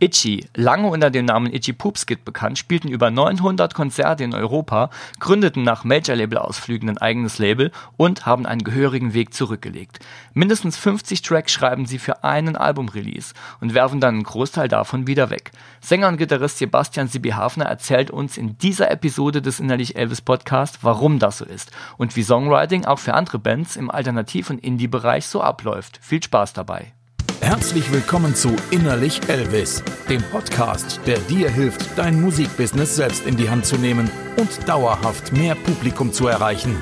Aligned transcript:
Itchy, 0.00 0.46
lange 0.54 0.86
unter 0.86 1.10
dem 1.10 1.24
Namen 1.24 1.52
Itchy 1.52 1.72
Poopskit 1.72 2.24
bekannt, 2.24 2.56
spielten 2.56 2.86
über 2.88 3.10
900 3.10 3.74
Konzerte 3.74 4.22
in 4.22 4.32
Europa, 4.32 4.90
gründeten 5.18 5.64
nach 5.64 5.82
Major-Label-Ausflügen 5.82 6.88
ein 6.88 6.98
eigenes 6.98 7.38
Label 7.38 7.72
und 7.96 8.24
haben 8.24 8.46
einen 8.46 8.62
gehörigen 8.62 9.12
Weg 9.12 9.34
zurückgelegt. 9.34 9.98
Mindestens 10.34 10.76
50 10.76 11.22
Tracks 11.22 11.52
schreiben 11.52 11.86
sie 11.86 11.98
für 11.98 12.22
einen 12.22 12.56
Album-Release 12.56 13.34
und 13.60 13.74
werfen 13.74 14.00
dann 14.00 14.14
einen 14.14 14.22
Großteil 14.22 14.68
davon 14.68 15.08
wieder 15.08 15.30
weg. 15.30 15.50
Sänger 15.80 16.08
und 16.08 16.16
Gitarrist 16.16 16.58
Sebastian 16.58 17.08
Sibi 17.08 17.30
Hafner 17.30 17.64
erzählt 17.64 18.12
uns 18.12 18.36
in 18.36 18.56
dieser 18.58 18.92
Episode 18.92 19.42
des 19.42 19.58
Innerlich 19.58 19.96
Elvis 19.96 20.20
Podcast, 20.20 20.78
warum 20.82 21.18
das 21.18 21.38
so 21.38 21.44
ist 21.44 21.72
und 21.96 22.14
wie 22.14 22.22
Songwriting 22.22 22.84
auch 22.84 23.00
für 23.00 23.14
andere 23.14 23.40
Bands 23.40 23.74
im 23.74 23.90
Alternativ- 23.90 24.50
und 24.50 24.62
Indie-Bereich 24.62 25.26
so 25.26 25.42
abläuft. 25.42 25.98
Viel 26.00 26.22
Spaß 26.22 26.52
dabei! 26.52 26.92
Herzlich 27.40 27.90
willkommen 27.92 28.34
zu 28.34 28.54
Innerlich 28.70 29.20
Elvis, 29.28 29.82
dem 30.08 30.22
Podcast, 30.22 31.00
der 31.06 31.18
dir 31.20 31.48
hilft, 31.48 31.96
dein 31.96 32.20
Musikbusiness 32.20 32.96
selbst 32.96 33.26
in 33.26 33.36
die 33.36 33.48
Hand 33.48 33.64
zu 33.64 33.76
nehmen 33.76 34.10
und 34.36 34.68
dauerhaft 34.68 35.32
mehr 35.32 35.54
Publikum 35.54 36.12
zu 36.12 36.26
erreichen. 36.26 36.76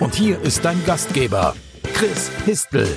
Und 0.00 0.14
hier 0.14 0.40
ist 0.40 0.64
dein 0.64 0.84
Gastgeber, 0.86 1.54
Chris 1.92 2.30
Histel. 2.46 2.88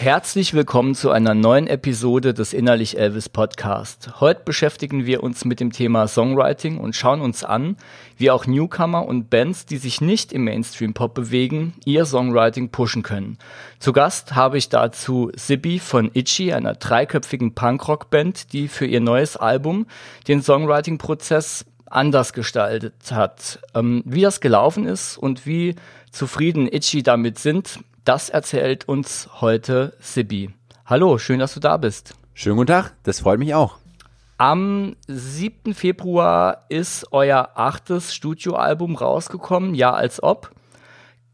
Herzlich 0.00 0.54
willkommen 0.54 0.94
zu 0.94 1.10
einer 1.10 1.34
neuen 1.34 1.66
Episode 1.66 2.32
des 2.32 2.52
Innerlich 2.52 2.96
Elvis 2.96 3.28
Podcast. 3.28 4.20
Heute 4.20 4.42
beschäftigen 4.44 5.06
wir 5.06 5.24
uns 5.24 5.44
mit 5.44 5.58
dem 5.58 5.72
Thema 5.72 6.06
Songwriting 6.06 6.78
und 6.78 6.94
schauen 6.94 7.20
uns 7.20 7.42
an, 7.42 7.76
wie 8.16 8.30
auch 8.30 8.46
Newcomer 8.46 9.04
und 9.04 9.28
Bands, 9.28 9.66
die 9.66 9.76
sich 9.76 10.00
nicht 10.00 10.32
im 10.32 10.44
Mainstream 10.44 10.94
Pop 10.94 11.14
bewegen, 11.14 11.74
ihr 11.84 12.06
Songwriting 12.06 12.68
pushen 12.68 13.02
können. 13.02 13.38
Zu 13.80 13.92
Gast 13.92 14.36
habe 14.36 14.56
ich 14.56 14.68
dazu 14.68 15.32
Sibby 15.34 15.80
von 15.80 16.12
Itchy, 16.14 16.52
einer 16.52 16.74
dreiköpfigen 16.74 17.56
Punkrock-Band, 17.56 18.52
die 18.52 18.68
für 18.68 18.86
ihr 18.86 19.00
neues 19.00 19.36
Album 19.36 19.88
den 20.28 20.42
Songwriting-Prozess 20.42 21.64
anders 21.86 22.34
gestaltet 22.34 22.94
hat. 23.10 23.58
Ähm, 23.74 24.04
wie 24.06 24.22
das 24.22 24.40
gelaufen 24.40 24.86
ist 24.86 25.18
und 25.18 25.44
wie 25.44 25.74
zufrieden 26.12 26.68
Itchy 26.68 27.02
damit 27.02 27.40
sind, 27.40 27.80
das 28.08 28.30
erzählt 28.30 28.88
uns 28.88 29.28
heute 29.42 29.92
Sibi. 30.00 30.48
Hallo, 30.86 31.18
schön, 31.18 31.40
dass 31.40 31.52
du 31.52 31.60
da 31.60 31.76
bist. 31.76 32.14
Schönen 32.32 32.56
guten 32.56 32.68
Tag, 32.68 32.94
das 33.02 33.20
freut 33.20 33.38
mich 33.38 33.54
auch. 33.54 33.76
Am 34.38 34.96
7. 35.08 35.74
Februar 35.74 36.64
ist 36.70 37.12
euer 37.12 37.50
achtes 37.54 38.14
Studioalbum 38.14 38.96
rausgekommen, 38.96 39.74
ja 39.74 39.92
als 39.92 40.22
ob. 40.22 40.52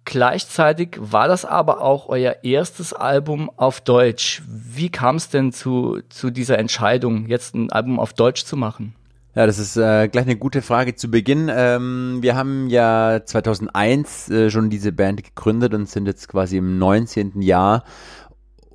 Gleichzeitig 0.04 0.96
war 0.98 1.28
das 1.28 1.44
aber 1.44 1.80
auch 1.80 2.08
euer 2.08 2.42
erstes 2.42 2.92
Album 2.92 3.52
auf 3.56 3.80
Deutsch. 3.80 4.42
Wie 4.48 4.90
kam 4.90 5.14
es 5.14 5.28
denn 5.28 5.52
zu, 5.52 6.00
zu 6.08 6.30
dieser 6.30 6.58
Entscheidung, 6.58 7.28
jetzt 7.28 7.54
ein 7.54 7.70
Album 7.70 8.00
auf 8.00 8.14
Deutsch 8.14 8.44
zu 8.44 8.56
machen? 8.56 8.96
Ja, 9.34 9.46
das 9.46 9.58
ist 9.58 9.76
äh, 9.76 10.06
gleich 10.06 10.26
eine 10.26 10.36
gute 10.36 10.62
Frage 10.62 10.94
zu 10.94 11.10
Beginn. 11.10 11.50
Ähm, 11.52 12.18
wir 12.20 12.36
haben 12.36 12.68
ja 12.68 13.20
2001 13.24 14.30
äh, 14.30 14.50
schon 14.50 14.70
diese 14.70 14.92
Band 14.92 15.24
gegründet 15.24 15.74
und 15.74 15.88
sind 15.88 16.06
jetzt 16.06 16.28
quasi 16.28 16.58
im 16.58 16.78
19. 16.78 17.42
Jahr 17.42 17.82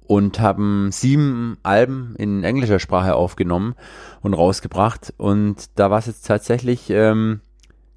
und 0.05 0.41
haben 0.41 0.89
sieben 0.91 1.57
Alben 1.63 2.13
in 2.17 2.43
englischer 2.43 2.79
Sprache 2.79 3.15
aufgenommen 3.15 3.75
und 4.21 4.33
rausgebracht. 4.33 5.13
Und 5.15 5.79
da 5.79 5.91
war 5.91 5.99
es 5.99 6.07
jetzt 6.07 6.27
tatsächlich 6.27 6.89
ähm, 6.89 7.39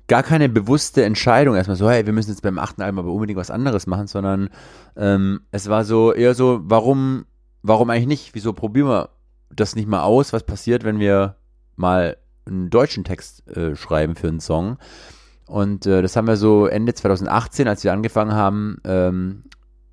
gar 0.07 0.23
keine 0.23 0.49
bewusste 0.49 1.05
Entscheidung, 1.05 1.57
erstmal 1.57 1.77
so, 1.77 1.91
hey, 1.91 2.07
wir 2.07 2.13
müssen 2.13 2.31
jetzt 2.31 2.43
beim 2.43 2.61
achten 2.61 2.83
Album 2.83 3.01
aber 3.01 3.13
unbedingt 3.13 3.41
was 3.41 3.51
anderes 3.51 3.89
machen, 3.89 4.07
sondern 4.07 4.51
ähm, 4.95 5.41
es 5.51 5.69
war 5.69 5.85
so 5.85 6.13
eher 6.13 6.35
so, 6.35 6.61
warum, 6.63 7.25
warum 7.63 7.91
eigentlich 7.91 8.07
nicht? 8.07 8.35
Wieso 8.37 8.53
probieren 8.53 8.87
wir 8.87 9.09
das 9.51 9.75
nicht 9.75 9.89
mal 9.89 10.03
aus? 10.03 10.33
Was 10.33 10.45
passiert, 10.45 10.85
wenn 10.85 11.01
wir 11.01 11.35
mal 11.75 12.19
einen 12.47 12.71
deutschen 12.71 13.05
Text 13.05 13.47
äh, 13.49 13.77
schreiben 13.77 14.15
für 14.15 14.29
einen 14.29 14.41
Song. 14.41 14.79
Und 15.47 15.87
äh, 15.87 16.03
das 16.03 16.17
haben 16.17 16.27
wir 16.27 16.37
so 16.37 16.67
Ende 16.67 16.95
2018, 16.95 17.69
als 17.69 17.85
wir 17.85 17.93
angefangen 17.93 18.33
haben, 18.33 18.79
ähm, 18.85 19.45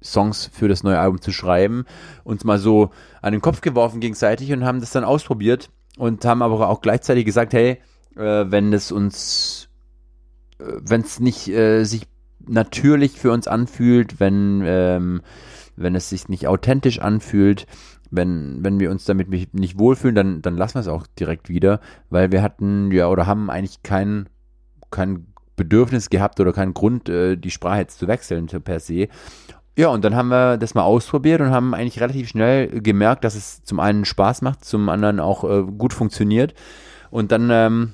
Songs 0.01 0.49
für 0.51 0.67
das 0.67 0.83
neue 0.83 0.99
Album 0.99 1.21
zu 1.21 1.31
schreiben, 1.31 1.85
uns 2.23 2.43
mal 2.43 2.57
so 2.57 2.91
an 3.21 3.33
den 3.33 3.41
Kopf 3.41 3.61
geworfen 3.61 3.99
gegenseitig 3.99 4.51
und 4.53 4.63
haben 4.63 4.79
das 4.79 4.91
dann 4.91 5.03
ausprobiert 5.03 5.69
und 5.97 6.23
haben 6.23 6.41
aber 6.41 6.69
auch 6.69 6.81
gleichzeitig 6.81 7.25
gesagt, 7.25 7.53
hey, 7.53 7.81
äh, 8.15 8.45
wenn 8.47 8.71
es 8.71 8.91
uns, 8.91 9.67
äh, 10.59 10.63
wenn 10.79 11.01
es 11.01 11.19
nicht 11.19 11.49
äh, 11.49 11.83
sich 11.83 12.03
natürlich 12.47 13.19
für 13.19 13.31
uns 13.31 13.47
anfühlt, 13.47 14.19
wenn, 14.19 14.63
ähm, 14.65 15.21
wenn 15.75 15.95
es 15.95 16.09
sich 16.09 16.29
nicht 16.29 16.47
authentisch 16.47 16.99
anfühlt, 16.99 17.67
wenn, 18.11 18.63
wenn 18.63 18.79
wir 18.79 18.91
uns 18.91 19.05
damit 19.05 19.29
nicht 19.29 19.79
wohlfühlen, 19.79 20.15
dann, 20.15 20.41
dann 20.41 20.57
lassen 20.57 20.75
wir 20.75 20.81
es 20.81 20.87
auch 20.87 21.05
direkt 21.19 21.49
wieder, 21.49 21.79
weil 22.09 22.31
wir 22.31 22.41
hatten 22.41 22.91
ja 22.91 23.07
oder 23.07 23.27
haben 23.27 23.49
eigentlich 23.49 23.83
kein, 23.83 24.27
kein 24.91 25.27
Bedürfnis 25.55 26.09
gehabt 26.09 26.39
oder 26.39 26.53
keinen 26.53 26.73
Grund, 26.73 27.09
äh, 27.09 27.35
die 27.35 27.51
Sprache 27.51 27.79
jetzt 27.79 27.99
zu 27.99 28.07
wechseln 28.07 28.47
per 28.47 28.79
se. 28.79 29.07
Ja, 29.77 29.89
und 29.89 30.03
dann 30.03 30.15
haben 30.15 30.29
wir 30.29 30.57
das 30.57 30.73
mal 30.73 30.83
ausprobiert 30.83 31.41
und 31.41 31.51
haben 31.51 31.73
eigentlich 31.73 32.01
relativ 32.01 32.27
schnell 32.29 32.81
gemerkt, 32.81 33.23
dass 33.23 33.35
es 33.35 33.63
zum 33.63 33.79
einen 33.79 34.05
Spaß 34.05 34.41
macht, 34.41 34.65
zum 34.65 34.89
anderen 34.89 35.19
auch 35.19 35.43
äh, 35.43 35.63
gut 35.63 35.93
funktioniert. 35.93 36.53
Und 37.11 37.31
dann 37.31 37.49
ähm, 37.51 37.93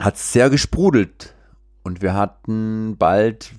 hat 0.00 0.16
es 0.16 0.32
sehr 0.32 0.50
gesprudelt. 0.50 1.34
Und 1.84 2.02
wir 2.02 2.14
hatten 2.14 2.96
bald 2.98 3.52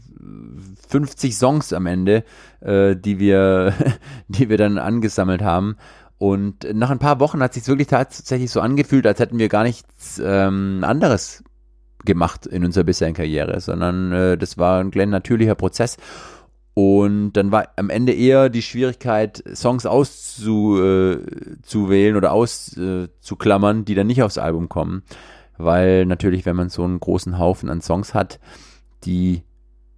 50 0.89 1.35
Songs 1.35 1.73
am 1.73 1.85
Ende, 1.85 2.23
äh, 2.61 2.95
die 2.95 3.19
wir, 3.19 3.73
die 4.28 4.50
wir 4.50 4.57
dann 4.57 4.78
angesammelt 4.78 5.41
haben. 5.41 5.78
Und 6.17 6.67
nach 6.73 6.89
ein 6.89 7.00
paar 7.00 7.19
Wochen 7.19 7.41
hat 7.41 7.53
sich 7.53 7.67
wirklich 7.67 7.88
tatsächlich 7.88 8.50
so 8.50 8.61
angefühlt, 8.61 9.06
als 9.06 9.19
hätten 9.19 9.39
wir 9.39 9.50
gar 9.50 9.63
nichts 9.63 10.22
ähm, 10.23 10.81
anderes 10.84 11.44
gemacht 12.06 12.45
in 12.45 12.63
unserer 12.63 12.84
bisherigen 12.84 13.16
Karriere, 13.16 13.59
sondern 13.59 14.11
äh, 14.11 14.38
das 14.38 14.57
war 14.57 14.79
ein 14.79 14.91
kleiner 14.91 15.11
natürlicher 15.11 15.56
Prozess. 15.56 15.97
Und 16.75 17.34
dann 17.34 17.51
war 17.51 17.67
am 17.75 17.90
Ende 17.90 18.13
eher 18.13 18.50
die 18.50 18.63
Schwierigkeit, 18.63 19.44
Songs 19.53 19.85
auszuwählen 19.85 22.16
äh, 22.16 22.17
oder 22.17 22.31
auszuklammern, 22.31 23.81
äh, 23.81 23.84
die 23.84 23.94
dann 23.94 24.07
nicht 24.07 24.23
aufs 24.23 24.40
Album 24.40 24.69
kommen. 24.69 25.03
Weil 25.57 26.07
natürlich, 26.07 26.45
wenn 26.45 26.55
man 26.55 26.69
so 26.69 26.84
einen 26.84 27.00
großen 27.00 27.38
Haufen 27.38 27.69
an 27.69 27.81
Songs 27.81 28.16
hat, 28.16 28.40
die 29.05 29.44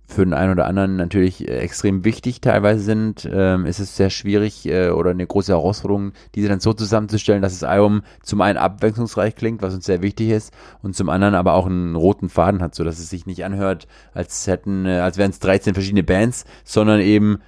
für 0.08 0.24
den 0.24 0.34
einen 0.34 0.52
oder 0.52 0.66
anderen 0.68 0.98
natürlich 0.98 1.48
äh, 1.48 1.58
extrem 1.58 2.06
wichtig 2.06 2.40
teilweise 2.40 2.82
sind, 2.82 3.28
ähm, 3.32 3.66
ist 3.66 3.80
es 3.80 3.96
sehr 3.96 4.10
schwierig 4.10 4.66
äh, 4.68 4.90
oder 4.90 5.12
eine 5.12 5.26
große 5.26 5.52
Herausforderung, 5.52 6.14
diese 6.36 6.48
dann 6.48 6.60
so 6.60 6.74
zusammenzustellen, 6.74 7.42
dass 7.42 7.54
das 7.54 7.68
Album 7.68 8.04
zum 8.22 8.42
einen 8.42 8.58
abwechslungsreich 8.58 9.36
klingt, 9.36 9.62
was 9.62 9.74
uns 9.74 9.86
sehr 9.86 10.02
wichtig 10.02 10.30
ist, 10.30 10.54
und 10.84 10.96
zum 10.96 11.10
anderen 11.10 11.34
aber 11.34 11.54
auch 11.54 11.66
einen 11.66 11.96
roten 11.96 12.30
Faden 12.30 12.62
hat, 12.62 12.76
so 12.76 12.84
dass 12.84 13.00
es 13.00 13.10
sich 13.10 13.26
nicht 13.26 13.44
anhört, 13.44 13.88
als 14.14 14.46
hätten, 14.46 14.86
äh, 14.86 15.00
als 15.00 15.18
wären 15.18 15.32
es 15.32 15.40
13 15.40 15.74
verschiedene 15.74 16.04
Bands, 16.04 16.46
sondern 16.64 17.02
eben 17.02 17.40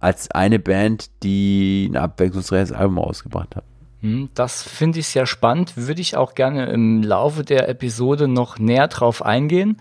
als 0.00 0.30
eine 0.30 0.58
Band, 0.58 1.10
die 1.22 1.88
ein 1.90 1.96
abwechslungsreiches 1.96 2.72
Album 2.72 2.98
rausgebracht 2.98 3.56
hat. 3.56 3.64
Hm, 4.00 4.30
das 4.34 4.62
finde 4.62 5.00
ich 5.00 5.08
sehr 5.08 5.26
spannend. 5.26 5.76
Würde 5.76 6.00
ich 6.00 6.16
auch 6.16 6.34
gerne 6.34 6.66
im 6.66 7.02
Laufe 7.02 7.44
der 7.44 7.68
Episode 7.68 8.28
noch 8.28 8.58
näher 8.58 8.88
drauf 8.88 9.24
eingehen. 9.24 9.78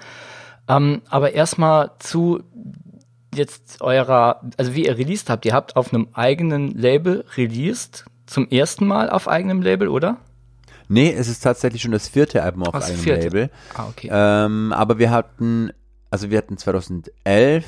Ähm, 0.68 1.02
aber 1.09 1.34
erstmal 1.34 1.92
zu 2.00 2.44
jetzt 3.36 3.81
eurer, 3.81 4.42
also 4.58 4.74
wie 4.76 4.86
ihr 4.86 4.98
released 4.98 5.30
habt. 5.30 5.46
Ihr 5.46 5.53
habt 5.53 5.76
auf 5.76 5.94
einem 5.94 6.08
eigenen 6.14 6.72
Label 6.72 7.26
released, 7.36 8.06
zum 8.26 8.48
ersten 8.50 8.88
Mal 8.88 9.09
auf 9.09 9.28
eigenem 9.28 9.62
Label, 9.62 9.88
oder? 9.90 10.18
Nee, 10.88 11.12
es 11.12 11.28
ist 11.28 11.42
tatsächlich 11.42 11.81
schon 11.81 11.92
das 11.92 12.08
vierte 12.08 12.44
Album 12.44 12.64
auf 12.64 12.76
eigenem 12.76 13.00
vierte. 13.00 13.24
Label. 13.24 13.50
Ah, 13.74 13.88
okay. 13.90 14.09
Ähm, 14.12 14.74
aber 14.74 15.00
wir 15.00 15.12
hatten, 15.12 15.72
also 16.09 16.30
wir 16.30 16.38
hatten 16.38 16.58
2011 16.58 17.14
äh, 17.26 17.62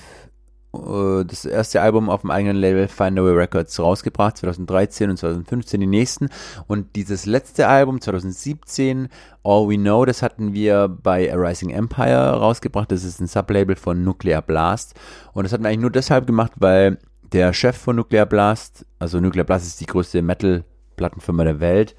das 1.25 1.46
erste 1.46 1.81
Album 1.81 2.09
auf 2.09 2.22
dem 2.22 2.31
eigenen 2.31 2.57
Label 2.57 2.87
Find 2.87 3.17
Away 3.19 3.34
Records 3.34 3.79
rausgebracht, 3.79 4.37
2013 4.37 5.09
und 5.09 5.17
2015 5.17 5.79
die 5.79 5.87
nächsten. 5.87 6.29
Und 6.67 6.96
dieses 6.96 7.25
letzte 7.25 7.67
Album, 7.67 8.02
2017, 8.02 9.09
All 9.43 9.69
We 9.69 9.78
Know, 9.78 10.05
das 10.05 10.22
hatten 10.22 10.53
wir 10.53 10.87
bei 10.87 11.31
A 11.34 11.35
Rising 11.35 11.69
Empire 11.69 12.31
rausgebracht. 12.31 12.91
Das 12.91 13.03
ist 13.03 13.19
ein 13.19 13.28
Sublabel 13.28 13.75
von 13.75 14.03
Nuclear 14.03 14.41
Blast. 14.41 14.96
Und 15.34 15.43
das 15.43 15.53
hatten 15.53 15.63
wir 15.63 15.69
eigentlich 15.69 15.81
nur 15.81 15.91
deshalb 15.91 16.28
gemacht, 16.28 16.53
weil 16.57 16.97
der 17.31 17.53
Chef 17.53 17.78
von 17.78 17.96
Nuclear 17.96 18.25
Blast, 18.25 18.85
also 18.99 19.19
Nuclear 19.19 19.46
Blast 19.46 19.67
ist 19.67 19.81
die 19.81 19.85
größte 19.85 20.22
Metal-Plattenfirma 20.22 21.43
der 21.43 21.59
Welt, 21.59 21.96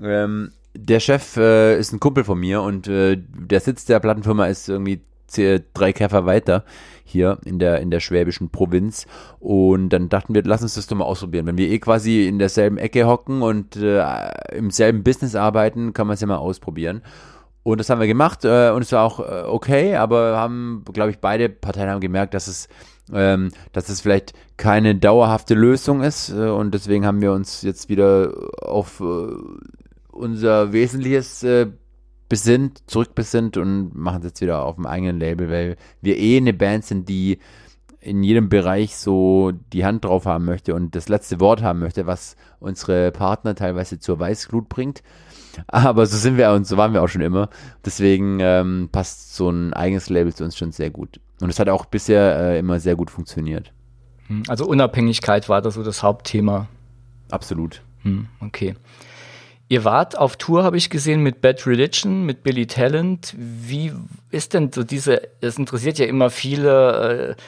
ähm, 0.00 0.52
der 0.76 1.00
Chef 1.00 1.36
äh, 1.36 1.78
ist 1.78 1.92
ein 1.92 2.00
Kumpel 2.00 2.24
von 2.24 2.38
mir 2.38 2.62
und 2.62 2.86
äh, 2.86 3.16
der 3.18 3.60
Sitz 3.60 3.84
der 3.84 4.00
Plattenfirma 4.00 4.46
ist 4.46 4.68
irgendwie 4.68 5.02
drei 5.28 5.92
Käfer 5.92 6.26
weiter 6.26 6.64
hier 7.04 7.38
in 7.44 7.58
der, 7.58 7.80
in 7.80 7.90
der 7.90 8.00
schwäbischen 8.00 8.50
Provinz. 8.50 9.06
Und 9.40 9.90
dann 9.90 10.08
dachten 10.08 10.34
wir, 10.34 10.42
lass 10.44 10.62
uns 10.62 10.74
das 10.74 10.86
doch 10.86 10.96
mal 10.96 11.04
ausprobieren. 11.04 11.46
Wenn 11.46 11.58
wir 11.58 11.68
eh 11.68 11.78
quasi 11.78 12.26
in 12.26 12.38
derselben 12.38 12.78
Ecke 12.78 13.06
hocken 13.06 13.42
und 13.42 13.76
äh, 13.76 14.04
im 14.54 14.70
selben 14.70 15.02
Business 15.02 15.34
arbeiten, 15.34 15.92
kann 15.92 16.06
man 16.06 16.14
es 16.14 16.20
ja 16.20 16.26
mal 16.26 16.36
ausprobieren. 16.36 17.02
Und 17.62 17.78
das 17.80 17.90
haben 17.90 18.00
wir 18.00 18.06
gemacht 18.06 18.44
äh, 18.44 18.70
und 18.70 18.82
es 18.82 18.92
war 18.92 19.04
auch 19.04 19.20
äh, 19.20 19.42
okay, 19.46 19.96
aber 19.96 20.38
haben, 20.38 20.84
glaube 20.92 21.10
ich, 21.10 21.18
beide 21.18 21.48
Parteien 21.50 21.90
haben 21.90 22.00
gemerkt, 22.00 22.32
dass 22.32 22.48
es, 22.48 22.68
ähm, 23.12 23.50
dass 23.72 23.90
es 23.90 24.00
vielleicht 24.00 24.32
keine 24.56 24.94
dauerhafte 24.94 25.54
Lösung 25.54 26.02
ist 26.02 26.30
äh, 26.30 26.48
und 26.48 26.72
deswegen 26.72 27.04
haben 27.04 27.20
wir 27.20 27.32
uns 27.32 27.60
jetzt 27.62 27.90
wieder 27.90 28.32
auf 28.62 29.00
äh, 29.00 29.04
unser 30.10 30.72
Wesentliches 30.72 31.42
äh, 31.42 31.66
besinnt, 32.28 32.82
zurückbesinnt 32.86 33.56
und 33.56 33.94
machen 33.94 34.18
es 34.18 34.26
jetzt 34.26 34.40
wieder 34.40 34.64
auf 34.64 34.76
dem 34.76 34.86
eigenen 34.86 35.18
Label, 35.18 35.50
weil 35.50 35.76
wir 36.02 36.18
eh 36.18 36.36
eine 36.36 36.52
Band 36.52 36.84
sind, 36.84 37.08
die 37.08 37.38
in 38.00 38.22
jedem 38.22 38.48
Bereich 38.48 38.96
so 38.96 39.52
die 39.72 39.84
Hand 39.84 40.04
drauf 40.04 40.24
haben 40.24 40.44
möchte 40.44 40.74
und 40.74 40.94
das 40.94 41.08
letzte 41.08 41.40
Wort 41.40 41.62
haben 41.62 41.80
möchte, 41.80 42.06
was 42.06 42.36
unsere 42.60 43.10
Partner 43.10 43.54
teilweise 43.54 43.98
zur 43.98 44.20
Weißglut 44.20 44.68
bringt. 44.68 45.02
Aber 45.66 46.06
so 46.06 46.16
sind 46.16 46.36
wir 46.36 46.52
und 46.52 46.66
so 46.66 46.76
waren 46.76 46.92
wir 46.92 47.02
auch 47.02 47.08
schon 47.08 47.22
immer. 47.22 47.48
Deswegen 47.84 48.38
ähm, 48.40 48.88
passt 48.92 49.34
so 49.34 49.50
ein 49.50 49.72
eigenes 49.72 50.08
Label 50.08 50.32
zu 50.32 50.44
uns 50.44 50.56
schon 50.56 50.70
sehr 50.70 50.90
gut. 50.90 51.20
Und 51.40 51.50
es 51.50 51.58
hat 51.58 51.68
auch 51.68 51.86
bisher 51.86 52.38
äh, 52.38 52.58
immer 52.58 52.78
sehr 52.78 52.94
gut 52.94 53.10
funktioniert. 53.10 53.72
Hm, 54.28 54.44
also 54.46 54.66
Unabhängigkeit 54.66 55.48
war 55.48 55.60
da 55.60 55.70
so 55.70 55.82
das 55.82 56.02
Hauptthema. 56.02 56.68
Absolut. 57.30 57.82
Hm, 58.02 58.28
okay. 58.40 58.74
Ihr 59.70 59.84
wart 59.84 60.16
auf 60.16 60.36
Tour, 60.36 60.64
habe 60.64 60.78
ich 60.78 60.88
gesehen, 60.88 61.22
mit 61.22 61.42
Bad 61.42 61.66
Religion, 61.66 62.24
mit 62.24 62.42
Billy 62.42 62.66
Talent. 62.66 63.34
Wie 63.36 63.92
ist 64.30 64.54
denn 64.54 64.72
so 64.72 64.82
diese, 64.82 65.20
es 65.42 65.58
interessiert 65.58 65.98
ja 65.98 66.06
immer 66.06 66.30
viele, 66.30 67.36
äh, 67.36 67.42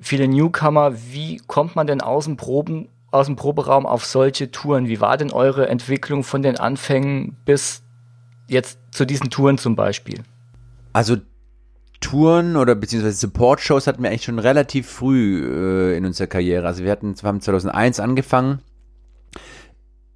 viele 0.00 0.28
Newcomer, 0.28 0.94
wie 1.10 1.38
kommt 1.48 1.74
man 1.74 1.88
denn 1.88 2.00
aus 2.00 2.26
dem 2.26 2.36
Proben, 2.36 2.88
aus 3.10 3.26
dem 3.26 3.34
Proberaum 3.34 3.86
auf 3.86 4.04
solche 4.04 4.52
Touren? 4.52 4.86
Wie 4.86 5.00
war 5.00 5.16
denn 5.16 5.32
eure 5.32 5.68
Entwicklung 5.68 6.22
von 6.22 6.42
den 6.42 6.58
Anfängen 6.58 7.36
bis 7.44 7.82
jetzt 8.46 8.78
zu 8.92 9.04
diesen 9.04 9.28
Touren 9.28 9.58
zum 9.58 9.74
Beispiel? 9.74 10.22
Also 10.92 11.16
Touren 12.00 12.56
oder 12.56 12.76
beziehungsweise 12.76 13.16
Support-Shows 13.16 13.88
hatten 13.88 14.04
wir 14.04 14.10
eigentlich 14.10 14.24
schon 14.24 14.38
relativ 14.38 14.88
früh 14.88 15.44
äh, 15.44 15.96
in 15.96 16.06
unserer 16.06 16.28
Karriere. 16.28 16.68
Also 16.68 16.84
wir 16.84 16.92
hatten, 16.92 17.20
wir 17.20 17.26
haben 17.26 17.40
2001 17.40 17.98
angefangen 17.98 18.60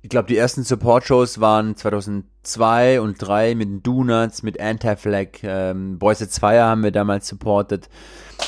ich 0.03 0.09
glaube, 0.09 0.27
die 0.27 0.37
ersten 0.37 0.65
Support-Shows 0.65 1.41
waren 1.41 1.77
2002 1.77 3.01
und 3.01 3.19
2003 3.19 3.55
mit 3.55 3.87
Donuts, 3.87 4.43
mit 4.43 4.61
Anti-Flag. 4.61 5.29
Ähm, 5.45 5.99
Boys 6.01 6.21
at 6.21 6.31
Fire 6.31 6.65
haben 6.65 6.83
wir 6.83 6.91
damals 6.91 7.29
supportet. 7.29 7.89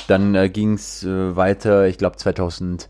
Dann 0.09 0.35
äh, 0.35 0.49
ging 0.49 0.75
es 0.75 1.05
äh, 1.05 1.37
weiter, 1.37 1.87
ich 1.87 1.97
glaube 1.97 2.17
2005 2.17 2.89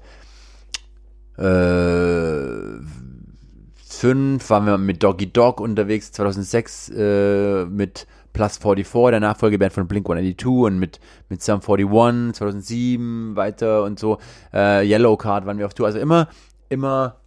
waren 4.48 4.66
wir 4.66 4.78
mit 4.78 5.02
Doggy 5.02 5.30
Dog 5.30 5.60
unterwegs, 5.60 6.12
2006 6.12 6.88
äh, 6.88 7.66
mit 7.66 8.06
Plus 8.32 8.56
44, 8.56 9.10
der 9.10 9.20
Nachfolgeband 9.20 9.74
von 9.74 9.86
Blink 9.86 10.06
182 10.06 10.46
und 10.46 10.78
mit, 10.78 11.00
mit 11.28 11.42
Sum 11.42 11.60
41, 11.60 12.34
2007 12.34 13.36
weiter 13.36 13.84
und 13.84 13.98
so. 13.98 14.16
Äh, 14.54 14.88
Yellow 14.88 15.18
Card 15.18 15.44
waren 15.44 15.58
wir 15.58 15.66
auf 15.66 15.74
Tour. 15.74 15.86
Also 15.86 15.98
immer, 15.98 16.28
immer 16.70 17.20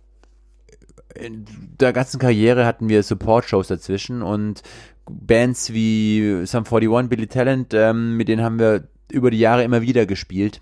in 1.19 1.45
der 1.79 1.93
ganzen 1.93 2.19
Karriere 2.19 2.65
hatten 2.65 2.89
wir 2.89 3.03
Support-Shows 3.03 3.67
dazwischen 3.67 4.21
und 4.21 4.63
Bands 5.09 5.73
wie 5.73 6.45
Sum 6.45 6.65
41, 6.65 7.09
Billy 7.09 7.27
Talent, 7.27 7.73
ähm, 7.73 8.17
mit 8.17 8.27
denen 8.27 8.43
haben 8.43 8.59
wir 8.59 8.87
über 9.11 9.31
die 9.31 9.39
Jahre 9.39 9.63
immer 9.63 9.81
wieder 9.81 10.05
gespielt. 10.05 10.61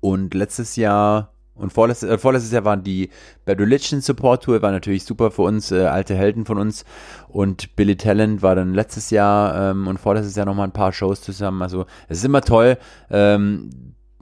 Und 0.00 0.34
letztes 0.34 0.76
Jahr 0.76 1.32
und 1.54 1.72
vorletztes, 1.72 2.08
äh, 2.08 2.18
vorletztes 2.18 2.52
Jahr 2.52 2.64
waren 2.64 2.82
die 2.82 3.10
Bad 3.44 3.60
Religion 3.60 4.00
Support 4.00 4.44
Tour, 4.44 4.62
war 4.62 4.72
natürlich 4.72 5.04
super 5.04 5.30
für 5.30 5.42
uns, 5.42 5.70
äh, 5.70 5.84
alte 5.84 6.14
Helden 6.14 6.44
von 6.44 6.58
uns. 6.58 6.84
Und 7.28 7.76
Billy 7.76 7.96
Talent 7.96 8.42
war 8.42 8.54
dann 8.54 8.74
letztes 8.74 9.10
Jahr 9.10 9.70
ähm, 9.70 9.86
und 9.86 9.98
vorletztes 9.98 10.34
Jahr 10.34 10.46
nochmal 10.46 10.66
ein 10.66 10.72
paar 10.72 10.92
Shows 10.92 11.20
zusammen. 11.20 11.62
Also 11.62 11.86
es 12.08 12.18
ist 12.18 12.24
immer 12.24 12.40
toll, 12.40 12.78
ähm, 13.10 13.70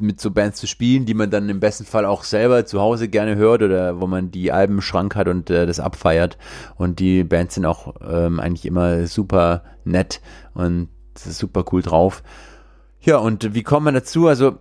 mit 0.00 0.20
so 0.20 0.31
Bands 0.31 0.58
zu 0.58 0.67
spielen, 0.67 1.06
die 1.06 1.14
man 1.14 1.31
dann 1.31 1.49
im 1.49 1.61
besten 1.61 1.85
Fall 1.85 2.05
auch 2.05 2.25
selber 2.25 2.67
zu 2.67 2.81
Hause 2.81 3.08
gerne 3.08 3.37
hört 3.37 3.62
oder 3.62 4.00
wo 4.00 4.06
man 4.06 4.31
die 4.31 4.52
Alben 4.52 4.75
im 4.75 4.81
Schrank 4.81 5.14
hat 5.17 5.29
und 5.29 5.50
äh, 5.50 5.67
das 5.67 5.81
abfeiert. 5.81 6.38
Und 6.76 6.99
die 6.99 7.25
Bands 7.25 7.55
sind 7.55 7.67
auch 7.67 7.94
ähm, 8.06 8.41
eigentlich 8.41 8.67
immer 8.67 9.06
super 9.06 9.64
nett 9.85 10.20
und 10.55 10.88
super 11.17 11.64
cool 11.73 11.82
drauf. 11.82 12.23
Ja, 13.00 13.17
und 13.17 13.55
wie 13.55 13.62
kommt 13.62 13.85
man 13.85 13.94
dazu? 13.94 14.26
Also 14.26 14.58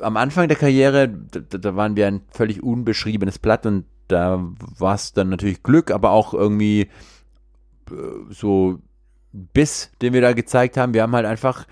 am 0.00 0.16
Anfang 0.16 0.48
der 0.48 0.56
Karriere, 0.56 1.08
da, 1.08 1.40
da 1.40 1.76
waren 1.76 1.96
wir 1.96 2.06
ein 2.06 2.22
völlig 2.30 2.62
unbeschriebenes 2.62 3.38
Blatt 3.38 3.66
und 3.66 3.84
da 4.08 4.42
war 4.78 4.94
es 4.94 5.12
dann 5.12 5.28
natürlich 5.28 5.62
Glück, 5.62 5.90
aber 5.90 6.10
auch 6.10 6.32
irgendwie 6.34 6.88
äh, 7.90 7.94
so 8.30 8.78
Biss, 9.32 9.90
den 10.00 10.12
wir 10.14 10.20
da 10.20 10.32
gezeigt 10.32 10.76
haben. 10.76 10.94
Wir 10.94 11.02
haben 11.02 11.14
halt 11.14 11.26
einfach 11.26 11.66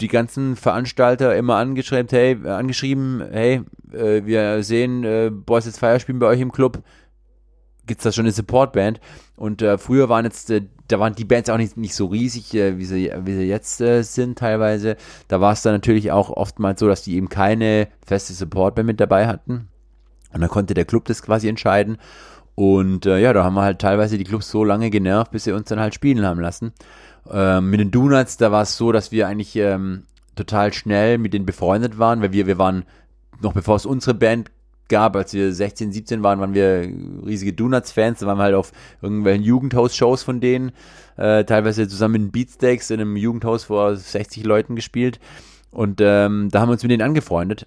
die 0.00 0.08
ganzen 0.08 0.56
Veranstalter 0.56 1.36
immer 1.36 1.56
angeschrieben, 1.56 2.08
hey, 2.10 2.38
angeschrieben, 2.46 3.22
hey, 3.30 3.62
äh, 3.92 4.24
wir 4.24 4.62
sehen, 4.62 5.04
äh, 5.04 5.30
Boys 5.30 5.66
It's 5.66 5.78
Fire 5.78 6.00
spielen 6.00 6.18
bei 6.18 6.26
euch 6.26 6.40
im 6.40 6.52
Club. 6.52 6.82
Gibt's 7.86 8.04
da 8.04 8.12
schon 8.12 8.24
eine 8.24 8.32
Supportband? 8.32 9.00
Und 9.36 9.62
äh, 9.62 9.78
früher 9.78 10.08
waren 10.08 10.24
jetzt, 10.24 10.50
äh, 10.50 10.62
da 10.88 11.00
waren 11.00 11.14
die 11.14 11.24
Bands 11.24 11.50
auch 11.50 11.56
nicht, 11.56 11.76
nicht 11.76 11.94
so 11.94 12.06
riesig, 12.06 12.54
äh, 12.54 12.78
wie, 12.78 12.84
sie, 12.84 13.10
wie 13.24 13.34
sie 13.34 13.48
jetzt 13.48 13.80
äh, 13.80 14.02
sind 14.02 14.38
teilweise. 14.38 14.96
Da 15.28 15.40
war 15.40 15.52
es 15.52 15.62
dann 15.62 15.72
natürlich 15.72 16.12
auch 16.12 16.30
oftmals 16.30 16.80
so, 16.80 16.88
dass 16.88 17.02
die 17.02 17.16
eben 17.16 17.28
keine 17.28 17.88
feste 18.06 18.32
Supportband 18.32 18.86
mit 18.86 19.00
dabei 19.00 19.26
hatten. 19.26 19.68
Und 20.32 20.40
dann 20.40 20.50
konnte 20.50 20.74
der 20.74 20.84
Club 20.84 21.06
das 21.06 21.22
quasi 21.22 21.48
entscheiden. 21.48 21.98
Und 22.54 23.06
ja, 23.06 23.32
da 23.32 23.42
haben 23.42 23.54
wir 23.54 23.62
halt 23.62 23.78
teilweise 23.78 24.18
die 24.18 24.24
Clubs 24.24 24.50
so 24.50 24.64
lange 24.64 24.90
genervt, 24.90 25.30
bis 25.30 25.44
sie 25.44 25.52
uns 25.52 25.68
dann 25.68 25.80
halt 25.80 25.94
spielen 25.94 26.26
haben 26.26 26.40
lassen. 26.40 26.72
Ähm, 27.30 27.70
mit 27.70 27.80
den 27.80 27.90
Donuts, 27.90 28.36
da 28.36 28.52
war 28.52 28.62
es 28.62 28.76
so, 28.76 28.92
dass 28.92 29.12
wir 29.12 29.26
eigentlich 29.26 29.56
ähm, 29.56 30.04
total 30.36 30.72
schnell 30.72 31.18
mit 31.18 31.34
denen 31.34 31.46
befreundet 31.46 31.98
waren, 31.98 32.22
weil 32.22 32.32
wir, 32.32 32.46
wir 32.46 32.58
waren, 32.58 32.84
noch 33.40 33.52
bevor 33.52 33.76
es 33.76 33.86
unsere 33.86 34.14
Band 34.14 34.50
gab, 34.88 35.16
als 35.16 35.32
wir 35.32 35.52
16, 35.52 35.92
17 35.92 36.22
waren, 36.22 36.40
waren 36.40 36.54
wir 36.54 36.88
riesige 37.24 37.52
Donuts-Fans, 37.52 38.20
da 38.20 38.26
waren 38.26 38.38
wir 38.38 38.44
halt 38.44 38.54
auf 38.54 38.72
irgendwelchen 39.00 39.44
Jugendhaus-Shows 39.44 40.22
von 40.22 40.40
denen, 40.40 40.72
äh, 41.16 41.44
teilweise 41.44 41.88
zusammen 41.88 42.12
mit 42.12 42.22
den 42.22 42.30
Beatsteaks 42.32 42.90
in 42.90 43.00
einem 43.00 43.16
Jugendhaus 43.16 43.64
vor 43.64 43.96
60 43.96 44.44
Leuten 44.44 44.76
gespielt. 44.76 45.20
Und 45.70 46.00
ähm, 46.00 46.48
da 46.50 46.60
haben 46.60 46.68
wir 46.68 46.72
uns 46.72 46.82
mit 46.82 46.90
denen 46.90 47.02
angefreundet. 47.02 47.66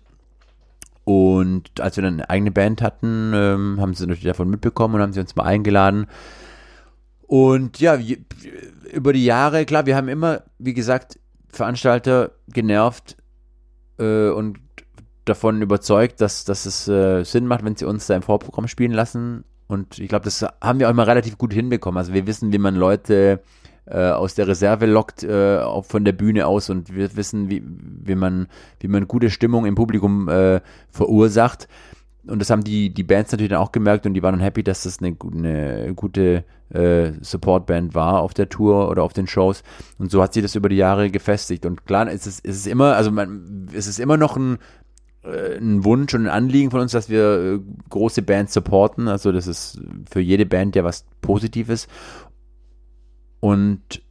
Und 1.06 1.80
als 1.80 1.98
wir 1.98 2.04
dann 2.04 2.16
eine 2.16 2.30
eigene 2.30 2.52
Band 2.52 2.82
hatten, 2.82 3.32
ähm, 3.34 3.78
haben 3.80 3.94
sie 3.94 4.04
natürlich 4.06 4.24
davon 4.24 4.50
mitbekommen 4.50 4.96
und 4.96 5.02
haben 5.02 5.14
sie 5.14 5.20
uns 5.20 5.36
mal 5.36 5.44
eingeladen. 5.44 6.08
Und 7.28 7.80
ja, 7.80 7.98
über 8.94 9.14
die 9.14 9.26
Jahre, 9.26 9.66
klar, 9.66 9.86
wir 9.86 9.96
haben 9.96 10.08
immer, 10.08 10.44
wie 10.60 10.74
gesagt, 10.74 11.20
Veranstalter 11.50 12.32
genervt 12.48 13.18
äh, 14.00 14.30
und 14.30 14.60
davon 15.26 15.62
überzeugt, 15.62 16.22
dass, 16.22 16.46
dass 16.46 16.66
es 16.66 16.88
äh, 16.88 17.24
Sinn 17.24 17.48
macht, 17.48 17.64
wenn 17.64 17.76
sie 17.76 17.86
uns 17.86 18.08
da 18.08 18.16
im 18.16 18.22
Vorprogramm 18.22 18.68
spielen 18.68 18.92
lassen. 18.92 19.44
Und 19.68 20.00
ich 20.00 20.10
glaube, 20.10 20.26
das 20.26 20.46
haben 20.62 20.80
wir 20.80 20.88
auch 20.88 20.92
immer 20.92 21.08
relativ 21.08 21.38
gut 21.38 21.54
hinbekommen. 21.54 21.98
Also 21.98 22.14
wir 22.14 22.28
wissen, 22.28 22.52
wie 22.52 22.58
man 22.58 22.76
Leute 22.76 23.42
äh, 23.86 24.10
aus 24.10 24.36
der 24.36 24.48
Reserve 24.48 24.86
lockt, 24.86 25.24
äh, 25.24 25.60
auch 25.60 25.86
von 25.86 26.06
der 26.06 26.12
Bühne 26.14 26.48
aus 26.48 26.70
und 26.70 26.94
wir 26.94 27.16
wissen, 27.16 27.50
wie, 27.50 27.64
wie, 27.66 28.16
man, 28.16 28.48
wie 28.80 28.88
man 28.88 29.08
gute 29.08 29.30
Stimmung 29.30 29.66
im 29.66 29.76
Publikum 29.76 30.28
äh, 30.30 30.62
verursacht 30.90 31.68
und 32.28 32.40
das 32.40 32.50
haben 32.50 32.64
die, 32.64 32.90
die 32.90 33.04
Bands 33.04 33.32
natürlich 33.32 33.50
dann 33.50 33.60
auch 33.60 33.72
gemerkt 33.72 34.06
und 34.06 34.14
die 34.14 34.24
waren 34.24 34.34
dann 34.34 34.42
happy, 34.42 34.64
dass 34.64 34.84
das 34.84 35.00
eine, 35.00 35.16
eine 35.32 35.94
gute 35.94 36.46
äh, 36.70 37.12
Supportband 37.22 37.94
war 37.96 38.22
auf 38.22 38.34
der 38.34 38.50
Tour 38.50 38.90
oder 38.90 39.04
auf 39.04 39.14
den 39.14 39.28
Shows. 39.28 39.64
Und 39.98 40.10
so 40.10 40.22
hat 40.22 40.34
sich 40.34 40.42
das 40.42 40.56
über 40.56 40.70
die 40.70 40.78
Jahre 40.78 41.10
gefestigt. 41.10 41.66
Und 41.66 41.86
klar, 41.86 42.08
es 42.08 42.26
ist, 42.26 42.46
es 42.46 42.56
ist 42.56 42.68
immer, 42.68 42.96
also 42.96 43.12
man, 43.12 43.68
es 43.74 43.88
ist 43.88 44.00
immer 44.00 44.16
noch 44.16 44.38
ein, 44.38 44.58
äh, 45.24 45.58
ein 45.58 45.84
Wunsch 45.84 46.14
und 46.14 46.26
ein 46.26 46.32
Anliegen 46.32 46.72
von 46.72 46.80
uns, 46.80 46.94
dass 46.94 47.10
wir 47.10 47.56
äh, 47.56 47.60
große 47.90 48.22
Bands 48.22 48.54
supporten. 48.54 49.10
Also 49.10 49.34
das 49.34 49.48
ist 49.48 49.82
für 50.10 50.22
jede 50.22 50.46
Band 50.46 50.78
ja 50.78 50.86
was 50.86 51.06
Positives. 51.22 51.88
Und 53.42 54.02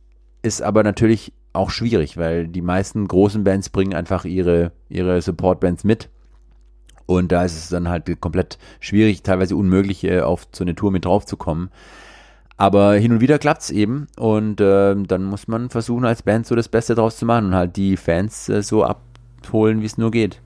ist 0.42 0.60
aber 0.60 0.82
natürlich 0.82 1.32
auch 1.54 1.70
schwierig, 1.70 2.18
weil 2.18 2.48
die 2.48 2.62
meisten 2.62 3.08
großen 3.08 3.44
Bands 3.44 3.70
bringen 3.70 3.94
einfach 3.94 4.26
ihre, 4.26 4.72
ihre 4.88 5.22
Supportbands 5.22 5.84
mit 5.84 6.10
und 7.16 7.32
da 7.32 7.44
ist 7.44 7.56
es 7.56 7.68
dann 7.68 7.88
halt 7.88 8.20
komplett 8.20 8.58
schwierig, 8.80 9.22
teilweise 9.22 9.56
unmöglich, 9.56 10.04
äh, 10.04 10.20
auf 10.20 10.46
so 10.52 10.64
eine 10.64 10.74
Tour 10.74 10.90
mit 10.90 11.04
drauf 11.04 11.26
zu 11.26 11.36
kommen. 11.36 11.70
Aber 12.56 12.94
hin 12.94 13.12
und 13.12 13.20
wieder 13.20 13.38
klappt 13.38 13.62
es 13.62 13.70
eben 13.70 14.06
und 14.16 14.60
äh, 14.60 14.94
dann 14.94 15.24
muss 15.24 15.48
man 15.48 15.70
versuchen, 15.70 16.04
als 16.04 16.22
Band 16.22 16.46
so 16.46 16.54
das 16.54 16.68
Beste 16.68 16.94
draus 16.94 17.16
zu 17.16 17.26
machen 17.26 17.46
und 17.46 17.54
halt 17.54 17.76
die 17.76 17.96
Fans 17.96 18.48
äh, 18.48 18.62
so 18.62 18.84
abholen, 18.84 19.80
wie 19.80 19.86
es 19.86 19.98
nur 19.98 20.10
geht. 20.10 20.40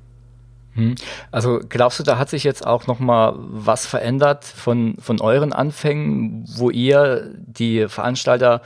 Hm. 0.76 0.94
Also 1.30 1.60
glaubst 1.68 1.98
du, 1.98 2.04
da 2.04 2.18
hat 2.18 2.28
sich 2.28 2.44
jetzt 2.44 2.66
auch 2.66 2.86
noch 2.86 3.00
mal 3.00 3.34
was 3.36 3.86
verändert 3.86 4.44
von, 4.44 4.96
von 4.98 5.20
euren 5.20 5.52
Anfängen, 5.52 6.44
wo 6.56 6.70
ihr 6.70 7.34
die 7.46 7.88
Veranstalter 7.88 8.60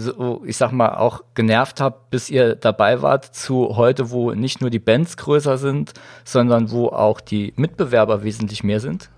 so, 0.00 0.42
ich 0.44 0.56
sag 0.56 0.72
mal, 0.72 0.96
auch 0.96 1.22
genervt 1.34 1.80
habt, 1.80 2.10
bis 2.10 2.30
ihr 2.30 2.54
dabei 2.54 3.02
wart, 3.02 3.24
zu 3.24 3.76
heute, 3.76 4.10
wo 4.10 4.32
nicht 4.32 4.60
nur 4.60 4.70
die 4.70 4.78
Bands 4.78 5.16
größer 5.16 5.58
sind, 5.58 5.92
sondern 6.24 6.70
wo 6.70 6.88
auch 6.88 7.20
die 7.20 7.52
Mitbewerber 7.56 8.22
wesentlich 8.22 8.64
mehr 8.64 8.80
sind? 8.80 9.10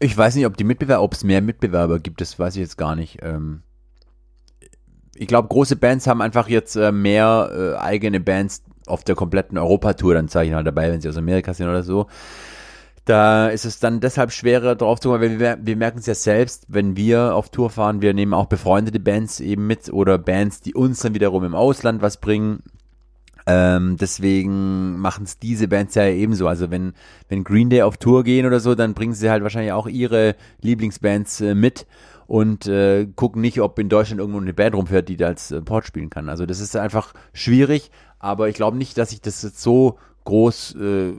Ich 0.00 0.16
weiß 0.16 0.36
nicht, 0.36 0.46
ob 0.46 0.56
die 0.56 0.64
Mitbewerber, 0.64 1.02
ob 1.02 1.14
es 1.14 1.24
mehr 1.24 1.42
Mitbewerber 1.42 1.98
gibt, 1.98 2.20
das 2.20 2.38
weiß 2.38 2.54
ich 2.56 2.60
jetzt 2.60 2.78
gar 2.78 2.94
nicht. 2.94 3.18
Ähm, 3.22 3.62
ich 5.16 5.26
glaube, 5.26 5.48
große 5.48 5.76
Bands 5.76 6.06
haben 6.06 6.22
einfach 6.22 6.48
jetzt 6.48 6.76
äh, 6.76 6.92
mehr 6.92 7.50
äh, 7.52 7.78
eigene 7.78 8.20
Bands 8.20 8.62
auf 8.86 9.04
der 9.04 9.16
kompletten 9.16 9.58
Europatour, 9.58 10.14
dann 10.14 10.28
sage 10.28 10.46
ich 10.46 10.52
mal 10.52 10.64
dabei, 10.64 10.90
wenn 10.90 11.00
sie 11.00 11.08
aus 11.08 11.16
Amerika 11.16 11.52
sind 11.52 11.68
oder 11.68 11.82
so. 11.82 12.06
Da 13.08 13.48
ist 13.48 13.64
es 13.64 13.78
dann 13.78 14.00
deshalb 14.00 14.32
schwerer 14.32 14.74
drauf 14.74 15.00
zu 15.00 15.08
kommen, 15.08 15.22
weil 15.22 15.40
wir, 15.40 15.58
wir 15.62 15.76
merken 15.76 16.00
es 16.00 16.04
ja 16.04 16.14
selbst, 16.14 16.66
wenn 16.68 16.94
wir 16.94 17.34
auf 17.34 17.48
Tour 17.48 17.70
fahren, 17.70 18.02
wir 18.02 18.12
nehmen 18.12 18.34
auch 18.34 18.44
befreundete 18.44 19.00
Bands 19.00 19.40
eben 19.40 19.66
mit 19.66 19.90
oder 19.90 20.18
Bands, 20.18 20.60
die 20.60 20.74
uns 20.74 21.00
dann 21.00 21.14
wiederum 21.14 21.42
im 21.42 21.54
Ausland 21.54 22.02
was 22.02 22.18
bringen. 22.18 22.62
Ähm, 23.46 23.96
deswegen 23.98 24.98
machen 24.98 25.24
es 25.24 25.38
diese 25.38 25.68
Bands 25.68 25.94
ja 25.94 26.04
ebenso. 26.04 26.48
Also 26.48 26.70
wenn, 26.70 26.92
wenn 27.30 27.44
Green 27.44 27.70
Day 27.70 27.80
auf 27.80 27.96
Tour 27.96 28.24
gehen 28.24 28.44
oder 28.44 28.60
so, 28.60 28.74
dann 28.74 28.92
bringen 28.92 29.14
sie 29.14 29.30
halt 29.30 29.42
wahrscheinlich 29.42 29.72
auch 29.72 29.86
ihre 29.86 30.36
Lieblingsbands 30.60 31.40
äh, 31.40 31.54
mit 31.54 31.86
und 32.26 32.66
äh, 32.66 33.06
gucken 33.16 33.40
nicht, 33.40 33.62
ob 33.62 33.78
in 33.78 33.88
Deutschland 33.88 34.20
irgendwo 34.20 34.38
eine 34.38 34.52
Band 34.52 34.74
rumfährt, 34.74 35.08
die 35.08 35.16
da 35.16 35.28
als 35.28 35.50
äh, 35.50 35.62
Port 35.62 35.86
spielen 35.86 36.10
kann. 36.10 36.28
Also 36.28 36.44
das 36.44 36.60
ist 36.60 36.76
einfach 36.76 37.14
schwierig, 37.32 37.90
aber 38.18 38.50
ich 38.50 38.54
glaube 38.54 38.76
nicht, 38.76 38.98
dass 38.98 39.10
sich 39.10 39.22
das 39.22 39.40
jetzt 39.40 39.62
so 39.62 39.98
groß 40.24 40.74
äh, 40.74 41.12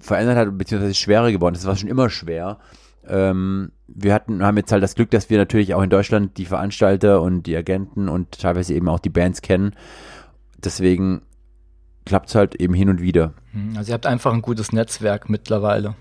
verändert 0.00 0.36
hat, 0.36 0.58
beziehungsweise 0.58 0.94
schwerer 0.94 1.32
geworden 1.32 1.54
ist. 1.54 1.62
Das 1.62 1.68
war 1.68 1.76
schon 1.76 1.88
immer 1.88 2.10
schwer. 2.10 2.58
Ähm, 3.06 3.72
wir 3.86 4.12
hatten, 4.12 4.42
haben 4.42 4.56
jetzt 4.56 4.70
halt 4.70 4.82
das 4.82 4.94
Glück, 4.94 5.10
dass 5.10 5.30
wir 5.30 5.38
natürlich 5.38 5.74
auch 5.74 5.82
in 5.82 5.90
Deutschland 5.90 6.36
die 6.36 6.44
Veranstalter 6.44 7.22
und 7.22 7.44
die 7.44 7.56
Agenten 7.56 8.08
und 8.08 8.38
teilweise 8.38 8.74
eben 8.74 8.88
auch 8.88 8.98
die 8.98 9.08
Bands 9.08 9.42
kennen. 9.42 9.74
Deswegen 10.62 11.22
klappt 12.04 12.28
es 12.28 12.34
halt 12.34 12.54
eben 12.56 12.74
hin 12.74 12.88
und 12.88 13.00
wieder. 13.00 13.32
Hm, 13.52 13.74
also 13.76 13.90
ihr 13.90 13.94
habt 13.94 14.06
einfach 14.06 14.32
ein 14.32 14.42
gutes 14.42 14.72
Netzwerk 14.72 15.28
mittlerweile. 15.30 15.94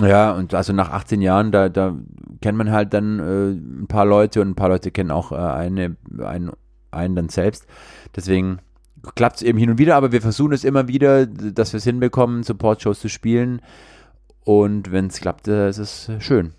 Ja, 0.00 0.32
und 0.32 0.54
also 0.54 0.72
nach 0.72 0.90
18 0.90 1.20
Jahren, 1.20 1.52
da, 1.52 1.68
da 1.68 1.94
kennt 2.40 2.58
man 2.58 2.70
halt 2.70 2.94
dann 2.94 3.18
äh, 3.18 3.50
ein 3.82 3.86
paar 3.86 4.06
Leute 4.06 4.40
und 4.40 4.48
ein 4.48 4.54
paar 4.54 4.70
Leute 4.70 4.90
kennen 4.90 5.10
auch 5.10 5.32
äh, 5.32 5.36
eine, 5.36 5.96
einen, 6.18 6.52
einen 6.90 7.14
dann 7.14 7.28
selbst. 7.28 7.66
Deswegen 8.16 8.58
klappt 9.14 9.36
es 9.36 9.42
eben 9.42 9.58
hin 9.58 9.70
und 9.70 9.78
wieder, 9.78 9.96
aber 9.96 10.12
wir 10.12 10.22
versuchen 10.22 10.52
es 10.52 10.64
immer 10.64 10.88
wieder, 10.88 11.26
dass 11.26 11.72
wir 11.72 11.78
es 11.78 11.84
hinbekommen, 11.84 12.42
Support-Shows 12.42 13.00
zu 13.00 13.08
spielen. 13.08 13.60
Und 14.44 14.90
wenn 14.92 15.06
es 15.06 15.20
klappt, 15.20 15.48
äh, 15.48 15.68
ist 15.68 15.78
es 15.78 16.10
schön. 16.18 16.52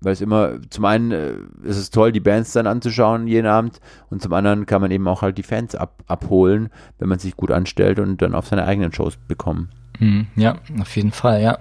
Weil 0.00 0.12
es 0.12 0.20
immer, 0.20 0.58
zum 0.70 0.84
einen 0.84 1.10
äh, 1.10 1.34
ist 1.62 1.78
es 1.78 1.90
toll, 1.90 2.12
die 2.12 2.20
Bands 2.20 2.52
dann 2.52 2.66
anzuschauen 2.66 3.26
jeden 3.26 3.46
Abend 3.46 3.80
und 4.10 4.22
zum 4.22 4.32
anderen 4.34 4.66
kann 4.66 4.82
man 4.82 4.90
eben 4.90 5.08
auch 5.08 5.22
halt 5.22 5.38
die 5.38 5.42
Fans 5.42 5.74
ab, 5.74 6.02
abholen, 6.06 6.68
wenn 6.98 7.08
man 7.08 7.18
sich 7.18 7.36
gut 7.36 7.50
anstellt 7.50 7.98
und 7.98 8.20
dann 8.20 8.34
auf 8.34 8.46
seine 8.46 8.66
eigenen 8.66 8.92
Shows 8.92 9.16
bekommen. 9.16 9.70
Mhm, 9.98 10.26
ja, 10.36 10.58
auf 10.80 10.94
jeden 10.96 11.12
Fall, 11.12 11.42
ja. 11.42 11.58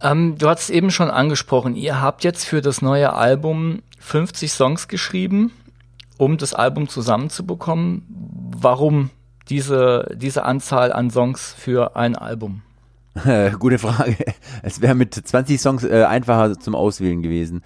Ähm, 0.00 0.36
du 0.38 0.48
hast 0.48 0.70
eben 0.70 0.90
schon 0.90 1.10
angesprochen, 1.10 1.76
ihr 1.76 2.00
habt 2.00 2.24
jetzt 2.24 2.44
für 2.46 2.62
das 2.62 2.80
neue 2.80 3.12
Album 3.12 3.82
50 3.98 4.50
Songs 4.50 4.88
geschrieben, 4.88 5.52
um 6.16 6.36
das 6.36 6.54
Album 6.54 6.88
zusammenzubekommen. 6.88 8.04
Warum 8.56 9.10
diese, 9.48 10.14
diese 10.16 10.44
Anzahl 10.44 10.92
an 10.92 11.10
Songs 11.10 11.54
für 11.56 11.96
ein 11.96 12.16
Album? 12.16 12.62
Gute 13.58 13.78
Frage. 13.78 14.16
Es 14.62 14.80
wäre 14.80 14.94
mit 14.94 15.14
20 15.14 15.60
Songs 15.60 15.84
äh, 15.84 16.04
einfacher 16.04 16.58
zum 16.58 16.74
Auswählen 16.74 17.22
gewesen. 17.22 17.62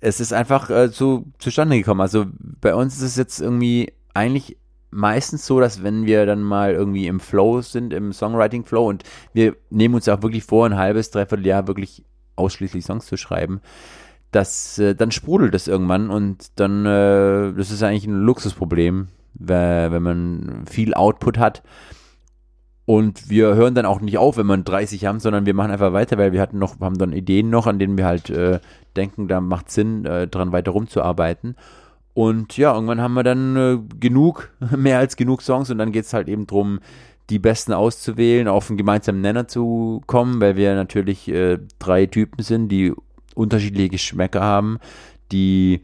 Es 0.00 0.20
ist 0.20 0.32
einfach 0.32 0.70
äh, 0.70 0.88
so 0.88 1.24
zustande 1.38 1.76
gekommen. 1.76 2.00
Also 2.00 2.26
bei 2.38 2.74
uns 2.74 2.96
ist 2.96 3.02
es 3.02 3.16
jetzt 3.16 3.40
irgendwie 3.40 3.92
eigentlich 4.14 4.56
meistens 4.90 5.44
so, 5.46 5.60
dass 5.60 5.82
wenn 5.82 6.06
wir 6.06 6.24
dann 6.24 6.42
mal 6.42 6.72
irgendwie 6.72 7.06
im 7.06 7.20
Flow 7.20 7.60
sind, 7.60 7.92
im 7.92 8.12
Songwriting-Flow 8.12 8.88
und 8.88 9.02
wir 9.34 9.56
nehmen 9.68 9.94
uns 9.94 10.08
auch 10.08 10.22
wirklich 10.22 10.44
vor, 10.44 10.64
ein 10.64 10.76
halbes, 10.76 11.10
dreiviertel 11.10 11.46
Jahr 11.46 11.66
wirklich 11.66 12.04
ausschließlich 12.36 12.84
Songs 12.84 13.06
zu 13.06 13.16
schreiben, 13.16 13.60
dass 14.36 14.78
äh, 14.78 14.94
dann 14.94 15.10
sprudelt 15.10 15.54
das 15.54 15.66
irgendwann 15.66 16.10
und 16.10 16.60
dann, 16.60 16.84
äh, 16.84 17.54
das 17.54 17.70
ist 17.70 17.82
eigentlich 17.82 18.06
ein 18.06 18.20
Luxusproblem, 18.20 19.08
wenn 19.32 20.02
man 20.02 20.64
viel 20.66 20.92
Output 20.92 21.38
hat. 21.38 21.62
Und 22.84 23.30
wir 23.30 23.54
hören 23.54 23.74
dann 23.74 23.86
auch 23.86 24.00
nicht 24.00 24.18
auf, 24.18 24.36
wenn 24.36 24.46
wir 24.46 24.58
30 24.58 25.06
haben, 25.06 25.20
sondern 25.20 25.46
wir 25.46 25.54
machen 25.54 25.70
einfach 25.70 25.92
weiter, 25.94 26.18
weil 26.18 26.32
wir 26.32 26.40
hatten 26.40 26.58
noch, 26.58 26.78
haben 26.80 26.98
dann 26.98 27.12
Ideen 27.12 27.48
noch, 27.48 27.66
an 27.66 27.78
denen 27.78 27.96
wir 27.96 28.04
halt 28.04 28.28
äh, 28.28 28.60
denken, 28.94 29.26
da 29.26 29.40
macht 29.40 29.70
Sinn, 29.70 30.04
äh, 30.04 30.28
dran 30.28 30.52
weiter 30.52 30.70
rumzuarbeiten. 30.70 31.56
Und 32.12 32.56
ja, 32.58 32.74
irgendwann 32.74 33.00
haben 33.00 33.14
wir 33.14 33.24
dann 33.24 33.56
äh, 33.56 33.78
genug, 33.98 34.50
mehr 34.76 34.98
als 34.98 35.16
genug 35.16 35.40
Songs 35.40 35.70
und 35.70 35.78
dann 35.78 35.92
geht 35.92 36.04
es 36.04 36.12
halt 36.12 36.28
eben 36.28 36.46
darum, 36.46 36.80
die 37.30 37.38
besten 37.38 37.72
auszuwählen, 37.72 38.48
auf 38.48 38.68
einen 38.70 38.76
gemeinsamen 38.76 39.22
Nenner 39.22 39.48
zu 39.48 40.02
kommen, 40.06 40.40
weil 40.40 40.56
wir 40.56 40.74
natürlich 40.74 41.26
äh, 41.28 41.58
drei 41.78 42.06
Typen 42.06 42.42
sind, 42.42 42.68
die 42.68 42.94
unterschiedliche 43.36 43.90
Geschmäcker 43.90 44.42
haben, 44.42 44.78
die 45.32 45.82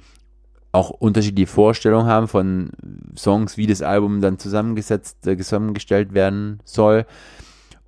auch 0.72 0.90
unterschiedliche 0.90 1.46
Vorstellungen 1.46 2.06
haben 2.06 2.28
von 2.28 2.70
Songs, 3.16 3.56
wie 3.56 3.66
das 3.66 3.82
Album 3.82 4.20
dann 4.20 4.38
zusammengesetzt, 4.38 5.26
äh, 5.26 5.36
zusammengestellt 5.36 6.14
werden 6.14 6.60
soll. 6.64 7.04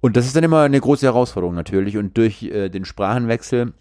Und 0.00 0.16
das 0.16 0.26
ist 0.26 0.36
dann 0.36 0.44
immer 0.44 0.60
eine 0.60 0.80
große 0.80 1.06
Herausforderung 1.06 1.54
natürlich. 1.54 1.96
Und 1.96 2.18
durch 2.18 2.42
äh, 2.42 2.68
den 2.68 2.84
Sprachenwechsel 2.84 3.72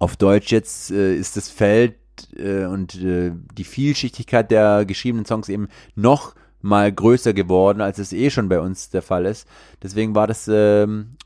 auf 0.00 0.16
Deutsch 0.16 0.50
jetzt 0.50 0.90
äh, 0.90 1.14
ist 1.14 1.36
das 1.36 1.48
Feld 1.48 1.94
äh, 2.36 2.64
und 2.64 3.00
äh, 3.00 3.30
die 3.56 3.64
Vielschichtigkeit 3.64 4.50
der 4.50 4.84
geschriebenen 4.84 5.24
Songs 5.24 5.48
eben 5.48 5.68
noch 5.94 6.34
mal 6.60 6.90
größer 6.90 7.32
geworden, 7.32 7.80
als 7.80 7.98
es 7.98 8.12
eh 8.12 8.30
schon 8.30 8.48
bei 8.48 8.60
uns 8.60 8.90
der 8.90 9.02
Fall 9.02 9.26
ist. 9.26 9.46
Deswegen 9.82 10.16
war 10.16 10.26
das 10.26 10.48
ähm, 10.52 11.16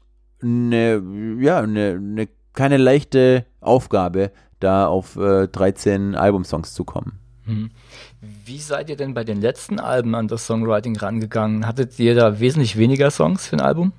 eine, 0.42 1.02
ja, 1.40 1.60
eine, 1.60 1.92
eine 1.92 2.28
keine 2.56 2.78
leichte 2.78 3.46
Aufgabe, 3.60 4.32
da 4.58 4.88
auf 4.88 5.16
äh, 5.16 5.46
13 5.46 6.16
Albumsongs 6.16 6.74
zu 6.74 6.84
kommen. 6.84 7.20
Hm. 7.44 7.70
Wie 8.44 8.58
seid 8.58 8.90
ihr 8.90 8.96
denn 8.96 9.14
bei 9.14 9.22
den 9.22 9.40
letzten 9.40 9.78
Alben 9.78 10.16
an 10.16 10.26
das 10.26 10.46
Songwriting 10.46 10.96
rangegangen? 10.96 11.66
Hattet 11.66 11.98
ihr 12.00 12.16
da 12.16 12.40
wesentlich 12.40 12.76
weniger 12.76 13.10
Songs 13.12 13.46
für 13.46 13.56
ein 13.56 13.60
Album? 13.60 13.92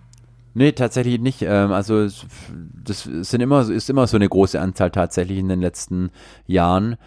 Nee, 0.54 0.72
tatsächlich 0.72 1.20
nicht. 1.20 1.44
Ähm, 1.44 1.72
also 1.72 2.08
das 2.84 3.04
sind 3.04 3.42
immer, 3.42 3.70
ist 3.70 3.90
immer 3.90 4.08
so 4.08 4.18
eine 4.18 4.28
große 4.28 4.60
Anzahl 4.60 4.92
tatsächlich 4.92 5.38
in 5.38 5.50
den 5.50 5.62
letzten 5.62 6.10
Jahren. 6.48 6.98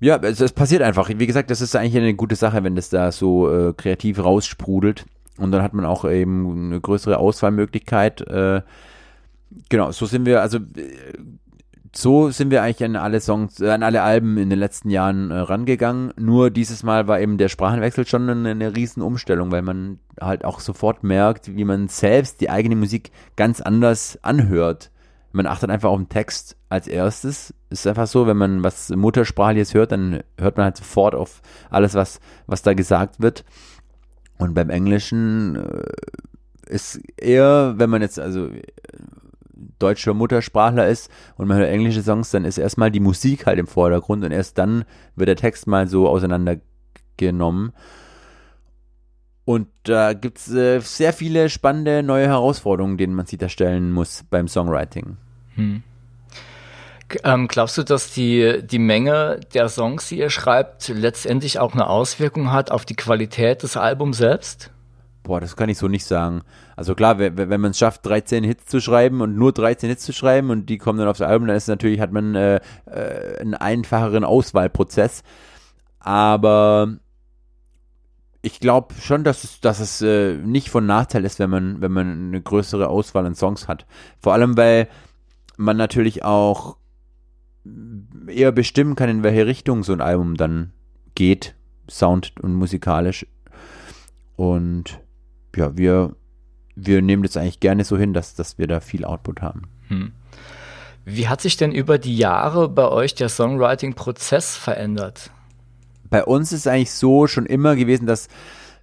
Ja, 0.00 0.16
es, 0.16 0.40
es 0.40 0.52
passiert 0.52 0.82
einfach. 0.82 1.10
Wie 1.14 1.26
gesagt, 1.26 1.50
das 1.50 1.60
ist 1.60 1.76
eigentlich 1.76 1.96
eine 1.96 2.14
gute 2.14 2.34
Sache, 2.34 2.64
wenn 2.64 2.74
das 2.74 2.88
da 2.88 3.12
so 3.12 3.52
äh, 3.52 3.72
kreativ 3.74 4.18
raussprudelt. 4.18 5.04
Und 5.36 5.52
dann 5.52 5.62
hat 5.62 5.74
man 5.74 5.84
auch 5.84 6.04
eben 6.04 6.66
eine 6.66 6.80
größere 6.80 7.18
Auswahlmöglichkeit. 7.18 8.22
Äh, 8.22 8.62
genau, 9.68 9.92
so 9.92 10.06
sind 10.06 10.26
wir, 10.26 10.42
also 10.42 10.58
so 11.94 12.30
sind 12.30 12.50
wir 12.50 12.62
eigentlich 12.62 12.84
an 12.84 12.96
alle 12.96 13.20
Songs, 13.20 13.60
äh, 13.60 13.70
an 13.70 13.82
alle 13.82 14.02
Alben 14.02 14.38
in 14.38 14.50
den 14.50 14.58
letzten 14.58 14.88
Jahren 14.90 15.30
äh, 15.30 15.38
rangegangen. 15.38 16.12
Nur 16.18 16.50
dieses 16.50 16.82
Mal 16.82 17.06
war 17.06 17.20
eben 17.20 17.36
der 17.36 17.48
Sprachenwechsel 17.48 18.06
schon 18.06 18.28
eine, 18.28 18.50
eine 18.50 18.74
riesen 18.74 19.02
Umstellung, 19.02 19.52
weil 19.52 19.62
man 19.62 19.98
halt 20.20 20.44
auch 20.44 20.60
sofort 20.60 21.04
merkt, 21.04 21.54
wie 21.54 21.64
man 21.64 21.88
selbst 21.88 22.40
die 22.40 22.50
eigene 22.50 22.76
Musik 22.76 23.10
ganz 23.36 23.60
anders 23.60 24.18
anhört. 24.22 24.90
Man 25.32 25.46
achtet 25.46 25.70
einfach 25.70 25.90
auf 25.90 25.98
den 25.98 26.08
Text 26.08 26.56
als 26.68 26.86
erstes. 26.86 27.54
Ist 27.70 27.86
einfach 27.86 28.06
so, 28.06 28.26
wenn 28.26 28.36
man 28.36 28.64
was 28.64 28.90
Muttersprachliches 28.90 29.74
hört, 29.74 29.92
dann 29.92 30.22
hört 30.38 30.56
man 30.56 30.64
halt 30.64 30.76
sofort 30.76 31.14
auf 31.14 31.42
alles, 31.70 31.94
was, 31.94 32.20
was 32.46 32.62
da 32.62 32.74
gesagt 32.74 33.20
wird. 33.20 33.44
Und 34.38 34.54
beim 34.54 34.70
Englischen 34.70 35.56
äh, 35.56 36.72
ist 36.72 37.00
eher, 37.16 37.74
wenn 37.76 37.90
man 37.90 38.02
jetzt, 38.02 38.18
also 38.18 38.48
deutscher 39.78 40.14
Muttersprachler 40.14 40.88
ist 40.88 41.10
und 41.36 41.48
man 41.48 41.56
hört 41.56 41.70
englische 41.70 42.02
Songs, 42.02 42.30
dann 42.30 42.44
ist 42.44 42.58
erstmal 42.58 42.90
die 42.90 43.00
Musik 43.00 43.46
halt 43.46 43.58
im 43.58 43.66
Vordergrund 43.66 44.24
und 44.24 44.32
erst 44.32 44.58
dann 44.58 44.84
wird 45.16 45.28
der 45.28 45.36
Text 45.36 45.66
mal 45.66 45.88
so 45.88 46.08
auseinandergenommen. 46.08 47.72
Und 49.44 49.68
da 49.82 50.12
gibt 50.12 50.38
es 50.38 50.52
äh, 50.52 50.80
sehr 50.80 51.12
viele 51.12 51.48
spannende 51.48 52.02
neue 52.02 52.28
Herausforderungen, 52.28 52.96
denen 52.96 53.14
man 53.14 53.26
sich 53.26 53.38
da 53.38 53.48
stellen 53.48 53.90
muss 53.90 54.24
beim 54.30 54.46
Songwriting. 54.46 55.16
Hm. 55.56 55.82
Ähm, 57.24 57.48
glaubst 57.48 57.76
du, 57.76 57.82
dass 57.82 58.12
die, 58.12 58.62
die 58.62 58.78
Menge 58.78 59.40
der 59.52 59.68
Songs, 59.68 60.08
die 60.08 60.18
ihr 60.18 60.30
schreibt, 60.30 60.88
letztendlich 60.88 61.58
auch 61.58 61.74
eine 61.74 61.88
Auswirkung 61.88 62.52
hat 62.52 62.70
auf 62.70 62.84
die 62.84 62.96
Qualität 62.96 63.62
des 63.62 63.76
Albums 63.76 64.18
selbst? 64.18 64.71
Boah, 65.22 65.40
das 65.40 65.54
kann 65.54 65.68
ich 65.68 65.78
so 65.78 65.86
nicht 65.86 66.04
sagen. 66.04 66.42
Also 66.74 66.94
klar, 66.96 67.18
wenn, 67.18 67.60
man 67.60 67.70
es 67.70 67.78
schafft, 67.78 68.04
13 68.04 68.42
Hits 68.42 68.66
zu 68.66 68.80
schreiben 68.80 69.20
und 69.20 69.36
nur 69.36 69.52
13 69.52 69.88
Hits 69.88 70.04
zu 70.04 70.12
schreiben 70.12 70.50
und 70.50 70.66
die 70.66 70.78
kommen 70.78 70.98
dann 70.98 71.08
aufs 71.08 71.20
Album, 71.20 71.46
dann 71.46 71.56
ist 71.56 71.68
natürlich, 71.68 72.00
hat 72.00 72.10
man 72.10 72.34
äh, 72.34 72.56
äh, 72.86 73.38
einen 73.40 73.54
einfacheren 73.54 74.24
Auswahlprozess. 74.24 75.22
Aber 76.00 76.96
ich 78.42 78.58
glaube 78.58 78.94
schon, 79.00 79.22
dass 79.22 79.44
es, 79.44 79.60
dass 79.60 79.78
es 79.78 80.02
äh, 80.02 80.34
nicht 80.34 80.70
von 80.70 80.86
Nachteil 80.86 81.24
ist, 81.24 81.38
wenn 81.38 81.50
man, 81.50 81.80
wenn 81.80 81.92
man 81.92 82.28
eine 82.28 82.42
größere 82.42 82.88
Auswahl 82.88 83.24
an 83.24 83.36
Songs 83.36 83.68
hat. 83.68 83.86
Vor 84.18 84.32
allem, 84.32 84.56
weil 84.56 84.88
man 85.56 85.76
natürlich 85.76 86.24
auch 86.24 86.76
eher 88.26 88.50
bestimmen 88.50 88.96
kann, 88.96 89.08
in 89.08 89.22
welche 89.22 89.46
Richtung 89.46 89.84
so 89.84 89.92
ein 89.92 90.00
Album 90.00 90.36
dann 90.36 90.72
geht, 91.14 91.54
sound- 91.88 92.32
und 92.40 92.54
musikalisch. 92.54 93.24
Und 94.34 95.00
ja, 95.56 95.76
wir, 95.76 96.14
wir 96.74 97.02
nehmen 97.02 97.22
das 97.22 97.36
eigentlich 97.36 97.60
gerne 97.60 97.84
so 97.84 97.96
hin, 97.98 98.12
dass, 98.12 98.34
dass 98.34 98.58
wir 98.58 98.66
da 98.66 98.80
viel 98.80 99.04
Output 99.04 99.42
haben. 99.42 99.62
Hm. 99.88 100.12
Wie 101.04 101.28
hat 101.28 101.40
sich 101.40 101.56
denn 101.56 101.72
über 101.72 101.98
die 101.98 102.16
Jahre 102.16 102.68
bei 102.68 102.88
euch 102.88 103.14
der 103.14 103.28
Songwriting-Prozess 103.28 104.56
verändert? 104.56 105.30
bei 106.12 106.24
uns 106.24 106.52
ist 106.52 106.60
es 106.60 106.66
eigentlich 106.68 106.92
so 106.92 107.26
schon 107.26 107.46
immer 107.46 107.74
gewesen, 107.74 108.06
dass 108.06 108.28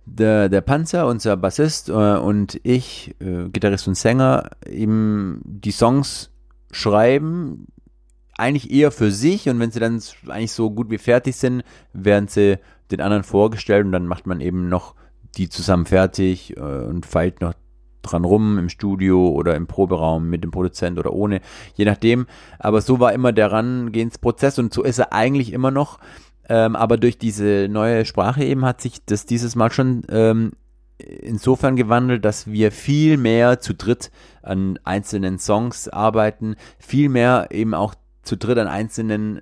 der, 0.05 0.49
der 0.49 0.61
Panzer, 0.61 1.07
unser 1.07 1.37
Bassist 1.37 1.87
äh, 1.87 1.93
und 1.93 2.59
ich, 2.63 3.15
äh, 3.21 3.47
Gitarrist 3.49 3.87
und 3.87 3.95
Sänger, 3.95 4.49
eben 4.65 5.39
die 5.45 5.71
Songs 5.71 6.31
schreiben, 6.71 7.67
eigentlich 8.35 8.71
eher 8.71 8.91
für 8.91 9.11
sich 9.11 9.47
und 9.47 9.59
wenn 9.59 9.69
sie 9.69 9.79
dann 9.79 10.01
eigentlich 10.27 10.53
so 10.53 10.71
gut 10.71 10.89
wie 10.89 10.97
fertig 10.97 11.35
sind, 11.35 11.63
werden 11.93 12.27
sie 12.27 12.57
den 12.89 12.99
anderen 12.99 13.23
vorgestellt 13.23 13.85
und 13.85 13.91
dann 13.91 14.07
macht 14.07 14.25
man 14.25 14.41
eben 14.41 14.67
noch 14.67 14.95
die 15.37 15.49
zusammen 15.49 15.85
fertig 15.85 16.57
äh, 16.57 16.59
und 16.59 17.05
feilt 17.05 17.41
noch 17.41 17.53
dran 18.01 18.23
rum 18.23 18.57
im 18.57 18.69
Studio 18.69 19.29
oder 19.29 19.55
im 19.55 19.67
Proberaum 19.67 20.29
mit 20.29 20.43
dem 20.43 20.51
Produzent 20.51 20.97
oder 20.99 21.13
ohne, 21.13 21.41
je 21.75 21.85
nachdem. 21.85 22.27
Aber 22.57 22.81
so 22.81 22.99
war 22.99 23.13
immer 23.13 23.33
der 23.33 23.51
Rangehensprozess 23.51 24.59
und 24.59 24.73
so 24.73 24.83
ist 24.83 24.99
er 24.99 25.13
eigentlich 25.13 25.53
immer 25.53 25.71
noch. 25.71 25.99
Ähm, 26.47 26.75
aber 26.75 26.97
durch 26.97 27.17
diese 27.17 27.67
neue 27.69 28.05
Sprache 28.05 28.43
eben 28.43 28.65
hat 28.65 28.81
sich 28.81 29.05
das 29.05 29.25
dieses 29.25 29.55
Mal 29.55 29.71
schon 29.71 30.01
ähm, 30.09 30.53
insofern 30.97 31.75
gewandelt, 31.75 32.25
dass 32.25 32.47
wir 32.47 32.71
viel 32.71 33.17
mehr 33.17 33.59
zu 33.59 33.73
dritt 33.73 34.11
an 34.41 34.79
einzelnen 34.83 35.37
Songs 35.37 35.87
arbeiten, 35.87 36.55
viel 36.79 37.09
mehr 37.09 37.47
eben 37.51 37.73
auch 37.73 37.95
zu 38.23 38.35
dritt 38.35 38.57
an 38.57 38.67
einzelnen 38.67 39.41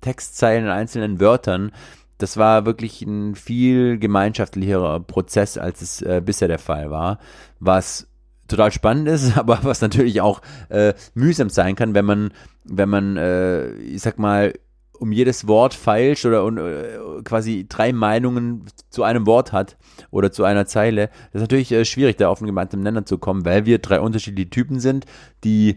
Textzeilen, 0.00 0.64
an 0.66 0.72
einzelnen 0.72 1.20
Wörtern. 1.20 1.72
Das 2.18 2.36
war 2.36 2.66
wirklich 2.66 3.02
ein 3.02 3.34
viel 3.34 3.98
gemeinschaftlicherer 3.98 5.00
Prozess, 5.00 5.56
als 5.56 5.82
es 5.82 6.02
äh, 6.02 6.20
bisher 6.24 6.48
der 6.48 6.58
Fall 6.58 6.90
war, 6.90 7.18
was 7.60 8.08
total 8.48 8.72
spannend 8.72 9.08
ist, 9.08 9.36
aber 9.38 9.60
was 9.62 9.80
natürlich 9.80 10.20
auch 10.20 10.42
äh, 10.68 10.94
mühsam 11.14 11.50
sein 11.50 11.76
kann, 11.76 11.94
wenn 11.94 12.04
man, 12.04 12.32
wenn 12.64 12.88
man, 12.88 13.16
äh, 13.16 13.70
ich 13.74 14.02
sag 14.02 14.18
mal, 14.18 14.52
um 14.98 15.12
jedes 15.12 15.46
Wort 15.46 15.74
feilscht 15.74 16.26
oder 16.26 16.44
äh, 16.44 17.22
quasi 17.22 17.66
drei 17.68 17.92
Meinungen 17.92 18.64
zu 18.90 19.04
einem 19.04 19.26
Wort 19.26 19.52
hat 19.52 19.76
oder 20.10 20.32
zu 20.32 20.44
einer 20.44 20.66
Zeile. 20.66 21.08
Das 21.32 21.40
ist 21.40 21.42
natürlich 21.42 21.72
äh, 21.72 21.84
schwierig, 21.84 22.16
da 22.16 22.28
auf 22.28 22.40
einen 22.40 22.48
gemeinsamen 22.48 22.82
Nenner 22.82 23.06
zu 23.06 23.18
kommen, 23.18 23.44
weil 23.44 23.64
wir 23.64 23.78
drei 23.78 24.00
unterschiedliche 24.00 24.50
Typen 24.50 24.80
sind, 24.80 25.06
die 25.44 25.76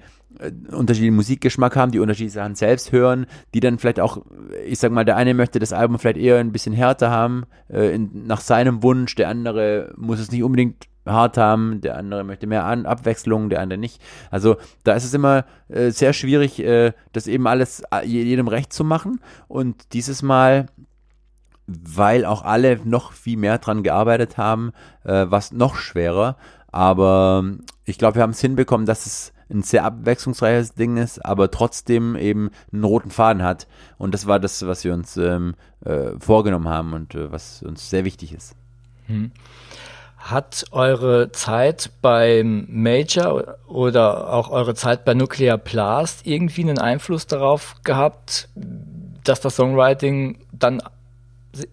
unterschiedlichen 0.72 1.16
Musikgeschmack 1.16 1.76
haben, 1.76 1.92
die 1.92 2.00
unterschiedliche 2.00 2.36
Sachen 2.36 2.56
selbst 2.56 2.92
hören, 2.92 3.26
die 3.54 3.60
dann 3.60 3.78
vielleicht 3.78 4.00
auch, 4.00 4.20
ich 4.66 4.80
sag 4.80 4.92
mal, 4.92 5.06
der 5.06 5.18
eine 5.18 5.34
möchte 5.34 5.60
das 5.60 5.74
Album 5.74 6.00
vielleicht 6.00 6.18
eher 6.18 6.40
ein 6.40 6.52
bisschen 6.52 6.74
härter 6.74 7.12
haben, 7.12 7.44
äh, 7.70 7.94
in, 7.94 8.26
nach 8.26 8.42
seinem 8.42 8.84
Wunsch, 8.84 9.16
der 9.16 9.30
andere 9.30 9.94
muss 9.98 10.20
es 10.20 10.32
nicht 10.32 10.44
unbedingt 10.44 10.88
hart 11.06 11.38
haben, 11.38 11.82
der 11.82 11.98
andere 11.98 12.24
möchte 12.24 12.48
mehr 12.48 12.66
An 12.66 12.86
Abwechslung, 12.86 13.50
der 13.50 13.62
andere 13.62 13.80
nicht. 13.80 14.02
Also 14.30 14.58
da 14.84 14.94
ist 14.94 15.04
es 15.04 15.14
immer 15.14 15.46
äh, 15.68 15.92
sehr 15.92 16.14
schwierig, 16.14 16.60
äh, 16.60 16.94
das 17.12 17.28
eben 17.28 17.48
alles 17.48 17.84
äh, 17.92 18.06
jedem 18.06 18.48
recht 18.48 18.72
zu 18.74 18.84
machen. 18.84 19.20
Und 19.48 19.94
dieses 19.94 20.22
Mal, 20.22 20.68
weil 21.68 22.26
auch 22.26 22.44
alle 22.44 22.80
noch 22.84 23.14
viel 23.14 23.38
mehr 23.38 23.58
dran 23.58 23.84
gearbeitet 23.84 24.38
haben, 24.38 24.72
äh, 25.04 25.26
was 25.28 25.52
noch 25.52 25.76
schwerer. 25.76 26.38
Aber 26.68 27.44
ich 27.86 27.98
glaube, 27.98 28.16
wir 28.16 28.24
haben 28.24 28.32
es 28.32 28.42
hinbekommen, 28.42 28.86
dass 28.86 29.06
es 29.06 29.34
ein 29.51 29.63
sehr 29.63 29.84
abwechslungsreiches 29.84 30.74
Ding 30.74 30.98
ist, 30.98 31.24
aber 31.25 31.51
trotzdem 31.51 32.15
eben 32.15 32.51
einen 32.72 32.84
roten 32.84 33.12
Faden 33.12 33.43
hat. 33.43 33.67
Und 33.98 34.13
das 34.13 34.27
war 34.27 34.39
das, 34.39 34.65
was 34.65 34.84
wir 34.84 34.93
uns 34.93 35.17
ähm, 35.17 35.55
äh, 35.86 36.12
vorgenommen 36.20 36.70
haben 36.70 36.93
und 36.93 37.15
äh, 37.15 37.31
was 37.31 37.63
uns 37.63 37.89
sehr 37.89 38.05
wichtig 38.05 38.34
ist. 38.34 38.55
Hm. 39.08 39.31
Hat 40.17 40.65
eure 40.72 41.31
Zeit 41.31 41.89
beim 42.01 42.67
Major 42.70 43.58
oder 43.67 44.31
auch 44.31 44.50
eure 44.51 44.75
Zeit 44.75 45.03
bei 45.03 45.15
Nuclear 45.15 45.58
Blast 45.58 46.27
irgendwie 46.27 46.62
einen 46.62 46.77
Einfluss 46.77 47.25
darauf 47.25 47.75
gehabt, 47.84 48.50
dass 49.24 49.41
das 49.41 49.55
Songwriting 49.55 50.38
dann 50.51 50.81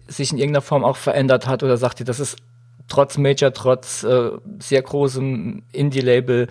sich 0.07 0.31
in 0.31 0.39
irgendeiner 0.39 0.61
Form 0.61 0.83
auch 0.83 0.97
verändert 0.97 1.47
hat 1.47 1.63
oder 1.63 1.77
sagt 1.77 1.99
ihr, 1.99 2.05
das 2.05 2.19
ist 2.19 2.37
trotz 2.89 3.17
Major, 3.17 3.53
trotz 3.53 4.03
äh, 4.03 4.31
sehr 4.59 4.81
großem 4.81 5.63
Indie-Label 5.71 6.47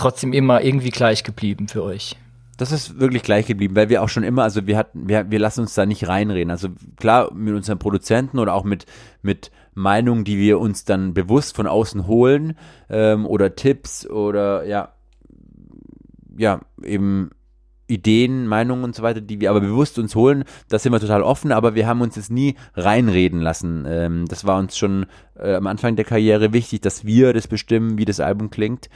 trotzdem 0.00 0.32
immer 0.32 0.62
irgendwie 0.62 0.90
gleich 0.90 1.24
geblieben 1.24 1.68
für 1.68 1.82
euch? 1.82 2.16
Das 2.56 2.72
ist 2.72 3.00
wirklich 3.00 3.22
gleich 3.22 3.46
geblieben, 3.46 3.74
weil 3.74 3.88
wir 3.88 4.02
auch 4.02 4.10
schon 4.10 4.22
immer, 4.22 4.42
also 4.42 4.66
wir 4.66 4.76
hatten, 4.76 5.08
wir, 5.08 5.30
wir 5.30 5.38
lassen 5.38 5.62
uns 5.62 5.74
da 5.74 5.86
nicht 5.86 6.08
reinreden. 6.08 6.50
Also 6.50 6.68
klar, 6.96 7.32
mit 7.32 7.54
unseren 7.54 7.78
Produzenten 7.78 8.38
oder 8.38 8.54
auch 8.54 8.64
mit, 8.64 8.84
mit 9.22 9.50
Meinungen, 9.72 10.24
die 10.24 10.36
wir 10.36 10.58
uns 10.58 10.84
dann 10.84 11.14
bewusst 11.14 11.56
von 11.56 11.66
außen 11.66 12.06
holen, 12.06 12.58
ähm, 12.90 13.24
oder 13.24 13.54
Tipps 13.56 14.06
oder 14.06 14.66
ja, 14.66 14.92
ja, 16.36 16.60
eben 16.82 17.30
Ideen, 17.90 18.46
Meinungen 18.46 18.84
und 18.84 18.94
so 18.94 19.02
weiter, 19.02 19.20
die 19.20 19.40
wir 19.40 19.50
aber 19.50 19.60
bewusst 19.60 19.98
uns 19.98 20.14
holen, 20.14 20.44
da 20.68 20.78
sind 20.78 20.92
wir 20.92 21.00
total 21.00 21.22
offen, 21.22 21.52
aber 21.52 21.74
wir 21.74 21.86
haben 21.86 22.00
uns 22.00 22.16
jetzt 22.16 22.30
nie 22.30 22.54
reinreden 22.74 23.40
lassen. 23.40 23.84
Ähm, 23.88 24.26
das 24.28 24.44
war 24.44 24.58
uns 24.58 24.76
schon 24.76 25.06
äh, 25.34 25.54
am 25.54 25.66
Anfang 25.66 25.96
der 25.96 26.04
Karriere 26.04 26.52
wichtig, 26.52 26.82
dass 26.82 27.04
wir 27.04 27.32
das 27.32 27.48
bestimmen, 27.48 27.98
wie 27.98 28.04
das 28.04 28.20
Album 28.20 28.50
klingt. 28.50 28.88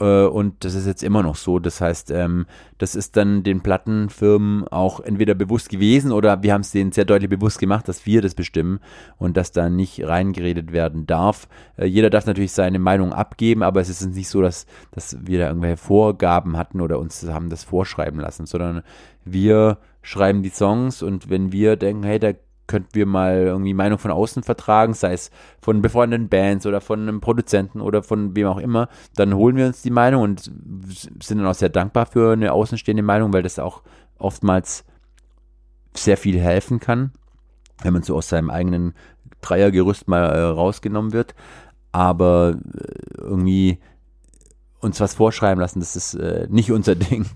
Äh, 0.00 0.24
und 0.24 0.64
das 0.64 0.74
ist 0.74 0.86
jetzt 0.86 1.02
immer 1.02 1.22
noch 1.22 1.36
so. 1.36 1.58
Das 1.58 1.80
heißt, 1.80 2.10
ähm, 2.10 2.46
das 2.78 2.94
ist 2.94 3.16
dann 3.16 3.42
den 3.42 3.60
Plattenfirmen 3.60 4.66
auch 4.68 5.00
entweder 5.00 5.34
bewusst 5.34 5.68
gewesen 5.68 6.10
oder 6.10 6.42
wir 6.42 6.52
haben 6.52 6.62
es 6.62 6.72
denen 6.72 6.92
sehr 6.92 7.04
deutlich 7.04 7.30
bewusst 7.30 7.58
gemacht, 7.58 7.86
dass 7.88 8.06
wir 8.06 8.22
das 8.22 8.34
bestimmen 8.34 8.80
und 9.18 9.36
dass 9.36 9.52
da 9.52 9.68
nicht 9.68 10.02
reingeredet 10.04 10.72
werden 10.72 11.06
darf. 11.06 11.48
Äh, 11.76 11.86
jeder 11.86 12.10
darf 12.10 12.26
natürlich 12.26 12.52
seine 12.52 12.78
Meinung 12.78 13.12
abgeben, 13.12 13.62
aber 13.62 13.80
es 13.80 13.88
ist 13.88 14.04
nicht 14.14 14.28
so, 14.28 14.40
dass, 14.40 14.66
dass 14.90 15.16
wir 15.20 15.38
da 15.38 15.48
irgendwelche 15.48 15.76
Vorgaben 15.76 16.56
hatten 16.56 16.80
oder 16.80 16.98
uns 16.98 17.26
haben 17.28 17.50
das 17.50 17.64
vorschreiben 17.64 18.20
lassen, 18.20 18.46
sondern 18.46 18.82
wir 19.24 19.78
schreiben 20.02 20.42
die 20.42 20.48
Songs 20.48 21.02
und 21.02 21.28
wenn 21.28 21.52
wir 21.52 21.76
denken, 21.76 22.04
hey, 22.04 22.18
da 22.18 22.32
könnten 22.70 22.94
wir 22.94 23.04
mal 23.04 23.42
irgendwie 23.42 23.74
Meinung 23.74 23.98
von 23.98 24.12
außen 24.12 24.44
vertragen, 24.44 24.94
sei 24.94 25.12
es 25.12 25.32
von 25.60 25.82
befreundeten 25.82 26.28
Bands 26.28 26.66
oder 26.66 26.80
von 26.80 27.00
einem 27.00 27.20
Produzenten 27.20 27.80
oder 27.80 28.04
von 28.04 28.36
wem 28.36 28.46
auch 28.46 28.58
immer, 28.58 28.88
dann 29.16 29.34
holen 29.34 29.56
wir 29.56 29.66
uns 29.66 29.82
die 29.82 29.90
Meinung 29.90 30.22
und 30.22 30.40
sind 30.40 31.38
dann 31.38 31.46
auch 31.46 31.54
sehr 31.54 31.68
dankbar 31.68 32.06
für 32.06 32.32
eine 32.32 32.52
außenstehende 32.52 33.02
Meinung, 33.02 33.32
weil 33.32 33.42
das 33.42 33.58
auch 33.58 33.82
oftmals 34.18 34.84
sehr 35.94 36.16
viel 36.16 36.38
helfen 36.38 36.78
kann, 36.78 37.10
wenn 37.82 37.92
man 37.92 38.04
so 38.04 38.16
aus 38.16 38.28
seinem 38.28 38.50
eigenen 38.50 38.94
Dreiergerüst 39.40 40.06
mal 40.06 40.22
äh, 40.26 40.42
rausgenommen 40.42 41.12
wird. 41.12 41.34
Aber 41.90 42.56
äh, 42.72 43.18
irgendwie 43.18 43.80
uns 44.78 45.00
was 45.00 45.14
vorschreiben 45.14 45.60
lassen, 45.60 45.80
das 45.80 45.96
ist 45.96 46.14
äh, 46.14 46.46
nicht 46.48 46.70
unser 46.70 46.94
Ding. 46.94 47.26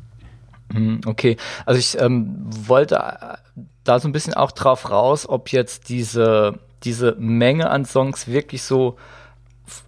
Hm, 0.75 1.01
okay, 1.07 1.37
also 1.67 1.79
ich 1.79 2.01
ähm, 2.01 2.45
wollte 2.49 3.39
da 3.85 4.01
so 4.01 4.09
ein 4.09 4.13
bisschen 4.13 4.35
auch 4.35 4.53
drauf 4.53 4.91
raus, 4.91 5.29
ob 5.29 5.53
jetzt 5.53 5.89
diese, 5.89 6.59
diese 6.83 7.15
Menge 7.19 7.71
an 7.71 7.85
Songs 7.85 8.29
wirklich 8.29 8.63
so 8.63 8.97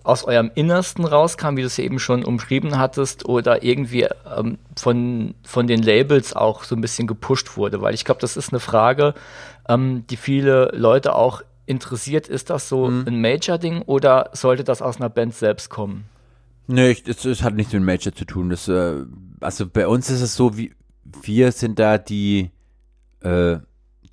aus 0.05 0.25
eurem 0.25 0.51
Innersten 0.55 1.05
rauskam, 1.05 1.57
wie 1.57 1.61
du 1.61 1.67
es 1.67 1.77
ja 1.77 1.85
eben 1.85 1.99
schon 1.99 2.25
umschrieben 2.25 2.79
hattest, 2.79 3.29
oder 3.29 3.63
irgendwie 3.63 4.07
ähm, 4.37 4.59
von, 4.77 5.35
von 5.45 5.67
den 5.67 5.83
Labels 5.83 6.35
auch 6.35 6.65
so 6.65 6.75
ein 6.75 6.81
bisschen 6.81 7.07
gepusht 7.07 7.57
wurde. 7.57 7.83
Weil 7.83 7.95
ich 7.95 8.05
glaube, 8.05 8.21
das 8.21 8.37
ist 8.37 8.53
eine 8.53 8.61
Frage, 8.61 9.15
ähm, 9.69 10.05
die 10.09 10.17
viele 10.17 10.71
Leute 10.73 11.15
auch 11.15 11.43
interessiert. 11.67 12.29
Ist 12.29 12.49
das 12.49 12.69
so 12.69 12.89
mhm. 12.89 13.05
ein 13.07 13.21
Major-Ding 13.21 13.83
oder 13.83 14.31
sollte 14.33 14.65
das 14.65 14.81
aus 14.81 14.97
einer 14.97 15.11
Band 15.11 15.35
selbst 15.35 15.69
kommen? 15.69 16.07
Nee, 16.69 16.97
es 17.07 17.43
hat 17.43 17.55
nichts 17.55 17.73
mit 17.73 17.83
Major 17.83 18.13
zu 18.13 18.25
tun. 18.25 18.51
Das, 18.51 18.69
äh, 18.69 19.05
also 19.41 19.67
bei 19.69 19.87
uns 19.87 20.11
ist 20.11 20.21
es 20.21 20.35
so, 20.35 20.57
wie 20.57 20.73
wir 21.23 21.53
sind 21.53 21.79
da 21.79 21.99
die 21.99 22.51
äh, 23.21 23.59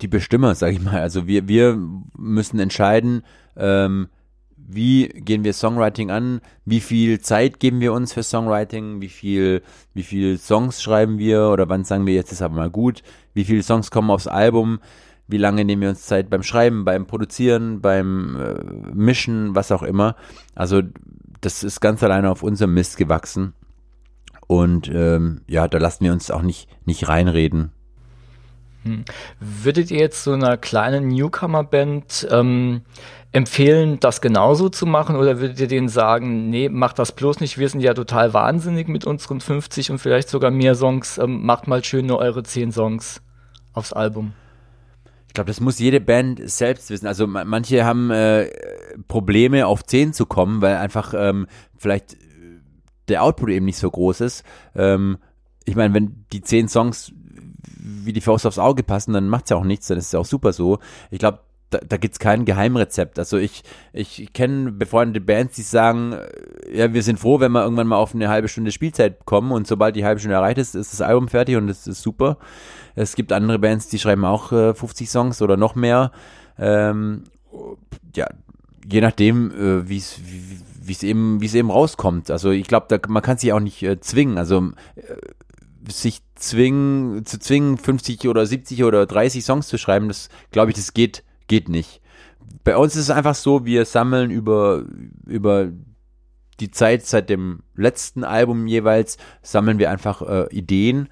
die 0.00 0.08
Bestimmer, 0.08 0.54
sag 0.54 0.72
ich 0.72 0.80
mal. 0.80 1.00
Also 1.00 1.26
wir, 1.26 1.48
wir 1.48 1.78
müssen 2.16 2.58
entscheiden, 2.58 3.22
ähm, 3.56 4.08
wie 4.56 5.08
gehen 5.08 5.44
wir 5.44 5.52
Songwriting 5.52 6.10
an, 6.10 6.40
wie 6.64 6.80
viel 6.80 7.20
Zeit 7.20 7.60
geben 7.60 7.80
wir 7.80 7.92
uns 7.92 8.12
für 8.12 8.22
Songwriting, 8.22 9.00
wie 9.00 9.08
viel, 9.08 9.62
wie 9.92 10.02
viel 10.02 10.38
Songs 10.38 10.82
schreiben 10.82 11.18
wir 11.18 11.48
oder 11.48 11.68
wann 11.68 11.84
sagen 11.84 12.06
wir 12.06 12.14
jetzt 12.14 12.32
ist 12.32 12.42
aber 12.42 12.54
mal 12.54 12.70
gut, 12.70 13.02
wie 13.34 13.44
viele 13.44 13.62
Songs 13.62 13.90
kommen 13.90 14.10
aufs 14.10 14.26
Album, 14.26 14.80
wie 15.28 15.36
lange 15.36 15.64
nehmen 15.64 15.82
wir 15.82 15.90
uns 15.90 16.06
Zeit 16.06 16.30
beim 16.30 16.42
Schreiben, 16.42 16.84
beim 16.84 17.06
Produzieren, 17.06 17.80
beim 17.82 18.36
äh, 18.36 18.94
Mischen, 18.94 19.54
was 19.54 19.70
auch 19.70 19.82
immer. 19.82 20.16
Also 20.54 20.82
das 21.44 21.62
ist 21.62 21.80
ganz 21.80 22.02
alleine 22.02 22.30
auf 22.30 22.42
unserem 22.42 22.74
Mist 22.74 22.96
gewachsen. 22.96 23.54
Und 24.46 24.88
ähm, 24.88 25.42
ja, 25.46 25.68
da 25.68 25.78
lassen 25.78 26.04
wir 26.04 26.12
uns 26.12 26.30
auch 26.30 26.42
nicht, 26.42 26.68
nicht 26.84 27.08
reinreden. 27.08 27.72
Hm. 28.82 29.04
Würdet 29.40 29.90
ihr 29.90 29.98
jetzt 29.98 30.22
so 30.22 30.32
einer 30.32 30.56
kleinen 30.56 31.08
Newcomer-Band 31.08 32.28
ähm, 32.30 32.82
empfehlen, 33.32 33.98
das 34.00 34.20
genauso 34.20 34.68
zu 34.68 34.86
machen 34.86 35.16
oder 35.16 35.40
würdet 35.40 35.58
ihr 35.58 35.66
denen 35.66 35.88
sagen, 35.88 36.50
nee, 36.50 36.68
macht 36.68 36.98
das 36.98 37.12
bloß 37.12 37.40
nicht, 37.40 37.58
wir 37.58 37.68
sind 37.68 37.80
ja 37.80 37.94
total 37.94 38.32
wahnsinnig 38.32 38.86
mit 38.88 39.06
unseren 39.06 39.40
50 39.40 39.90
und 39.90 39.98
vielleicht 39.98 40.28
sogar 40.28 40.50
mehr 40.50 40.74
Songs, 40.74 41.18
ähm, 41.18 41.44
macht 41.44 41.66
mal 41.66 41.82
schön 41.82 42.06
nur 42.06 42.18
eure 42.18 42.42
10 42.42 42.70
Songs 42.70 43.22
aufs 43.72 43.92
Album? 43.92 44.34
Ich 45.34 45.36
glaube, 45.36 45.48
das 45.48 45.58
muss 45.58 45.80
jede 45.80 46.00
Band 46.00 46.48
selbst 46.48 46.90
wissen. 46.90 47.08
Also 47.08 47.26
manche 47.26 47.84
haben 47.84 48.12
äh, 48.12 48.48
Probleme 49.08 49.66
auf 49.66 49.84
10 49.84 50.12
zu 50.12 50.26
kommen, 50.26 50.62
weil 50.62 50.76
einfach 50.76 51.12
ähm, 51.12 51.48
vielleicht 51.76 52.16
der 53.08 53.24
Output 53.24 53.50
eben 53.50 53.66
nicht 53.66 53.78
so 53.78 53.90
groß 53.90 54.20
ist. 54.20 54.44
Ähm, 54.76 55.18
ich 55.64 55.74
meine, 55.74 55.92
wenn 55.92 56.24
die 56.32 56.40
10 56.40 56.68
Songs 56.68 57.10
wie 57.66 58.12
die 58.12 58.20
Faust 58.20 58.46
aufs 58.46 58.60
Auge 58.60 58.84
passen, 58.84 59.12
dann 59.12 59.28
macht's 59.28 59.50
ja 59.50 59.56
auch 59.56 59.64
nichts, 59.64 59.88
dann 59.88 59.98
ist 59.98 60.06
es 60.06 60.12
ja 60.12 60.20
auch 60.20 60.24
super 60.24 60.52
so. 60.52 60.78
Ich 61.10 61.18
glaube, 61.18 61.40
da, 61.70 61.80
da 61.84 61.96
gibt 61.96 62.20
kein 62.20 62.44
Geheimrezept. 62.44 63.18
Also 63.18 63.36
ich, 63.36 63.64
ich 63.92 64.32
kenne 64.34 64.70
befreundete 64.70 65.20
Bands, 65.20 65.56
die 65.56 65.62
sagen, 65.62 66.12
äh, 66.12 66.78
ja, 66.78 66.94
wir 66.94 67.02
sind 67.02 67.18
froh, 67.18 67.40
wenn 67.40 67.50
wir 67.50 67.64
irgendwann 67.64 67.88
mal 67.88 67.96
auf 67.96 68.14
eine 68.14 68.28
halbe 68.28 68.46
Stunde 68.46 68.70
Spielzeit 68.70 69.24
kommen 69.24 69.50
und 69.50 69.66
sobald 69.66 69.96
die 69.96 70.04
halbe 70.04 70.20
Stunde 70.20 70.36
erreicht 70.36 70.58
ist, 70.58 70.76
ist 70.76 70.92
das 70.92 71.00
Album 71.00 71.26
fertig 71.26 71.56
und 71.56 71.68
es 71.68 71.88
ist 71.88 72.02
super. 72.02 72.38
Es 72.94 73.16
gibt 73.16 73.32
andere 73.32 73.58
Bands, 73.58 73.88
die 73.88 73.98
schreiben 73.98 74.24
auch 74.24 74.52
äh, 74.52 74.74
50 74.74 75.10
Songs 75.10 75.42
oder 75.42 75.56
noch 75.56 75.74
mehr. 75.74 76.12
Ähm, 76.58 77.24
ja, 78.14 78.26
je 78.88 79.00
nachdem, 79.00 79.50
äh, 79.50 79.88
wie 79.88 79.96
es 79.96 80.20
wie 80.86 80.92
es 80.92 81.02
eben 81.02 81.40
wie 81.40 81.46
es 81.46 81.54
eben 81.54 81.70
rauskommt. 81.70 82.30
Also 82.30 82.50
ich 82.50 82.66
glaube, 82.66 83.00
man 83.08 83.22
kann 83.22 83.38
sich 83.38 83.52
auch 83.52 83.60
nicht 83.60 83.82
äh, 83.82 84.00
zwingen. 84.00 84.38
Also 84.38 84.70
äh, 84.96 85.90
sich 85.90 86.22
zwingen, 86.34 87.24
zu 87.26 87.38
zwingen, 87.38 87.78
50 87.78 88.28
oder 88.28 88.46
70 88.46 88.84
oder 88.84 89.06
30 89.06 89.44
Songs 89.44 89.68
zu 89.68 89.78
schreiben, 89.78 90.08
das 90.08 90.28
glaube 90.50 90.70
ich, 90.70 90.76
das 90.76 90.94
geht, 90.94 91.24
geht 91.46 91.68
nicht. 91.68 92.00
Bei 92.64 92.76
uns 92.76 92.96
ist 92.96 93.02
es 93.02 93.10
einfach 93.10 93.34
so, 93.34 93.64
wir 93.64 93.84
sammeln 93.84 94.30
über, 94.30 94.84
über 95.26 95.70
die 96.60 96.70
Zeit 96.70 97.04
seit 97.04 97.28
dem 97.28 97.60
letzten 97.74 98.24
Album 98.24 98.66
jeweils, 98.66 99.18
sammeln 99.42 99.78
wir 99.78 99.90
einfach 99.90 100.22
äh, 100.22 100.46
Ideen, 100.54 101.08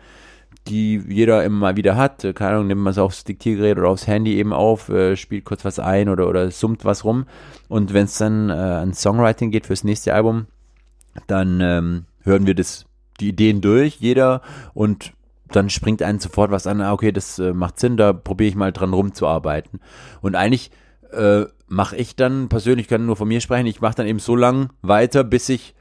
die 0.68 1.02
jeder 1.08 1.44
immer 1.44 1.58
mal 1.58 1.76
wieder 1.76 1.96
hat. 1.96 2.22
Keine 2.34 2.54
Ahnung, 2.54 2.68
nimmt 2.68 2.82
man 2.82 2.92
es 2.92 2.98
aufs 2.98 3.24
Diktiergerät 3.24 3.78
oder 3.78 3.88
aufs 3.88 4.06
Handy 4.06 4.36
eben 4.36 4.52
auf, 4.52 4.88
äh, 4.88 5.16
spielt 5.16 5.44
kurz 5.44 5.64
was 5.64 5.78
ein 5.78 6.08
oder, 6.08 6.28
oder 6.28 6.50
summt 6.50 6.84
was 6.84 7.04
rum. 7.04 7.26
Und 7.68 7.92
wenn 7.92 8.04
es 8.04 8.18
dann 8.18 8.50
äh, 8.50 8.52
an 8.52 8.94
Songwriting 8.94 9.50
geht 9.50 9.66
fürs 9.66 9.84
nächste 9.84 10.14
Album, 10.14 10.46
dann 11.26 11.60
ähm, 11.60 12.04
hören 12.22 12.46
wir 12.46 12.54
das 12.54 12.86
die 13.20 13.28
Ideen 13.28 13.60
durch, 13.60 13.96
jeder, 13.96 14.40
und 14.74 15.12
dann 15.48 15.68
springt 15.68 16.02
einen 16.02 16.18
sofort 16.18 16.50
was 16.50 16.66
an, 16.66 16.80
ah, 16.80 16.92
okay, 16.92 17.12
das 17.12 17.38
äh, 17.38 17.52
macht 17.52 17.78
Sinn, 17.78 17.96
da 17.96 18.12
probiere 18.12 18.48
ich 18.48 18.56
mal 18.56 18.72
dran 18.72 18.94
rumzuarbeiten. 18.94 19.80
Und 20.22 20.34
eigentlich 20.34 20.70
äh, 21.12 21.44
mache 21.68 21.96
ich 21.96 22.16
dann, 22.16 22.48
persönlich 22.48 22.88
kann 22.88 23.06
nur 23.06 23.16
von 23.16 23.28
mir 23.28 23.40
sprechen, 23.40 23.66
ich 23.66 23.80
mache 23.80 23.96
dann 23.96 24.06
eben 24.06 24.18
so 24.18 24.34
lang 24.34 24.70
weiter, 24.80 25.24
bis 25.24 25.48
ich 25.48 25.74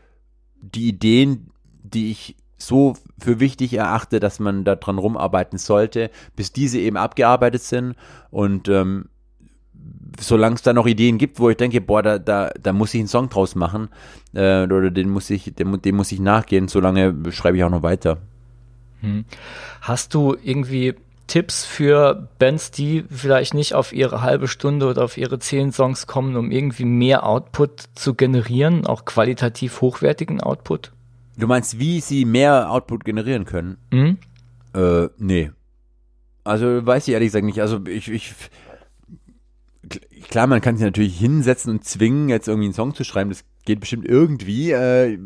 die 0.62 0.90
Ideen, 0.90 1.52
die 1.84 2.12
ich 2.12 2.36
so 2.62 2.96
für 3.20 3.40
wichtig 3.40 3.74
erachte, 3.74 4.20
dass 4.20 4.40
man 4.40 4.64
da 4.64 4.76
dran 4.76 4.98
rumarbeiten 4.98 5.58
sollte, 5.58 6.10
bis 6.36 6.52
diese 6.52 6.80
eben 6.80 6.98
abgearbeitet 6.98 7.62
sind 7.62 7.96
und 8.30 8.68
ähm, 8.70 9.06
solange 10.20 10.56
es 10.56 10.62
da 10.62 10.74
noch 10.74 10.88
Ideen 10.88 11.18
gibt, 11.18 11.40
wo 11.40 11.50
ich 11.50 11.58
denke, 11.58 11.82
boah, 11.82 12.04
da, 12.04 12.20
da, 12.20 12.52
da 12.62 12.74
muss 12.74 12.94
ich 12.94 13.00
einen 13.00 13.08
Song 13.08 13.30
draus 13.30 13.56
machen 13.56 13.90
äh, 14.34 14.64
oder 14.64 14.92
den 14.92 15.10
muss 15.10 15.30
ich, 15.30 15.54
dem, 15.56 15.82
dem 15.82 15.96
muss 15.96 16.12
ich 16.12 16.20
nachgehen, 16.20 16.68
solange 16.68 17.32
schreibe 17.32 17.58
ich 17.58 17.64
auch 17.64 17.70
noch 17.70 17.84
weiter. 17.84 18.18
Hm. 19.02 19.26
Hast 19.82 20.14
du 20.14 20.36
irgendwie 20.44 20.96
Tipps 21.28 21.64
für 21.64 22.28
Bands, 22.40 22.72
die 22.72 23.06
vielleicht 23.10 23.54
nicht 23.54 23.74
auf 23.74 23.94
ihre 23.94 24.22
halbe 24.22 24.48
Stunde 24.48 24.88
oder 24.88 25.04
auf 25.04 25.18
ihre 25.18 25.40
zehn 25.40 25.72
Songs 25.72 26.06
kommen, 26.06 26.36
um 26.36 26.52
irgendwie 26.52 26.86
mehr 26.86 27.26
Output 27.26 27.84
zu 27.96 28.16
generieren, 28.16 28.86
auch 28.86 29.06
qualitativ 29.06 29.82
hochwertigen 29.82 30.42
Output? 30.42 30.92
Du 31.38 31.48
meinst, 31.48 31.80
wie 31.80 32.02
sie 32.02 32.26
mehr 32.26 32.72
Output 32.72 33.06
generieren 33.06 33.46
können? 33.46 33.78
Mhm. 33.92 34.18
Äh, 34.74 35.10
nee. 35.18 35.52
Also 36.44 36.86
weiß 36.86 37.08
ich 37.08 37.14
ehrlich 37.14 37.28
gesagt 37.28 37.46
nicht. 37.46 37.62
Also 37.62 37.80
ich, 37.86 38.10
ich 38.10 38.34
klar, 40.30 40.48
man 40.48 40.62
kann 40.62 40.78
sich 40.78 40.86
natürlich 40.86 41.18
hinsetzen 41.18 41.72
und 41.72 41.86
zwingen, 41.86 42.30
jetzt 42.30 42.48
irgendwie 42.48 42.68
einen 42.68 42.74
Song 42.74 42.94
zu 42.94 43.04
schreiben. 43.04 43.30
Das 43.30 43.44
geht 43.66 43.80
bestimmt 43.80 44.06
irgendwie. 44.06 44.72
Äh, 44.72 45.18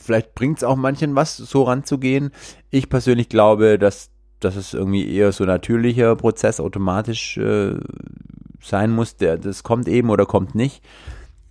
vielleicht 0.00 0.34
bringt 0.34 0.58
es 0.58 0.64
auch 0.64 0.76
manchen 0.76 1.14
was, 1.14 1.36
so 1.36 1.64
ranzugehen. 1.64 2.30
Ich 2.70 2.88
persönlich 2.88 3.28
glaube, 3.28 3.78
dass, 3.78 4.10
dass 4.38 4.56
es 4.56 4.74
irgendwie 4.74 5.12
eher 5.12 5.32
so 5.32 5.44
natürlicher 5.44 6.14
Prozess 6.16 6.60
automatisch 6.60 7.36
äh, 7.38 7.74
sein 8.62 8.90
muss. 8.90 9.16
Der, 9.16 9.38
das 9.38 9.62
kommt 9.62 9.88
eben 9.88 10.10
oder 10.10 10.26
kommt 10.26 10.54
nicht. 10.54 10.82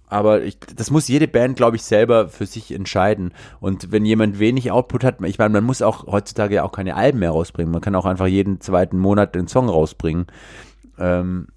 Aber 0.10 0.44
ich, 0.44 0.60
das 0.60 0.90
muss 0.92 1.08
jede 1.08 1.28
Band, 1.28 1.56
glaube 1.56 1.78
ich, 1.78 1.84
selber 1.84 2.30
für 2.30 2.48
sich 2.48 2.74
entscheiden. 2.74 3.32
Und 3.60 3.92
wenn 3.92 4.06
jemand 4.06 4.40
wenig 4.40 4.72
Output 4.72 5.04
hat, 5.04 5.22
ich 5.24 5.38
meine, 5.38 5.54
man 5.54 5.64
muss 5.64 5.82
auch 5.82 6.08
heutzutage 6.08 6.56
ja 6.56 6.64
auch 6.64 6.72
keine 6.72 6.96
Alben 6.96 7.20
mehr 7.20 7.32
rausbringen. 7.32 7.72
Man 7.72 7.82
kann 7.82 7.96
auch 7.96 8.06
einfach 8.06 8.28
jeden 8.28 8.60
zweiten 8.60 8.98
Monat 8.98 9.38
einen 9.38 9.48
Song 9.48 9.70
rausbringen 9.70 10.26
ähm, 11.00 11.48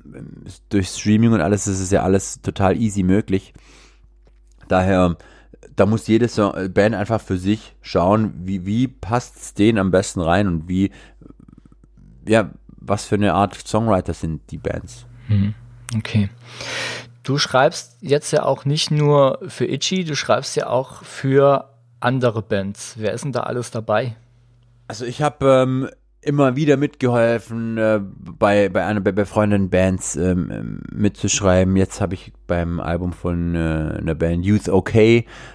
durch 0.69 0.89
Streaming 0.89 1.33
und 1.33 1.41
alles 1.41 1.67
ist 1.67 1.81
es 1.81 1.91
ja 1.91 2.03
alles 2.03 2.41
total 2.43 2.77
easy 2.81 3.03
möglich. 3.03 3.53
Daher, 4.69 5.17
da 5.75 5.87
muss 5.87 6.07
jede 6.07 6.29
Band 6.69 6.95
einfach 6.95 7.21
für 7.21 7.37
sich 7.37 7.75
schauen, 7.83 8.33
wie, 8.37 8.65
wie 8.65 8.89
passt 8.89 9.37
es 9.37 9.55
denen 9.55 9.79
am 9.79 9.91
besten 9.91 10.21
rein 10.21 10.47
und 10.47 10.69
wie, 10.69 10.91
ja, 12.27 12.51
was 12.69 13.05
für 13.05 13.17
eine 13.17 13.35
Art 13.35 13.55
Songwriter 13.55 14.15
sind 14.15 14.51
die 14.51 14.59
Bands. 14.59 15.07
Mhm. 15.29 15.55
Okay. 15.97 16.31
Du 17.23 17.39
schreibst 17.39 17.99
jetzt 18.01 18.33
ja 18.33 18.43
auch 18.45 18.65
nicht 18.65 18.91
nur 18.91 19.39
für 19.47 19.67
Itchy, 19.67 20.05
du 20.05 20.17
schreibst 20.17 20.57
ja 20.57 20.67
auch 20.67 21.05
für 21.05 21.69
andere 22.01 22.43
Bands. 22.43 22.95
Wer 22.99 23.13
ist 23.13 23.25
denn 23.25 23.33
da 23.33 23.41
alles 23.41 23.71
dabei? 23.71 24.17
Also 24.89 25.05
ich 25.05 25.23
habe 25.23 25.47
ähm, 25.47 25.89
immer 26.21 26.57
wieder 26.57 26.77
mitgeholfen, 26.77 27.79
äh, 27.79 28.01
bei, 28.03 28.69
bei 28.69 28.85
einer 28.85 29.01
bei 29.01 29.13
befreundeten 29.13 29.71
Bands 29.71 30.17
ähm, 30.17 30.81
mitzuschreiben. 30.91 31.77
Jetzt 31.77 32.01
habe 32.01 32.15
ich 32.15 32.33
beim 32.47 32.81
Album 32.81 33.13
von 33.13 33.55
äh, 33.55 33.99
einer 33.99 34.15
Band 34.15 34.45
Youth 34.45 34.69
OK 34.69 34.95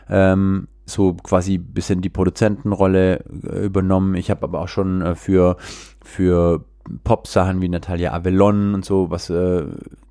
ähm, 0.10 0.68
so 0.86 1.14
quasi 1.16 1.58
bisschen 1.58 2.02
die 2.02 2.10
Produzentenrolle 2.10 3.26
äh, 3.44 3.66
übernommen. 3.66 4.16
Ich 4.16 4.30
habe 4.30 4.44
aber 4.44 4.62
auch 4.62 4.70
schon 4.70 5.02
äh, 5.02 5.16
für, 5.16 5.58
für 6.04 6.64
Pop-Sachen 7.04 7.62
wie 7.62 7.70
Natalia 7.70 8.14
Avelon 8.14 8.74
und 8.74 8.86
so 8.86 9.10
was 9.10 9.30
äh, 9.30 9.66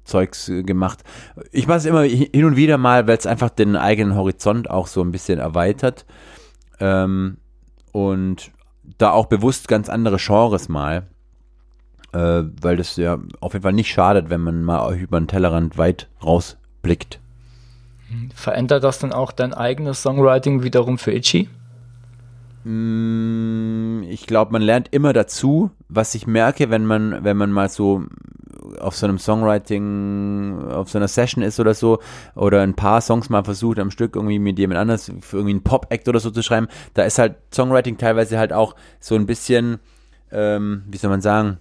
Zeugs 0.06 0.48
äh, 0.48 0.62
gemacht. 0.62 1.04
Ich 1.52 1.66
mache 1.66 1.78
es 1.78 1.84
immer 1.84 2.02
hin 2.02 2.44
und 2.44 2.56
wieder 2.56 2.78
mal, 2.78 3.06
weil 3.06 3.18
es 3.18 3.26
einfach 3.26 3.50
den 3.50 3.76
eigenen 3.76 4.14
Horizont 4.14 4.70
auch 4.70 4.86
so 4.86 5.02
ein 5.02 5.12
bisschen 5.12 5.38
erweitert. 5.38 6.06
Ähm, 6.80 7.38
und 7.92 8.52
da 8.98 9.10
auch 9.10 9.26
bewusst 9.26 9.68
ganz 9.68 9.88
andere 9.88 10.16
Genres 10.18 10.68
mal, 10.68 11.06
äh, 12.12 12.42
weil 12.60 12.76
das 12.76 12.96
ja 12.96 13.18
auf 13.40 13.52
jeden 13.52 13.62
Fall 13.62 13.72
nicht 13.72 13.90
schadet, 13.90 14.30
wenn 14.30 14.40
man 14.40 14.62
mal 14.62 14.96
über 14.96 15.20
den 15.20 15.28
Tellerrand 15.28 15.76
weit 15.76 16.08
rausblickt. 16.22 17.20
Verändert 18.34 18.84
das 18.84 18.98
dann 18.98 19.12
auch 19.12 19.32
dein 19.32 19.52
eigenes 19.52 20.02
Songwriting 20.02 20.62
wiederum 20.62 20.98
für 20.98 21.12
Itchy? 21.12 21.48
Mm, 22.64 24.02
ich 24.08 24.26
glaube, 24.26 24.52
man 24.52 24.62
lernt 24.62 24.88
immer 24.92 25.12
dazu. 25.12 25.70
Was 25.88 26.14
ich 26.14 26.26
merke, 26.26 26.70
wenn 26.70 26.86
man, 26.86 27.24
wenn 27.24 27.36
man 27.36 27.50
mal 27.50 27.68
so 27.68 28.04
auf 28.78 28.96
so 28.96 29.06
einem 29.06 29.18
Songwriting, 29.18 30.68
auf 30.68 30.90
so 30.90 30.98
einer 30.98 31.08
Session 31.08 31.42
ist 31.42 31.60
oder 31.60 31.74
so, 31.74 32.00
oder 32.34 32.62
ein 32.62 32.74
paar 32.74 33.00
Songs 33.00 33.30
mal 33.30 33.44
versucht 33.44 33.78
am 33.78 33.90
Stück 33.90 34.16
irgendwie 34.16 34.38
mit 34.38 34.58
jemand 34.58 34.80
anders 34.80 35.10
für 35.20 35.36
irgendwie 35.38 35.54
einen 35.54 35.62
Pop-Act 35.62 36.08
oder 36.08 36.20
so 36.20 36.30
zu 36.30 36.42
schreiben, 36.42 36.68
da 36.94 37.04
ist 37.04 37.18
halt 37.18 37.36
Songwriting 37.54 37.98
teilweise 37.98 38.38
halt 38.38 38.52
auch 38.52 38.74
so 39.00 39.14
ein 39.14 39.26
bisschen, 39.26 39.78
ähm, 40.30 40.84
wie 40.88 40.96
soll 40.96 41.10
man 41.10 41.20
sagen, 41.20 41.58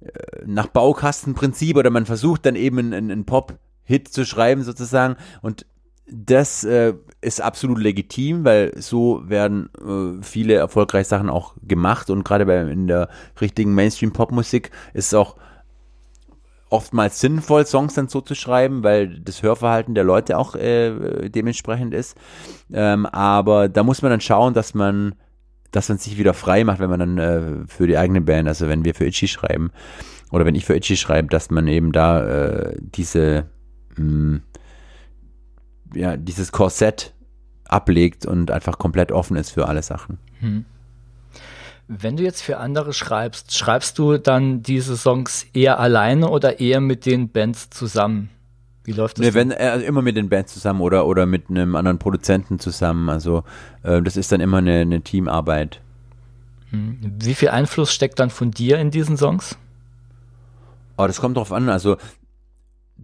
äh, 0.00 0.08
nach 0.46 0.68
Baukastenprinzip 0.68 1.76
oder 1.76 1.90
man 1.90 2.06
versucht 2.06 2.46
dann 2.46 2.56
eben 2.56 2.78
einen, 2.78 3.10
einen 3.10 3.24
Pop-Hit 3.26 4.08
zu 4.08 4.24
schreiben 4.24 4.62
sozusagen 4.62 5.16
und 5.42 5.66
das 6.10 6.64
äh, 6.64 6.94
ist 7.22 7.40
absolut 7.40 7.78
legitim, 7.78 8.44
weil 8.44 8.72
so 8.76 9.22
werden 9.28 9.68
äh, 9.78 10.22
viele 10.22 10.54
erfolgreiche 10.54 11.08
Sachen 11.08 11.28
auch 11.28 11.54
gemacht 11.62 12.10
und 12.10 12.24
gerade 12.24 12.46
bei 12.46 12.60
in 12.60 12.86
der 12.86 13.08
richtigen 13.40 13.74
Mainstream-Pop-Musik 13.74 14.70
ist 14.94 15.08
es 15.08 15.14
auch 15.14 15.36
oftmals 16.70 17.20
sinnvoll, 17.20 17.66
Songs 17.66 17.94
dann 17.94 18.08
so 18.08 18.20
zu 18.20 18.34
schreiben, 18.34 18.82
weil 18.82 19.20
das 19.20 19.42
Hörverhalten 19.42 19.94
der 19.94 20.04
Leute 20.04 20.38
auch 20.38 20.54
äh, 20.54 21.28
dementsprechend 21.28 21.92
ist. 21.92 22.16
Ähm, 22.72 23.06
aber 23.06 23.68
da 23.68 23.82
muss 23.82 24.02
man 24.02 24.12
dann 24.12 24.20
schauen, 24.20 24.54
dass 24.54 24.72
man, 24.72 25.16
dass 25.72 25.88
man 25.88 25.98
sich 25.98 26.16
wieder 26.16 26.32
frei 26.32 26.64
macht, 26.64 26.78
wenn 26.78 26.90
man 26.90 27.00
dann 27.00 27.18
äh, 27.18 27.66
für 27.66 27.86
die 27.86 27.98
eigene 27.98 28.20
Band, 28.20 28.48
also 28.48 28.68
wenn 28.68 28.84
wir 28.84 28.94
für 28.94 29.06
Itchy 29.06 29.28
schreiben 29.28 29.72
oder 30.30 30.46
wenn 30.46 30.54
ich 30.54 30.64
für 30.64 30.76
Itchy 30.76 30.96
schreibe, 30.96 31.28
dass 31.28 31.50
man 31.50 31.66
eben 31.66 31.90
da 31.92 32.24
äh, 32.24 32.76
diese 32.80 33.46
mh, 33.96 34.04
mm, 34.04 34.42
ja, 35.94 36.16
dieses 36.16 36.52
Korsett 36.52 37.14
ablegt 37.64 38.26
und 38.26 38.50
einfach 38.50 38.78
komplett 38.78 39.12
offen 39.12 39.36
ist 39.36 39.50
für 39.50 39.68
alle 39.68 39.82
Sachen. 39.82 40.18
Hm. 40.40 40.64
Wenn 41.88 42.16
du 42.16 42.22
jetzt 42.22 42.42
für 42.42 42.58
andere 42.58 42.92
schreibst, 42.92 43.56
schreibst 43.56 43.98
du 43.98 44.16
dann 44.16 44.62
diese 44.62 44.96
Songs 44.96 45.46
eher 45.52 45.80
alleine 45.80 46.28
oder 46.28 46.60
eher 46.60 46.80
mit 46.80 47.04
den 47.04 47.30
Bands 47.30 47.70
zusammen? 47.70 48.30
Wie 48.84 48.92
läuft 48.92 49.18
das? 49.18 49.26
Nee, 49.26 49.34
wenn, 49.34 49.52
also 49.52 49.84
immer 49.84 50.00
mit 50.00 50.16
den 50.16 50.28
Bands 50.28 50.54
zusammen 50.54 50.80
oder, 50.80 51.06
oder 51.06 51.26
mit 51.26 51.50
einem 51.50 51.74
anderen 51.74 51.98
Produzenten 51.98 52.58
zusammen. 52.60 53.08
Also 53.08 53.42
äh, 53.82 54.00
das 54.02 54.16
ist 54.16 54.30
dann 54.30 54.40
immer 54.40 54.58
eine, 54.58 54.80
eine 54.80 55.00
Teamarbeit. 55.02 55.80
Hm. 56.70 56.98
Wie 57.18 57.34
viel 57.34 57.48
Einfluss 57.48 57.92
steckt 57.92 58.20
dann 58.20 58.30
von 58.30 58.52
dir 58.52 58.78
in 58.78 58.90
diesen 58.90 59.16
Songs? 59.16 59.58
Oh, 60.96 61.06
das 61.06 61.20
kommt 61.20 61.36
drauf 61.36 61.52
an. 61.52 61.68
Also 61.68 61.96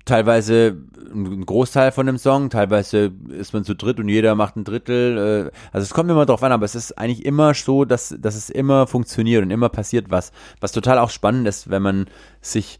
teilweise 0.07 0.77
ein 1.13 1.45
Großteil 1.45 1.93
von 1.93 2.07
dem 2.07 2.17
Song, 2.17 2.49
teilweise 2.49 3.13
ist 3.29 3.53
man 3.53 3.65
zu 3.65 3.75
dritt 3.75 3.99
und 3.99 4.09
jeder 4.09 4.35
macht 4.35 4.57
ein 4.57 4.65
Drittel. 4.65 5.51
Äh, 5.53 5.57
also 5.73 5.85
es 5.85 5.93
kommt 5.93 6.11
immer 6.11 6.25
drauf 6.25 6.43
an, 6.43 6.53
aber 6.53 6.65
es 6.65 6.75
ist 6.75 6.97
eigentlich 6.97 7.27
immer 7.27 7.53
so, 7.53 7.85
dass, 7.85 8.15
dass 8.19 8.35
es 8.35 8.49
immer 8.49 8.87
funktioniert 8.87 9.43
und 9.43 9.51
immer 9.51 9.69
passiert 9.69 10.07
was. 10.11 10.33
Was 10.61 10.73
total 10.73 10.99
auch 10.99 11.11
spannend 11.11 11.47
ist, 11.47 11.69
wenn 11.69 11.83
man 11.83 12.07
sich 12.41 12.79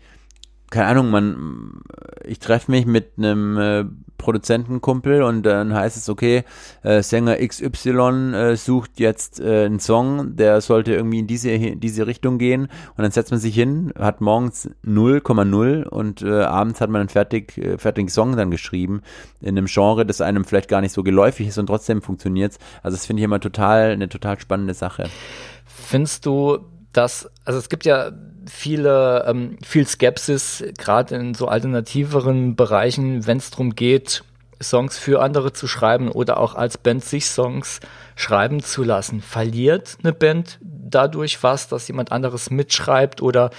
keine 0.71 0.89
Ahnung, 0.89 1.11
man, 1.11 1.81
ich 2.25 2.39
treffe 2.39 2.71
mich 2.71 2.87
mit 2.87 3.13
einem 3.19 3.59
äh, 3.59 3.85
Produzentenkumpel 4.19 5.23
und 5.23 5.45
dann 5.45 5.73
heißt 5.73 5.97
es, 5.97 6.09
okay, 6.09 6.45
äh, 6.83 7.03
Sänger 7.03 7.37
XY 7.37 8.35
äh, 8.35 8.57
sucht 8.57 8.99
jetzt 8.99 9.41
äh, 9.41 9.67
einen 9.67 9.79
Song, 9.79 10.37
der 10.37 10.61
sollte 10.61 10.95
irgendwie 10.95 11.21
in 11.21 11.27
diese, 11.27 11.51
in 11.51 11.81
diese 11.81 12.07
Richtung 12.07 12.39
gehen 12.39 12.63
und 12.63 12.99
dann 12.99 13.11
setzt 13.11 13.31
man 13.31 13.41
sich 13.41 13.55
hin, 13.55 13.93
hat 13.99 14.21
morgens 14.21 14.71
0,0 14.85 15.85
und 15.85 16.23
äh, 16.23 16.43
abends 16.43 16.81
hat 16.81 16.91
man 16.91 17.01
einen 17.01 17.09
fertig, 17.09 17.57
äh, 17.59 17.79
fertigen 17.79 18.09
Song 18.09 18.37
dann 18.37 18.51
geschrieben 18.51 19.03
in 19.41 19.57
einem 19.57 19.67
Genre, 19.67 20.05
das 20.07 20.21
einem 20.21 20.45
vielleicht 20.45 20.69
gar 20.69 20.81
nicht 20.81 20.93
so 20.93 21.03
geläufig 21.03 21.49
ist 21.49 21.59
und 21.59 21.67
trotzdem 21.67 22.03
funktioniert. 22.03 22.59
Also 22.83 22.97
das 22.97 23.07
finde 23.07 23.21
ich 23.21 23.25
immer 23.25 23.41
total, 23.41 23.93
eine 23.93 24.09
total 24.09 24.41
spannende 24.41 24.75
Sache. 24.75 25.09
Findest 25.67 26.27
du, 26.27 26.59
dass, 26.93 27.31
also 27.45 27.59
es 27.59 27.69
gibt 27.69 27.85
ja 27.85 28.11
viele, 28.49 29.25
ähm, 29.27 29.59
viel 29.63 29.87
Skepsis, 29.87 30.65
gerade 30.79 31.17
in 31.17 31.35
so 31.35 31.49
alternativeren 31.49 32.57
Bereichen, 32.57 33.27
wenn 33.27 33.39
es 33.39 33.51
darum 33.51 33.75
geht, 33.75 34.25
Songs 34.63 34.99
für 34.99 35.21
andere 35.23 35.53
zu 35.53 35.67
schreiben 35.67 36.11
oder 36.11 36.39
auch 36.39 36.55
als 36.55 36.79
Band 36.79 37.05
sich 37.05 37.27
Songs 37.27 37.81
schreiben 38.15 38.63
zu 38.63 38.83
lassen. 38.83 39.21
Verliert 39.21 39.99
eine 40.03 40.13
Band 40.13 40.59
dadurch 40.63 41.43
was, 41.43 41.69
dass 41.69 41.89
jemand 41.89 42.13
anderes 42.13 42.51
mitschreibt 42.51 43.21
oder 43.21 43.51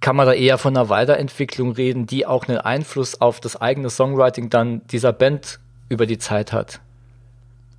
kann 0.00 0.16
man 0.16 0.26
da 0.26 0.32
eher 0.32 0.58
von 0.58 0.76
einer 0.76 0.88
Weiterentwicklung 0.88 1.72
reden, 1.72 2.06
die 2.06 2.26
auch 2.26 2.46
einen 2.46 2.58
Einfluss 2.58 3.20
auf 3.20 3.40
das 3.40 3.56
eigene 3.56 3.88
Songwriting 3.90 4.50
dann 4.50 4.86
dieser 4.88 5.12
Band 5.12 5.60
über 5.88 6.06
die 6.06 6.18
Zeit 6.18 6.52
hat? 6.52 6.80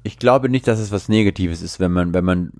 Ich 0.03 0.19
glaube 0.19 0.49
nicht, 0.49 0.67
dass 0.67 0.79
es 0.79 0.91
was 0.91 1.09
Negatives 1.09 1.61
ist, 1.61 1.79
wenn 1.79 1.91
man, 1.91 2.13
wenn 2.13 2.25
man 2.25 2.51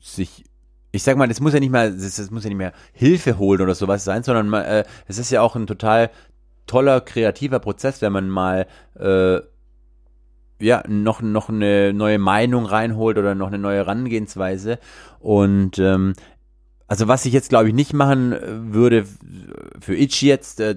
sich 0.00 0.44
ich 0.90 1.02
sag 1.02 1.16
mal, 1.16 1.28
das 1.28 1.40
muss 1.40 1.52
ja 1.52 1.60
nicht 1.60 1.70
mehr, 1.70 1.90
das, 1.90 2.16
das 2.16 2.30
muss 2.30 2.44
ja 2.44 2.48
nicht 2.48 2.58
mehr 2.58 2.72
Hilfe 2.92 3.38
holen 3.38 3.60
oder 3.60 3.74
sowas 3.74 4.04
sein, 4.04 4.22
sondern 4.22 4.48
man, 4.48 4.64
äh, 4.64 4.84
es 5.06 5.18
ist 5.18 5.30
ja 5.30 5.42
auch 5.42 5.54
ein 5.54 5.66
total 5.66 6.10
toller 6.66 7.00
kreativer 7.00 7.58
Prozess, 7.58 8.00
wenn 8.00 8.12
man 8.12 8.28
mal 8.28 8.66
äh, 8.98 9.40
ja 10.60 10.82
noch 10.88 11.20
noch 11.20 11.48
eine 11.48 11.92
neue 11.92 12.18
Meinung 12.18 12.66
reinholt 12.66 13.18
oder 13.18 13.34
noch 13.34 13.48
eine 13.48 13.58
neue 13.58 13.78
Herangehensweise. 13.78 14.78
Und 15.20 15.78
ähm, 15.78 16.14
also 16.86 17.08
was 17.08 17.26
ich 17.26 17.32
jetzt 17.32 17.50
glaube 17.50 17.68
ich 17.68 17.74
nicht 17.74 17.92
machen 17.92 18.32
äh, 18.32 18.40
würde 18.72 19.06
für 19.80 19.96
Itchy 19.96 20.26
jetzt, 20.26 20.60
äh, 20.60 20.76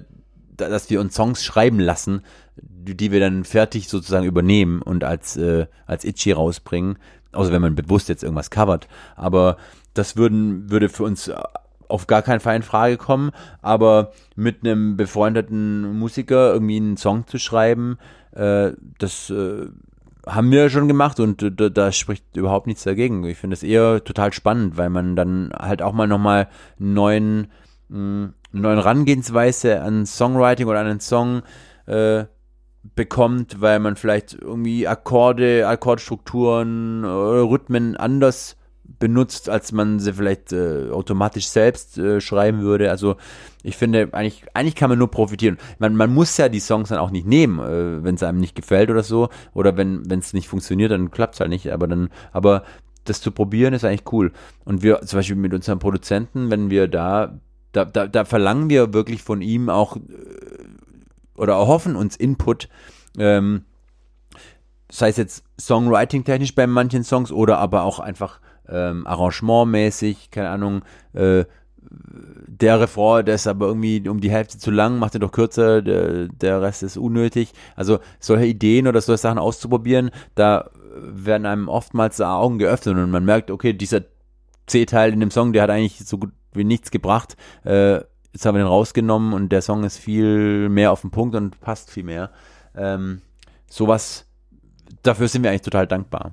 dass 0.56 0.90
wir 0.90 1.00
uns 1.00 1.14
Songs 1.14 1.42
schreiben 1.44 1.80
lassen, 1.80 2.22
die, 2.56 2.96
die 2.96 3.10
wir 3.10 3.20
dann 3.20 3.44
fertig 3.44 3.88
sozusagen 3.88 4.26
übernehmen 4.26 4.82
und 4.82 5.04
als 5.04 5.36
äh, 5.36 5.66
als 5.86 6.04
Itchy 6.04 6.32
rausbringen, 6.32 6.98
außer 7.32 7.52
wenn 7.52 7.62
man 7.62 7.74
bewusst 7.74 8.08
jetzt 8.08 8.22
irgendwas 8.22 8.50
covert, 8.50 8.88
aber 9.16 9.56
das 9.94 10.16
würden, 10.16 10.70
würde 10.70 10.88
für 10.88 11.04
uns 11.04 11.30
auf 11.88 12.06
gar 12.06 12.22
keinen 12.22 12.40
Fall 12.40 12.56
in 12.56 12.62
Frage 12.62 12.96
kommen, 12.96 13.32
aber 13.60 14.12
mit 14.34 14.64
einem 14.64 14.96
befreundeten 14.96 15.98
Musiker 15.98 16.52
irgendwie 16.52 16.78
einen 16.78 16.96
Song 16.96 17.26
zu 17.26 17.38
schreiben, 17.38 17.98
äh, 18.32 18.72
das 18.98 19.28
äh, 19.28 19.66
haben 20.26 20.50
wir 20.50 20.70
schon 20.70 20.88
gemacht 20.88 21.20
und 21.20 21.60
da, 21.60 21.68
da 21.68 21.92
spricht 21.92 22.36
überhaupt 22.36 22.66
nichts 22.66 22.84
dagegen. 22.84 23.24
Ich 23.24 23.38
finde 23.38 23.54
es 23.54 23.62
eher 23.62 24.02
total 24.04 24.32
spannend, 24.32 24.76
weil 24.76 24.88
man 24.88 25.16
dann 25.16 25.52
halt 25.58 25.82
auch 25.82 25.92
mal 25.92 26.06
nochmal 26.06 26.48
einen 26.78 26.94
neuen, 26.94 27.46
mh, 27.88 27.98
mm, 27.98 28.34
neuen 28.52 28.78
Rangehensweise 28.78 29.82
an 29.82 30.06
Songwriting 30.06 30.68
oder 30.68 30.80
an 30.80 30.86
einen 30.86 31.00
Song 31.00 31.42
äh, 31.86 32.24
bekommt, 32.94 33.60
weil 33.60 33.78
man 33.80 33.96
vielleicht 33.96 34.34
irgendwie 34.34 34.88
Akkorde, 34.88 35.68
Akkordstrukturen, 35.68 37.04
oder 37.04 37.42
Rhythmen 37.42 37.96
anders 37.96 38.56
benutzt, 38.98 39.48
als 39.48 39.72
man 39.72 39.98
sie 39.98 40.12
vielleicht 40.12 40.52
äh, 40.52 40.90
automatisch 40.90 41.48
selbst 41.48 41.98
äh, 41.98 42.20
schreiben 42.20 42.62
würde. 42.62 42.90
Also 42.90 43.16
ich 43.62 43.76
finde, 43.76 44.08
eigentlich, 44.12 44.44
eigentlich 44.54 44.74
kann 44.74 44.90
man 44.90 44.98
nur 44.98 45.10
profitieren. 45.10 45.58
Man, 45.78 45.96
man 45.96 46.12
muss 46.12 46.36
ja 46.36 46.48
die 46.48 46.60
Songs 46.60 46.88
dann 46.88 46.98
auch 46.98 47.10
nicht 47.10 47.26
nehmen, 47.26 47.58
äh, 47.58 48.04
wenn 48.04 48.14
es 48.14 48.22
einem 48.22 48.38
nicht 48.38 48.54
gefällt 48.54 48.90
oder 48.90 49.02
so. 49.02 49.28
Oder 49.54 49.76
wenn 49.76 50.04
es 50.10 50.32
nicht 50.32 50.48
funktioniert, 50.48 50.90
dann 50.90 51.10
klappt 51.10 51.34
es 51.34 51.40
halt 51.40 51.50
nicht. 51.50 51.72
Aber 51.72 51.86
dann, 51.86 52.10
aber 52.32 52.64
das 53.04 53.20
zu 53.20 53.32
probieren 53.32 53.74
ist 53.74 53.84
eigentlich 53.84 54.12
cool. 54.12 54.32
Und 54.64 54.82
wir, 54.82 55.00
zum 55.02 55.18
Beispiel 55.18 55.36
mit 55.36 55.54
unserem 55.54 55.78
Produzenten, 55.78 56.50
wenn 56.50 56.70
wir 56.70 56.88
da, 56.88 57.38
da, 57.72 57.84
da, 57.84 58.06
da 58.06 58.24
verlangen 58.24 58.70
wir 58.70 58.92
wirklich 58.92 59.22
von 59.22 59.42
ihm 59.42 59.68
auch 59.68 59.96
äh, 59.96 60.00
oder 61.34 61.54
erhoffen 61.54 61.96
uns 61.96 62.16
Input. 62.16 62.68
Ähm, 63.18 63.64
sei 64.90 65.08
es 65.08 65.16
jetzt 65.16 65.44
Songwriting-technisch 65.58 66.54
bei 66.54 66.66
manchen 66.66 67.02
Songs 67.02 67.32
oder 67.32 67.58
aber 67.58 67.82
auch 67.82 67.98
einfach 67.98 68.40
ähm, 68.68 69.06
arrangementmäßig, 69.06 70.30
keine 70.30 70.50
Ahnung, 70.50 70.82
äh, 71.12 71.44
der 72.46 72.80
Refrain, 72.80 73.24
der 73.24 73.34
ist 73.34 73.46
aber 73.46 73.66
irgendwie 73.66 74.08
um 74.08 74.20
die 74.20 74.30
Hälfte 74.30 74.58
zu 74.58 74.70
lang, 74.70 74.98
macht 74.98 75.14
ihn 75.14 75.20
doch 75.20 75.32
kürzer, 75.32 75.82
der, 75.82 76.28
der 76.28 76.62
Rest 76.62 76.82
ist 76.82 76.96
unnötig. 76.96 77.52
Also 77.76 77.98
solche 78.20 78.46
Ideen 78.46 78.86
oder 78.86 79.00
solche 79.00 79.22
Sachen 79.22 79.38
auszuprobieren, 79.38 80.10
da 80.34 80.70
werden 80.96 81.46
einem 81.46 81.68
oftmals 81.68 82.20
Augen 82.20 82.58
geöffnet 82.58 82.96
und 82.96 83.10
man 83.10 83.24
merkt, 83.24 83.50
okay, 83.50 83.72
dieser 83.72 84.02
C-Teil 84.66 85.12
in 85.12 85.20
dem 85.20 85.30
Song, 85.30 85.52
der 85.52 85.62
hat 85.62 85.70
eigentlich 85.70 85.98
so 85.98 86.18
gut 86.18 86.32
wie 86.52 86.64
nichts 86.64 86.90
gebracht. 86.90 87.36
Äh, 87.64 87.96
jetzt 88.32 88.46
haben 88.46 88.54
wir 88.54 88.62
den 88.62 88.66
rausgenommen 88.66 89.32
und 89.32 89.50
der 89.50 89.62
Song 89.62 89.84
ist 89.84 89.98
viel 89.98 90.68
mehr 90.68 90.92
auf 90.92 91.00
den 91.00 91.10
Punkt 91.10 91.34
und 91.34 91.60
passt 91.60 91.90
viel 91.90 92.04
mehr. 92.04 92.30
Ähm, 92.76 93.22
sowas, 93.68 94.26
dafür 95.02 95.28
sind 95.28 95.42
wir 95.42 95.50
eigentlich 95.50 95.62
total 95.62 95.86
dankbar. 95.86 96.32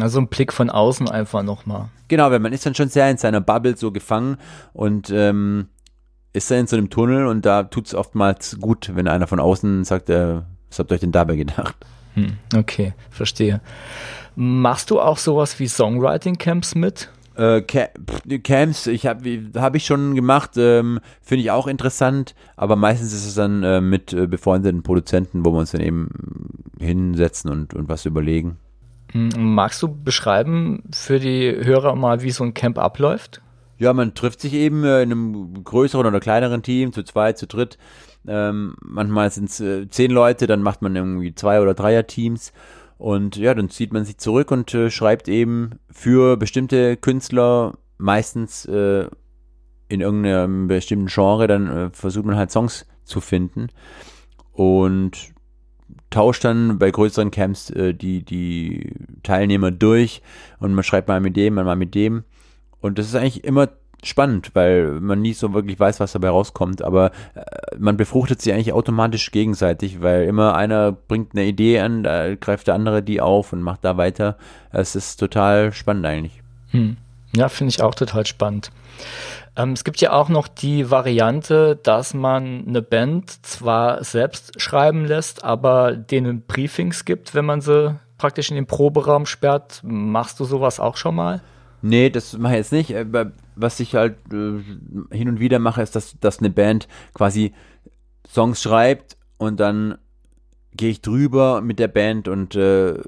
Also 0.00 0.18
ein 0.18 0.28
Blick 0.28 0.52
von 0.52 0.70
außen 0.70 1.08
einfach 1.08 1.42
nochmal. 1.42 1.88
Genau, 2.08 2.30
weil 2.30 2.40
man 2.40 2.52
ist 2.52 2.66
dann 2.66 2.74
schon 2.74 2.88
sehr 2.88 3.10
in 3.10 3.18
seiner 3.18 3.40
Bubble 3.40 3.76
so 3.76 3.92
gefangen 3.92 4.36
und 4.72 5.10
ähm, 5.10 5.68
ist 6.32 6.50
dann 6.50 6.58
in 6.58 6.66
so 6.66 6.76
einem 6.76 6.90
Tunnel 6.90 7.26
und 7.26 7.46
da 7.46 7.64
tut 7.64 7.86
es 7.86 7.94
oftmals 7.94 8.58
gut, 8.60 8.90
wenn 8.94 9.08
einer 9.08 9.26
von 9.26 9.40
außen 9.40 9.84
sagt, 9.84 10.10
äh, 10.10 10.40
was 10.68 10.78
habt 10.78 10.90
ihr 10.90 10.94
euch 10.94 11.00
denn 11.00 11.12
dabei 11.12 11.36
gedacht? 11.36 11.76
Hm, 12.14 12.38
okay, 12.56 12.94
verstehe. 13.10 13.60
Machst 14.34 14.90
du 14.90 15.00
auch 15.00 15.18
sowas 15.18 15.58
wie 15.58 15.68
Songwriting-Camps 15.68 16.74
mit? 16.74 17.10
Äh, 17.36 17.60
Camps, 17.62 18.86
ich 18.86 19.06
habe 19.06 19.50
hab 19.56 19.74
ich 19.74 19.84
schon 19.84 20.14
gemacht, 20.14 20.52
ähm, 20.56 21.00
finde 21.20 21.42
ich 21.42 21.50
auch 21.50 21.66
interessant, 21.66 22.34
aber 22.56 22.76
meistens 22.76 23.12
ist 23.12 23.26
es 23.26 23.34
dann 23.34 23.62
äh, 23.62 23.82
mit 23.82 24.14
äh, 24.14 24.26
befreundeten 24.26 24.82
Produzenten, 24.82 25.44
wo 25.44 25.52
wir 25.52 25.58
uns 25.58 25.72
dann 25.72 25.82
eben 25.82 26.08
hinsetzen 26.78 27.50
und, 27.50 27.74
und 27.74 27.90
was 27.90 28.06
überlegen. 28.06 28.56
Magst 29.36 29.82
du 29.82 29.88
beschreiben 29.88 30.82
für 30.92 31.18
die 31.18 31.54
Hörer 31.62 31.94
mal, 31.94 32.22
wie 32.22 32.30
so 32.30 32.44
ein 32.44 32.54
Camp 32.54 32.78
abläuft? 32.78 33.40
Ja, 33.78 33.92
man 33.92 34.14
trifft 34.14 34.40
sich 34.40 34.54
eben 34.54 34.84
äh, 34.84 35.02
in 35.02 35.12
einem 35.12 35.64
größeren 35.64 36.06
oder 36.06 36.20
kleineren 36.20 36.62
Team, 36.62 36.92
zu 36.92 37.02
zweit, 37.02 37.38
zu 37.38 37.46
dritt. 37.46 37.78
Ähm, 38.26 38.74
manchmal 38.80 39.30
sind 39.30 39.50
es 39.50 39.60
äh, 39.60 39.88
zehn 39.88 40.10
Leute, 40.10 40.46
dann 40.46 40.62
macht 40.62 40.82
man 40.82 40.96
irgendwie 40.96 41.34
zwei 41.34 41.60
oder 41.60 41.74
dreier 41.74 42.06
Teams. 42.06 42.52
Und 42.98 43.36
ja, 43.36 43.54
dann 43.54 43.68
zieht 43.68 43.92
man 43.92 44.04
sich 44.04 44.16
zurück 44.18 44.50
und 44.50 44.72
äh, 44.72 44.90
schreibt 44.90 45.28
eben 45.28 45.78
für 45.90 46.36
bestimmte 46.36 46.96
Künstler 46.96 47.74
meistens 47.98 48.64
äh, 48.64 49.08
in 49.88 50.00
irgendeinem 50.00 50.68
bestimmten 50.68 51.06
Genre, 51.06 51.46
dann 51.46 51.68
äh, 51.68 51.90
versucht 51.92 52.24
man 52.24 52.36
halt 52.36 52.50
Songs 52.50 52.86
zu 53.04 53.20
finden. 53.20 53.68
Und 54.52 55.34
tauscht 56.10 56.44
dann 56.44 56.78
bei 56.78 56.90
größeren 56.90 57.30
Camps 57.30 57.70
äh, 57.70 57.94
die, 57.94 58.22
die 58.22 58.92
Teilnehmer 59.22 59.70
durch 59.70 60.22
und 60.58 60.74
man 60.74 60.84
schreibt 60.84 61.08
mal 61.08 61.20
mit 61.20 61.36
dem, 61.36 61.54
mal 61.54 61.76
mit 61.76 61.94
dem. 61.94 62.24
Und 62.80 62.98
das 62.98 63.06
ist 63.06 63.14
eigentlich 63.14 63.44
immer 63.44 63.68
spannend, 64.04 64.50
weil 64.54 65.00
man 65.00 65.20
nie 65.20 65.32
so 65.32 65.52
wirklich 65.52 65.80
weiß, 65.80 66.00
was 66.00 66.12
dabei 66.12 66.28
rauskommt, 66.28 66.82
aber 66.82 67.10
äh, 67.34 67.76
man 67.78 67.96
befruchtet 67.96 68.40
sich 68.40 68.52
eigentlich 68.52 68.72
automatisch 68.72 69.30
gegenseitig, 69.32 70.00
weil 70.00 70.24
immer 70.24 70.54
einer 70.54 70.92
bringt 70.92 71.32
eine 71.34 71.44
Idee 71.44 71.80
an, 71.80 72.02
da 72.02 72.34
greift 72.34 72.66
der 72.66 72.74
andere 72.74 73.02
die 73.02 73.20
auf 73.20 73.52
und 73.52 73.62
macht 73.62 73.84
da 73.84 73.96
weiter. 73.96 74.36
Es 74.70 74.94
ist 74.94 75.16
total 75.16 75.72
spannend 75.72 76.06
eigentlich. 76.06 76.42
Hm. 76.70 76.96
Ja, 77.34 77.48
finde 77.48 77.70
ich 77.70 77.82
auch 77.82 77.94
total 77.94 78.26
spannend. 78.26 78.70
Ähm, 79.56 79.72
es 79.72 79.84
gibt 79.84 80.00
ja 80.00 80.12
auch 80.12 80.28
noch 80.28 80.48
die 80.48 80.90
Variante, 80.90 81.76
dass 81.82 82.12
man 82.12 82.64
eine 82.68 82.82
Band 82.82 83.44
zwar 83.44 84.04
selbst 84.04 84.60
schreiben 84.60 85.04
lässt, 85.04 85.44
aber 85.44 85.96
denen 85.96 86.42
Briefings 86.42 87.04
gibt, 87.04 87.34
wenn 87.34 87.46
man 87.46 87.62
sie 87.62 87.98
praktisch 88.18 88.50
in 88.50 88.56
den 88.56 88.66
Proberaum 88.66 89.26
sperrt. 89.26 89.80
Machst 89.82 90.38
du 90.40 90.44
sowas 90.44 90.78
auch 90.78 90.96
schon 90.96 91.14
mal? 91.14 91.42
Nee, 91.82 92.10
das 92.10 92.36
mache 92.36 92.54
ich 92.54 92.58
jetzt 92.58 92.72
nicht. 92.72 92.94
Was 93.54 93.80
ich 93.80 93.94
halt 93.94 94.16
äh, 94.32 94.60
hin 95.14 95.28
und 95.28 95.40
wieder 95.40 95.58
mache, 95.58 95.82
ist, 95.82 95.96
dass, 95.96 96.18
dass 96.20 96.38
eine 96.38 96.50
Band 96.50 96.88
quasi 97.14 97.54
Songs 98.28 98.62
schreibt 98.62 99.16
und 99.38 99.60
dann 99.60 99.96
gehe 100.72 100.90
ich 100.90 101.00
drüber 101.00 101.62
mit 101.62 101.78
der 101.78 101.88
Band 101.88 102.28
und 102.28 102.54
äh, 102.54 103.00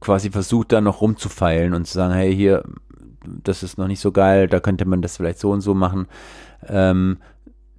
quasi 0.00 0.30
versucht 0.30 0.72
dann 0.72 0.84
noch 0.84 1.00
rumzufeilen 1.00 1.74
und 1.74 1.86
zu 1.86 1.94
sagen, 1.94 2.14
hey, 2.14 2.34
hier, 2.34 2.62
das 3.24 3.62
ist 3.62 3.78
noch 3.78 3.88
nicht 3.88 4.00
so 4.00 4.12
geil, 4.12 4.48
da 4.48 4.60
könnte 4.60 4.84
man 4.84 5.02
das 5.02 5.16
vielleicht 5.16 5.38
so 5.38 5.50
und 5.50 5.60
so 5.60 5.74
machen. 5.74 6.06
Ähm, 6.66 7.18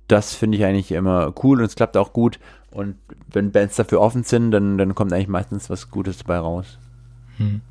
das 0.07 0.33
finde 0.33 0.57
ich 0.57 0.65
eigentlich 0.65 0.91
immer 0.91 1.33
cool 1.43 1.59
und 1.59 1.65
es 1.65 1.75
klappt 1.75 1.97
auch 1.97 2.13
gut. 2.13 2.39
Und 2.71 2.95
wenn 3.31 3.51
Bands 3.51 3.75
dafür 3.75 4.01
offen 4.01 4.23
sind, 4.23 4.51
dann, 4.51 4.77
dann 4.77 4.95
kommt 4.95 5.13
eigentlich 5.13 5.27
meistens 5.27 5.69
was 5.69 5.89
Gutes 5.89 6.19
dabei 6.19 6.39
raus. 6.39 6.77
Hm. 7.37 7.61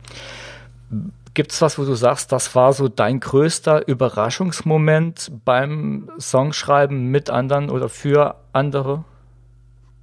Gibt 1.35 1.53
es 1.53 1.63
was, 1.63 1.79
wo 1.79 1.85
du 1.85 1.95
sagst, 1.95 2.31
das 2.31 2.55
war 2.55 2.73
so 2.73 2.89
dein 2.89 3.19
größter 3.19 3.89
Überraschungsmoment 3.89 5.33
beim 5.45 6.11
Songschreiben 6.19 7.07
mit 7.07 7.31
anderen 7.31 7.71
oder 7.71 7.89
für 7.89 8.37
andere? 8.53 9.05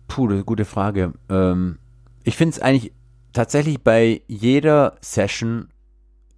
Puh, 0.08 0.28
das 0.28 0.34
ist 0.34 0.38
eine 0.40 0.46
gute 0.46 0.66
Frage. 0.66 1.14
Ähm, 1.30 1.78
ich 2.24 2.36
finde 2.36 2.56
es 2.56 2.62
eigentlich 2.62 2.94
tatsächlich 3.32 3.82
bei 3.82 4.22
jeder 4.28 4.96
Session 5.02 5.70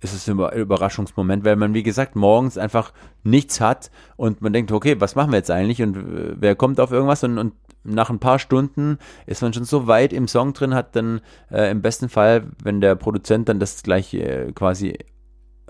ist 0.01 0.13
es 0.13 0.27
ein 0.27 0.39
Überraschungsmoment, 0.39 1.45
weil 1.45 1.55
man, 1.55 1.73
wie 1.73 1.83
gesagt, 1.83 2.15
morgens 2.15 2.57
einfach 2.57 2.91
nichts 3.23 3.61
hat 3.61 3.91
und 4.17 4.41
man 4.41 4.51
denkt, 4.51 4.71
okay, 4.71 4.99
was 4.99 5.15
machen 5.15 5.31
wir 5.31 5.37
jetzt 5.37 5.51
eigentlich 5.51 5.81
und 5.81 5.95
äh, 5.95 6.35
wer 6.37 6.55
kommt 6.55 6.79
auf 6.79 6.91
irgendwas 6.91 7.23
und, 7.23 7.37
und 7.37 7.53
nach 7.83 8.09
ein 8.09 8.19
paar 8.19 8.39
Stunden 8.39 8.97
ist 9.25 9.41
man 9.41 9.53
schon 9.53 9.63
so 9.63 9.87
weit 9.87 10.13
im 10.13 10.27
Song 10.27 10.53
drin, 10.53 10.75
hat 10.75 10.95
dann 10.95 11.21
äh, 11.49 11.71
im 11.71 11.81
besten 11.81 12.09
Fall, 12.09 12.43
wenn 12.63 12.81
der 12.81 12.95
Produzent 12.95 13.49
dann 13.49 13.59
das 13.59 13.81
gleich 13.83 14.13
äh, 14.13 14.51
quasi 14.53 14.99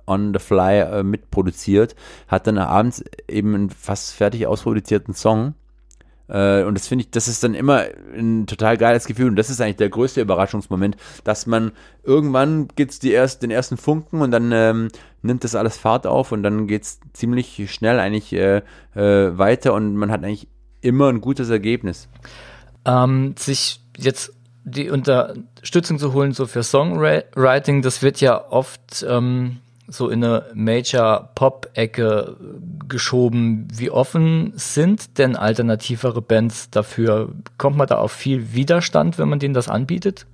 on 0.08 0.34
the 0.34 0.40
fly 0.40 0.80
äh, 0.80 1.04
mitproduziert, 1.04 1.96
hat 2.28 2.48
dann 2.48 2.58
abends 2.58 3.04
eben 3.28 3.56
einen 3.56 3.70
fast 3.70 4.14
fertig 4.14 4.48
ausproduzierten 4.48 5.14
Song 5.14 5.56
äh, 6.32 6.64
und 6.64 6.76
das 6.76 6.88
finde 6.88 7.04
ich, 7.04 7.12
das 7.12 7.28
ist 7.28 7.44
dann 7.44 7.54
immer 7.54 7.86
ein 8.16 8.48
total 8.48 8.78
geiles 8.78 9.06
Gefühl. 9.06 9.28
Und 9.28 9.36
das 9.36 9.50
ist 9.50 9.60
eigentlich 9.60 9.76
der 9.76 9.90
größte 9.90 10.22
Überraschungsmoment, 10.22 10.96
dass 11.24 11.46
man 11.46 11.74
irgendwann 12.04 12.70
gibt's 12.76 13.00
die 13.00 13.12
erst, 13.12 13.44
den 13.44 13.52
ersten 13.52 13.78
Funken 13.78 14.22
und 14.22 14.32
dann 14.32 14.52
ähm, 14.54 14.88
nimmt 15.22 15.44
das 15.44 15.56
alles 15.56 15.78
Fahrt 15.78 16.08
auf 16.08 16.32
und 16.32 16.42
dann 16.42 16.68
geht's 16.68 17.00
ziemlich 17.14 17.70
schnell 17.72 18.00
eigentlich 18.00 18.32
äh, 18.34 18.62
äh, 18.96 19.38
weiter 19.38 19.74
und 19.74 19.96
man 19.96 20.10
hat 20.10 20.24
eigentlich 20.24 20.48
immer 20.80 21.10
ein 21.10 21.22
gutes 21.22 21.50
Ergebnis. 21.50 22.08
Ähm, 22.86 23.36
sich 23.38 23.82
jetzt 23.98 24.34
die 24.64 24.90
Unterstützung 24.90 26.00
zu 26.00 26.14
holen, 26.14 26.34
so 26.34 26.46
für 26.46 26.64
Songwriting, 26.64 27.82
das 27.82 28.02
wird 28.02 28.22
ja 28.22 28.50
oft 28.50 29.06
ähm, 29.08 29.58
so 29.92 30.10
in 30.10 30.24
eine 30.24 30.46
Major-Pop-Ecke 30.54 32.38
geschoben. 32.88 33.68
Wie 33.74 33.92
offen 33.92 34.54
sind 34.56 35.18
denn 35.18 35.36
alternativere 35.36 36.22
Bands 36.22 36.70
dafür? 36.70 37.34
Kommt 37.58 37.78
man 37.78 37.88
da 37.88 37.98
auf 37.98 38.12
viel 38.12 38.54
Widerstand, 38.54 39.18
wenn 39.18 39.30
man 39.30 39.40
denen 39.40 39.54
das 39.54 39.70
anbietet? 39.70 40.26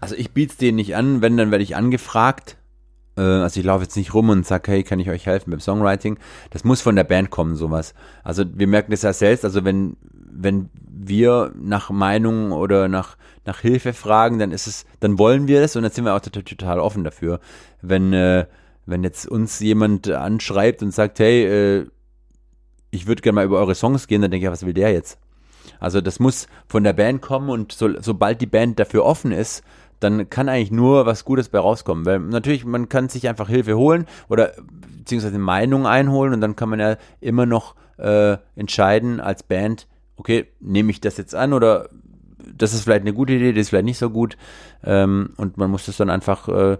Also 0.00 0.14
ich 0.14 0.32
biete 0.32 0.52
es 0.52 0.58
denen 0.58 0.76
nicht 0.76 0.96
an, 0.96 1.22
wenn, 1.22 1.36
dann 1.36 1.50
werde 1.50 1.64
ich 1.64 1.76
angefragt. 1.76 2.56
Äh, 3.16 3.22
also 3.22 3.60
ich 3.60 3.66
laufe 3.66 3.84
jetzt 3.84 3.96
nicht 3.96 4.14
rum 4.14 4.28
und 4.28 4.46
sage, 4.46 4.70
hey, 4.70 4.82
kann 4.82 5.00
ich 5.00 5.10
euch 5.10 5.26
helfen 5.26 5.50
beim 5.50 5.60
Songwriting? 5.60 6.18
Das 6.50 6.64
muss 6.64 6.80
von 6.80 6.96
der 6.96 7.04
Band 7.04 7.30
kommen, 7.30 7.56
sowas. 7.56 7.94
Also 8.22 8.44
wir 8.54 8.66
merken 8.66 8.90
das 8.90 9.02
ja 9.02 9.12
selbst, 9.12 9.44
also 9.44 9.64
wenn, 9.64 9.96
wenn 10.12 10.68
wir 10.82 11.52
nach 11.58 11.90
Meinung 11.90 12.52
oder 12.52 12.88
nach, 12.88 13.16
nach 13.44 13.60
Hilfe 13.60 13.92
fragen, 13.92 14.38
dann 14.38 14.52
ist 14.52 14.66
es, 14.66 14.86
dann 15.00 15.18
wollen 15.18 15.48
wir 15.48 15.60
das 15.60 15.76
und 15.76 15.82
dann 15.82 15.92
sind 15.92 16.04
wir 16.04 16.14
auch 16.14 16.20
total, 16.20 16.80
offen 16.80 17.04
dafür. 17.04 17.40
Wenn 17.80 18.12
äh, 18.12 18.46
wenn 18.86 19.02
jetzt 19.02 19.26
uns 19.26 19.60
jemand 19.60 20.08
anschreibt 20.08 20.82
und 20.82 20.92
sagt, 20.92 21.18
hey, 21.18 21.44
äh, 21.44 21.86
ich 22.90 23.06
würde 23.06 23.22
gerne 23.22 23.34
mal 23.34 23.44
über 23.44 23.58
eure 23.58 23.74
Songs 23.74 24.06
gehen, 24.06 24.22
dann 24.22 24.30
denke 24.30 24.46
ich, 24.46 24.52
was 24.52 24.64
will 24.64 24.72
der 24.72 24.92
jetzt? 24.92 25.18
Also 25.80 26.00
das 26.00 26.20
muss 26.20 26.46
von 26.68 26.84
der 26.84 26.92
Band 26.92 27.20
kommen 27.20 27.50
und 27.50 27.72
so, 27.72 27.90
sobald 28.00 28.40
die 28.40 28.46
Band 28.46 28.78
dafür 28.78 29.04
offen 29.04 29.32
ist, 29.32 29.62
dann 30.00 30.30
kann 30.30 30.48
eigentlich 30.48 30.70
nur 30.70 31.06
was 31.06 31.24
Gutes 31.24 31.48
bei 31.48 31.58
rauskommen. 31.58 32.06
Weil 32.06 32.20
natürlich, 32.20 32.64
man 32.64 32.88
kann 32.88 33.08
sich 33.08 33.28
einfach 33.28 33.48
Hilfe 33.48 33.76
holen 33.76 34.06
oder 34.28 34.52
beziehungsweise 34.98 35.38
Meinung 35.38 35.86
einholen 35.86 36.32
und 36.32 36.40
dann 36.40 36.56
kann 36.56 36.68
man 36.68 36.80
ja 36.80 36.96
immer 37.20 37.46
noch 37.46 37.74
äh, 37.98 38.36
entscheiden 38.54 39.20
als 39.20 39.42
Band, 39.42 39.88
okay, 40.16 40.46
nehme 40.60 40.90
ich 40.90 41.00
das 41.00 41.16
jetzt 41.16 41.34
an 41.34 41.52
oder 41.52 41.88
das 42.56 42.74
ist 42.74 42.82
vielleicht 42.82 43.02
eine 43.02 43.12
gute 43.12 43.34
Idee, 43.34 43.52
das 43.52 43.62
ist 43.62 43.68
vielleicht 43.70 43.84
nicht 43.86 43.98
so 43.98 44.10
gut. 44.10 44.36
Ähm, 44.84 45.30
und 45.36 45.56
man 45.56 45.70
muss 45.70 45.86
das 45.86 45.96
dann 45.96 46.10
einfach 46.10 46.48
äh, 46.48 46.78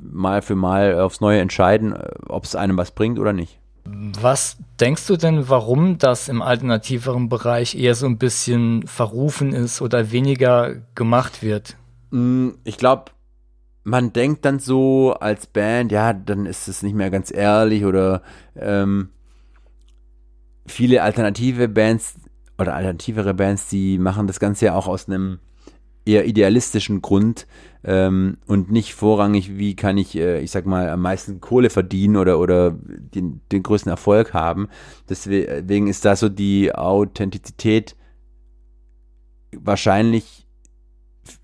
mal 0.00 0.42
für 0.42 0.54
mal 0.56 1.00
aufs 1.00 1.20
Neue 1.20 1.40
entscheiden, 1.40 1.94
äh, 1.94 2.10
ob 2.28 2.44
es 2.44 2.54
einem 2.54 2.76
was 2.76 2.90
bringt 2.90 3.18
oder 3.18 3.32
nicht. 3.32 3.58
Was 3.88 4.56
denkst 4.80 5.06
du 5.06 5.16
denn, 5.16 5.48
warum 5.48 5.98
das 5.98 6.28
im 6.28 6.42
alternativeren 6.42 7.28
Bereich 7.28 7.76
eher 7.76 7.94
so 7.94 8.06
ein 8.06 8.18
bisschen 8.18 8.86
verrufen 8.86 9.52
ist 9.52 9.80
oder 9.80 10.10
weniger 10.10 10.74
gemacht 10.94 11.42
wird? 11.42 11.76
Mm, 12.10 12.50
ich 12.64 12.78
glaube, 12.78 13.12
man 13.84 14.12
denkt 14.12 14.44
dann 14.44 14.58
so 14.58 15.14
als 15.14 15.46
Band, 15.46 15.92
ja, 15.92 16.12
dann 16.12 16.46
ist 16.46 16.66
es 16.66 16.82
nicht 16.82 16.96
mehr 16.96 17.10
ganz 17.10 17.32
ehrlich 17.32 17.84
oder 17.84 18.22
ähm, 18.56 19.10
viele 20.66 21.02
alternative 21.02 21.68
Bands 21.68 22.16
oder 22.58 22.74
alternativere 22.74 23.34
Bands, 23.34 23.68
die 23.68 23.98
machen 23.98 24.26
das 24.26 24.40
Ganze 24.40 24.66
ja 24.66 24.74
auch 24.74 24.88
aus 24.88 25.08
einem 25.08 25.38
eher 26.06 26.26
idealistischen 26.26 27.02
Grund 27.02 27.46
ähm, 27.84 28.38
und 28.46 28.70
nicht 28.70 28.94
vorrangig, 28.94 29.58
wie 29.58 29.76
kann 29.76 29.98
ich, 29.98 30.16
äh, 30.16 30.40
ich 30.40 30.50
sag 30.50 30.64
mal, 30.66 30.88
am 30.88 31.02
meisten 31.02 31.40
Kohle 31.40 31.68
verdienen 31.68 32.16
oder, 32.16 32.38
oder 32.38 32.70
den, 32.70 33.40
den 33.52 33.62
größten 33.62 33.90
Erfolg 33.90 34.32
haben. 34.32 34.68
Deswegen 35.08 35.88
ist 35.88 36.04
da 36.04 36.16
so 36.16 36.28
die 36.28 36.74
Authentizität 36.74 37.96
wahrscheinlich 39.52 40.46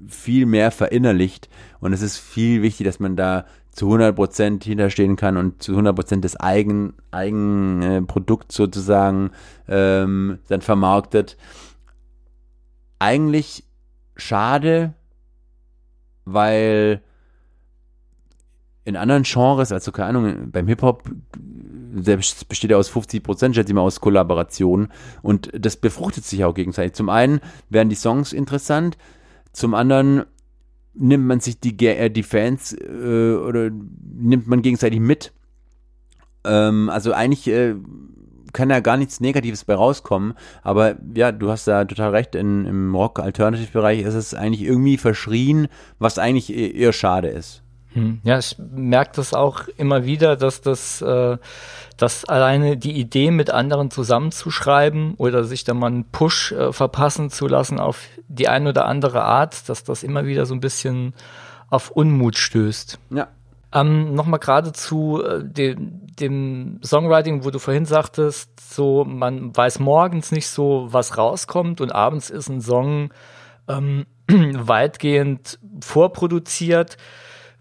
viel 0.07 0.47
mehr 0.47 0.71
verinnerlicht 0.71 1.49
und 1.81 1.93
es 1.93 2.03
ist 2.03 2.19
viel 2.19 2.63
wichtig, 2.63 2.87
dass 2.87 3.01
man 3.01 3.17
da 3.17 3.47
zu 3.73 3.93
100% 3.93 4.63
hinterstehen 4.63 5.17
kann 5.17 5.37
und 5.37 5.63
zu 5.63 5.73
100% 5.73 6.21
das 6.21 6.37
eigen, 6.39 6.95
eigen 7.11 7.83
äh, 7.83 8.03
Produkt 8.03 8.53
sozusagen 8.53 9.31
ähm, 9.67 10.39
dann 10.49 10.61
vermarktet. 10.61 11.37
Eigentlich 12.99 13.65
schade, 14.17 14.95
weil 16.25 17.03
in 18.85 18.97
anderen 18.97 19.23
Genres, 19.23 19.73
also 19.73 19.93
keine 19.93 20.09
Ahnung, 20.09 20.51
beim 20.51 20.67
Hip-Hop, 20.67 21.09
der 21.39 22.17
besteht 22.17 22.71
ja 22.71 22.77
aus 22.77 22.89
50 22.89 23.23
Prozent, 23.23 23.55
schätze 23.55 23.71
ich 23.71 23.75
mal, 23.75 23.83
aus 23.83 24.01
Kollaborationen 24.01 24.89
und 25.21 25.51
das 25.55 25.77
befruchtet 25.77 26.25
sich 26.25 26.45
auch 26.45 26.55
gegenseitig. 26.55 26.95
Zum 26.95 27.09
einen 27.09 27.41
werden 27.69 27.91
die 27.91 27.97
Songs 27.97 28.33
interessant, 28.33 28.97
zum 29.53 29.75
anderen 29.75 30.25
nimmt 30.95 31.27
man 31.27 31.41
sich 31.41 31.61
die, 31.61 31.77
äh, 31.87 32.11
die 32.11 32.23
Fans 32.23 32.73
äh, 32.73 33.35
oder 33.35 33.71
nimmt 33.71 34.47
man 34.47 34.63
gegenseitig 34.63 35.01
mit. 35.01 35.33
Ähm, 36.45 36.89
also 36.89 37.13
eigentlich 37.13 37.49
äh, 37.49 37.75
kann 38.53 38.71
ja 38.71 38.81
gar 38.81 38.97
nichts 38.97 39.21
Negatives 39.21 39.65
bei 39.65 39.75
rauskommen. 39.75 40.35
Aber 40.63 40.97
ja, 41.15 41.33
du 41.33 41.51
hast 41.51 41.67
da 41.67 41.85
total 41.85 42.11
recht, 42.11 42.35
in, 42.35 42.67
im 42.67 42.95
Rock-Alternative-Bereich 42.95 44.01
ist 44.03 44.15
es 44.15 44.35
eigentlich 44.35 44.63
irgendwie 44.63 44.99
verschrien, 44.99 45.69
was 45.99 46.19
eigentlich 46.19 46.51
e-, 46.51 46.71
eher 46.71 46.93
schade 46.93 47.29
ist. 47.29 47.63
Hm. 47.95 48.21
Ja, 48.25 48.39
ich 48.39 48.57
merke 48.59 49.13
das 49.17 49.35
auch 49.35 49.69
immer 49.77 50.05
wieder, 50.07 50.37
dass 50.37 50.63
das, 50.63 51.03
äh, 51.03 51.37
dass 51.99 52.25
alleine 52.25 52.77
die 52.77 52.93
Idee, 52.93 53.31
mit 53.31 53.51
anderen 53.51 53.91
zusammenzuschreiben 53.91 55.15
oder 55.17 55.45
sich 55.45 55.65
da 55.65 55.75
mal 55.75 55.89
einen 55.89 56.05
Push 56.05 56.53
äh, 56.53 56.73
verpassen 56.73 57.31
zu 57.31 57.47
lassen 57.47 57.79
auf 57.79 58.07
die 58.29 58.49
eine 58.49 58.71
oder 58.71 58.87
andere 58.87 59.25
Art, 59.25 59.69
dass 59.69 59.85
das 59.85 60.03
immer 60.03 60.25
wieder 60.25 60.47
so 60.47 60.55
ein 60.55 60.61
bisschen 60.61 61.13
auf 61.69 61.91
Unmut 61.91 62.39
stößt. 62.39 62.99
Ja, 63.11 63.29
ähm, 63.73 64.15
Nochmal 64.15 64.41
gerade 64.41 64.73
zu 64.73 65.23
äh, 65.23 65.43
dem, 65.43 66.03
dem 66.21 66.79
Songwriting, 66.85 67.45
wo 67.45 67.51
du 67.51 67.59
vorhin 67.59 67.85
sagtest, 67.85 68.51
so 68.61 69.05
man 69.05 69.57
weiß 69.57 69.81
morgens 69.81 70.33
nicht 70.33 70.49
so, 70.49 70.89
was 70.91 71.17
rauskommt 71.17 71.81
und 71.81 71.93
abends 71.93 72.31
ist 72.31 72.49
ein 72.49 72.61
Song 72.61 73.13
ähm, 73.69 74.07
weitgehend 74.29 75.59
vorproduziert. 75.83 76.97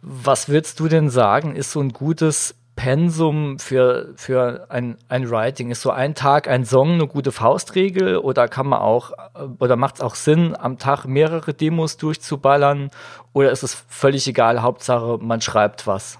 Was 0.02 0.50
würdest 0.50 0.80
du 0.80 0.88
denn 0.88 1.10
sagen, 1.10 1.56
ist 1.56 1.72
so 1.72 1.80
ein 1.80 1.90
gutes 1.90 2.56
Pensum 2.76 3.60
für, 3.60 4.14
für 4.16 4.66
ein, 4.70 4.98
ein 5.08 5.30
Writing? 5.30 5.70
Ist 5.70 5.82
so 5.82 5.92
ein 5.92 6.16
Tag 6.16 6.48
ein 6.48 6.66
Song 6.66 6.94
eine 6.94 7.08
gute 7.08 7.32
Faustregel 7.32 8.18
oder 8.18 8.48
kann 8.48 8.68
man 8.68 8.80
auch, 8.80 9.12
oder 9.60 9.76
macht 9.76 9.96
es 9.96 10.02
auch 10.02 10.16
Sinn, 10.16 10.56
am 10.58 10.78
Tag 10.78 11.06
mehrere 11.06 11.54
Demos 11.54 11.98
durchzuballern 11.98 12.90
oder 13.34 13.52
ist 13.52 13.64
es 13.64 13.86
völlig 13.88 14.28
egal, 14.28 14.62
Hauptsache 14.62 15.20
man 15.22 15.42
schreibt 15.42 15.86
was? 15.86 16.18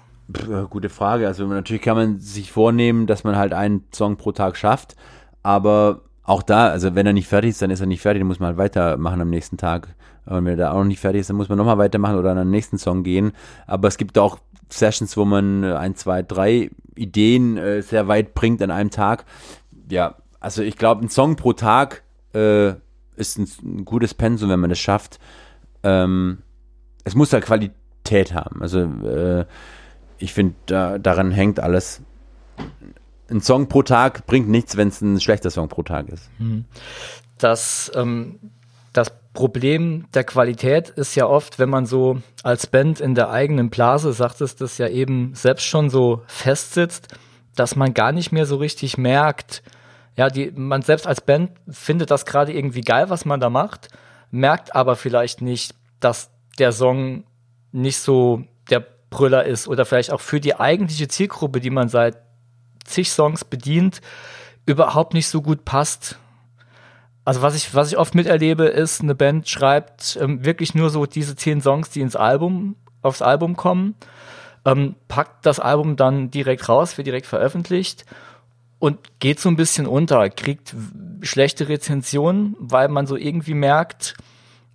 Gute 0.70 0.88
Frage. 0.88 1.26
Also 1.26 1.46
natürlich 1.46 1.82
kann 1.82 1.96
man 1.96 2.20
sich 2.20 2.52
vornehmen, 2.52 3.06
dass 3.06 3.24
man 3.24 3.36
halt 3.36 3.52
einen 3.52 3.84
Song 3.92 4.16
pro 4.16 4.32
Tag 4.32 4.56
schafft, 4.56 4.96
aber 5.42 6.02
auch 6.24 6.42
da, 6.42 6.68
also 6.68 6.94
wenn 6.94 7.06
er 7.06 7.12
nicht 7.12 7.28
fertig 7.28 7.50
ist, 7.50 7.62
dann 7.62 7.70
ist 7.70 7.80
er 7.80 7.86
nicht 7.86 8.00
fertig, 8.00 8.20
dann 8.20 8.28
muss 8.28 8.40
man 8.40 8.48
halt 8.48 8.58
weitermachen 8.58 9.20
am 9.20 9.30
nächsten 9.30 9.56
Tag. 9.56 9.94
Und 10.24 10.44
wenn 10.44 10.46
er 10.46 10.56
da 10.56 10.72
auch 10.72 10.78
noch 10.78 10.84
nicht 10.84 11.00
fertig 11.00 11.20
ist, 11.20 11.30
dann 11.30 11.36
muss 11.36 11.48
man 11.48 11.58
nochmal 11.58 11.78
weitermachen 11.78 12.16
oder 12.16 12.30
an 12.30 12.36
den 12.36 12.50
nächsten 12.50 12.78
Song 12.78 13.02
gehen. 13.02 13.32
Aber 13.66 13.88
es 13.88 13.98
gibt 13.98 14.18
auch 14.18 14.38
Sessions, 14.70 15.16
wo 15.16 15.24
man 15.24 15.64
äh, 15.64 15.74
ein, 15.74 15.96
zwei, 15.96 16.22
drei 16.22 16.70
Ideen 16.94 17.56
äh, 17.56 17.82
sehr 17.82 18.08
weit 18.08 18.34
bringt 18.34 18.62
an 18.62 18.70
einem 18.70 18.90
Tag. 18.90 19.24
Ja, 19.90 20.16
also 20.38 20.62
ich 20.62 20.76
glaube, 20.76 21.04
ein 21.04 21.08
Song 21.08 21.36
pro 21.36 21.52
Tag 21.52 22.02
äh, 22.34 22.74
ist 23.16 23.38
ein, 23.38 23.48
ein, 23.62 23.84
gutes 23.84 24.14
Pensum, 24.14 24.48
wenn 24.48 24.60
man 24.60 24.70
das 24.70 24.78
schafft. 24.78 25.18
Ähm, 25.82 26.38
es 27.04 27.14
muss 27.14 27.32
halt 27.32 27.44
Qualität 27.44 28.32
haben. 28.32 28.62
Also 28.62 28.80
äh, 28.80 29.44
ich 30.22 30.32
finde, 30.32 30.54
da, 30.66 30.98
daran 30.98 31.30
hängt 31.30 31.60
alles. 31.60 32.02
Ein 33.30 33.40
Song 33.40 33.68
pro 33.68 33.82
Tag 33.82 34.26
bringt 34.26 34.48
nichts, 34.48 34.76
wenn 34.76 34.88
es 34.88 35.00
ein 35.00 35.20
schlechter 35.20 35.50
Song 35.50 35.68
pro 35.68 35.82
Tag 35.82 36.08
ist. 36.08 36.30
Mhm. 36.38 36.64
Das 37.38 37.90
ähm, 37.94 38.38
das 38.92 39.10
Problem 39.32 40.06
der 40.12 40.24
Qualität 40.24 40.90
ist 40.90 41.14
ja 41.14 41.26
oft, 41.26 41.58
wenn 41.58 41.70
man 41.70 41.86
so 41.86 42.20
als 42.42 42.66
Band 42.66 43.00
in 43.00 43.14
der 43.14 43.30
eigenen 43.30 43.70
Blase, 43.70 44.12
sagt 44.12 44.40
es 44.42 44.56
das 44.56 44.78
ja 44.78 44.88
eben 44.88 45.34
selbst 45.34 45.64
schon 45.64 45.88
so 45.88 46.22
festsitzt, 46.26 47.08
dass 47.56 47.74
man 47.74 47.94
gar 47.94 48.12
nicht 48.12 48.32
mehr 48.32 48.46
so 48.46 48.56
richtig 48.56 48.98
merkt, 48.98 49.62
ja, 50.14 50.28
die, 50.28 50.50
man 50.54 50.82
selbst 50.82 51.06
als 51.06 51.22
Band 51.22 51.52
findet 51.68 52.10
das 52.10 52.26
gerade 52.26 52.52
irgendwie 52.52 52.82
geil, 52.82 53.08
was 53.08 53.24
man 53.24 53.40
da 53.40 53.48
macht, 53.48 53.88
merkt 54.30 54.74
aber 54.74 54.94
vielleicht 54.94 55.40
nicht, 55.40 55.74
dass 56.00 56.30
der 56.58 56.72
Song 56.72 57.24
nicht 57.72 57.98
so 57.98 58.44
Brüller 59.12 59.44
ist 59.44 59.68
oder 59.68 59.86
vielleicht 59.86 60.10
auch 60.10 60.20
für 60.20 60.40
die 60.40 60.58
eigentliche 60.58 61.06
Zielgruppe, 61.06 61.60
die 61.60 61.70
man 61.70 61.88
seit 61.88 62.16
zig 62.84 63.10
Songs 63.10 63.44
bedient, 63.44 64.00
überhaupt 64.66 65.14
nicht 65.14 65.28
so 65.28 65.40
gut 65.40 65.64
passt. 65.64 66.18
Also 67.24 67.42
was 67.42 67.54
ich, 67.54 67.72
was 67.74 67.92
ich 67.92 67.98
oft 67.98 68.16
miterlebe, 68.16 68.64
ist, 68.64 69.00
eine 69.00 69.14
Band 69.14 69.48
schreibt 69.48 70.18
ähm, 70.20 70.44
wirklich 70.44 70.74
nur 70.74 70.90
so 70.90 71.06
diese 71.06 71.36
zehn 71.36 71.60
Songs, 71.60 71.90
die 71.90 72.00
ins 72.00 72.16
Album, 72.16 72.74
aufs 73.02 73.22
Album 73.22 73.54
kommen, 73.54 73.94
ähm, 74.64 74.96
packt 75.06 75.46
das 75.46 75.60
Album 75.60 75.94
dann 75.94 76.30
direkt 76.30 76.68
raus, 76.68 76.96
wird 76.96 77.06
direkt 77.06 77.26
veröffentlicht 77.26 78.04
und 78.80 78.98
geht 79.20 79.38
so 79.38 79.48
ein 79.48 79.56
bisschen 79.56 79.86
unter, 79.86 80.28
kriegt 80.30 80.74
schlechte 81.20 81.68
Rezensionen, 81.68 82.56
weil 82.58 82.88
man 82.88 83.06
so 83.06 83.16
irgendwie 83.16 83.54
merkt, 83.54 84.16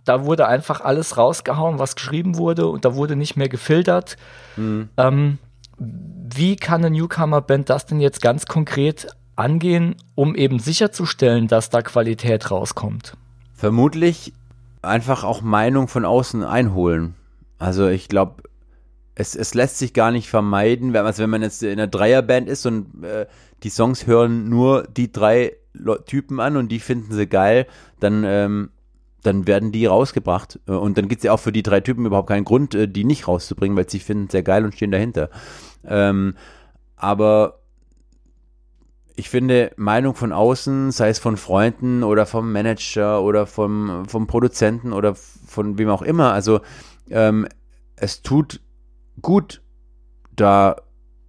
da 0.07 0.25
wurde 0.25 0.47
einfach 0.47 0.81
alles 0.81 1.17
rausgehauen, 1.17 1.79
was 1.79 1.95
geschrieben 1.95 2.37
wurde 2.37 2.67
und 2.67 2.85
da 2.85 2.95
wurde 2.95 3.15
nicht 3.15 3.35
mehr 3.35 3.49
gefiltert. 3.49 4.17
Mhm. 4.55 4.89
Ähm, 4.97 5.37
wie 5.77 6.55
kann 6.55 6.83
eine 6.83 6.95
Newcomer-Band 6.95 7.69
das 7.69 7.85
denn 7.85 7.99
jetzt 7.99 8.21
ganz 8.21 8.45
konkret 8.45 9.07
angehen, 9.35 9.95
um 10.15 10.35
eben 10.35 10.59
sicherzustellen, 10.59 11.47
dass 11.47 11.69
da 11.69 11.81
Qualität 11.81 12.49
rauskommt? 12.49 13.15
Vermutlich 13.53 14.33
einfach 14.81 15.23
auch 15.23 15.41
Meinung 15.41 15.87
von 15.87 16.05
außen 16.05 16.43
einholen. 16.43 17.15
Also 17.59 17.87
ich 17.87 18.07
glaube, 18.07 18.43
es, 19.15 19.35
es 19.35 19.53
lässt 19.53 19.79
sich 19.79 19.93
gar 19.93 20.11
nicht 20.11 20.29
vermeiden, 20.29 20.93
wenn, 20.93 21.05
also 21.05 21.23
wenn 21.23 21.29
man 21.29 21.41
jetzt 21.41 21.63
in 21.63 21.71
einer 21.71 21.87
Dreierband 21.87 22.47
ist 22.47 22.65
und 22.65 23.03
äh, 23.03 23.25
die 23.63 23.69
Songs 23.69 24.05
hören 24.07 24.47
nur 24.49 24.83
die 24.83 25.11
drei 25.11 25.53
Typen 26.05 26.39
an 26.39 26.57
und 26.57 26.69
die 26.69 26.79
finden 26.79 27.13
sie 27.13 27.27
geil, 27.27 27.67
dann, 27.99 28.23
ähm, 28.23 28.69
dann 29.27 29.45
werden 29.45 29.71
die 29.71 29.85
rausgebracht. 29.85 30.59
Und 30.65 30.97
dann 30.97 31.07
gibt 31.07 31.19
es 31.19 31.23
ja 31.23 31.33
auch 31.33 31.39
für 31.39 31.51
die 31.51 31.63
drei 31.63 31.81
Typen 31.81 32.05
überhaupt 32.05 32.29
keinen 32.29 32.45
Grund, 32.45 32.73
äh, 32.73 32.87
die 32.87 33.03
nicht 33.03 33.27
rauszubringen, 33.27 33.77
weil 33.77 33.89
sie 33.89 33.99
finden 33.99 34.29
sehr 34.29 34.43
geil 34.43 34.65
und 34.65 34.73
stehen 34.73 34.91
dahinter. 34.91 35.29
Ähm, 35.85 36.35
aber 36.95 37.59
ich 39.15 39.29
finde, 39.29 39.71
Meinung 39.77 40.15
von 40.15 40.31
außen, 40.31 40.91
sei 40.91 41.09
es 41.09 41.19
von 41.19 41.37
Freunden 41.37 42.03
oder 42.03 42.25
vom 42.25 42.51
Manager 42.51 43.21
oder 43.21 43.47
vom, 43.47 44.05
vom 44.07 44.27
Produzenten 44.27 44.93
oder 44.93 45.15
von 45.15 45.77
wem 45.77 45.89
auch 45.89 46.03
immer, 46.03 46.33
also 46.33 46.61
ähm, 47.09 47.47
es 47.95 48.21
tut 48.21 48.61
gut, 49.21 49.61
da 50.35 50.75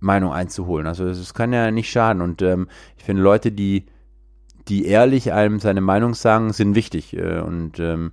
Meinung 0.00 0.32
einzuholen. 0.32 0.86
Also 0.86 1.06
es 1.06 1.34
kann 1.34 1.52
ja 1.52 1.70
nicht 1.70 1.90
schaden. 1.90 2.22
Und 2.22 2.42
ähm, 2.42 2.68
ich 2.96 3.04
finde, 3.04 3.22
Leute, 3.22 3.52
die, 3.52 3.86
die 4.68 4.86
ehrlich 4.86 5.32
einem 5.32 5.60
seine 5.60 5.80
Meinung 5.80 6.14
sagen, 6.14 6.52
sind 6.52 6.74
wichtig. 6.74 7.16
Äh, 7.16 7.40
und 7.40 7.78
ähm, 7.80 8.12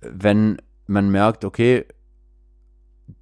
wenn 0.00 0.58
man 0.86 1.10
merkt, 1.10 1.44
okay, 1.44 1.86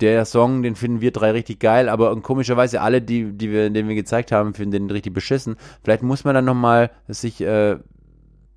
der 0.01 0.24
Song, 0.24 0.62
den 0.62 0.74
finden 0.74 1.01
wir 1.01 1.12
drei 1.12 1.30
richtig 1.30 1.61
geil, 1.61 1.88
aber 1.88 2.20
komischerweise 2.20 2.80
alle, 2.80 3.01
die, 3.01 3.32
die 3.32 3.51
wir, 3.51 3.70
den 3.70 3.88
wir 3.88 3.94
gezeigt 3.94 4.32
haben, 4.32 4.55
finden 4.55 4.72
den 4.72 4.90
richtig 4.90 5.14
beschissen. 5.14 5.57
Vielleicht 5.82 6.03
muss 6.03 6.24
man 6.24 6.34
dann 6.34 6.44
nochmal 6.44 6.90
sich, 7.09 7.40
äh, 7.40 7.78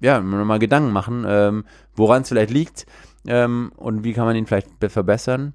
ja, 0.02 0.20
nochmal 0.20 0.60
Gedanken 0.60 0.92
machen, 0.92 1.26
ähm, 1.28 1.66
woran 1.96 2.24
es 2.24 2.30
vielleicht 2.30 2.52
liegt 2.52 2.88
ähm, 3.28 3.72
und 3.76 4.04
wie 4.04 4.14
kann 4.14 4.26
man 4.26 4.36
ihn 4.36 4.48
vielleicht 4.48 4.70
verbessern. 4.88 5.54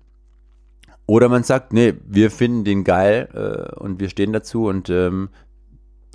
Oder 1.07 1.29
man 1.29 1.43
sagt, 1.43 1.73
nee, 1.73 1.95
wir 2.07 2.31
finden 2.31 2.65
den 2.65 2.85
geil 2.85 3.29
äh, 3.35 3.75
und 3.79 4.01
wir 4.01 4.09
stehen 4.09 4.33
dazu 4.33 4.67
und 4.67 4.89
ähm, 4.89 5.29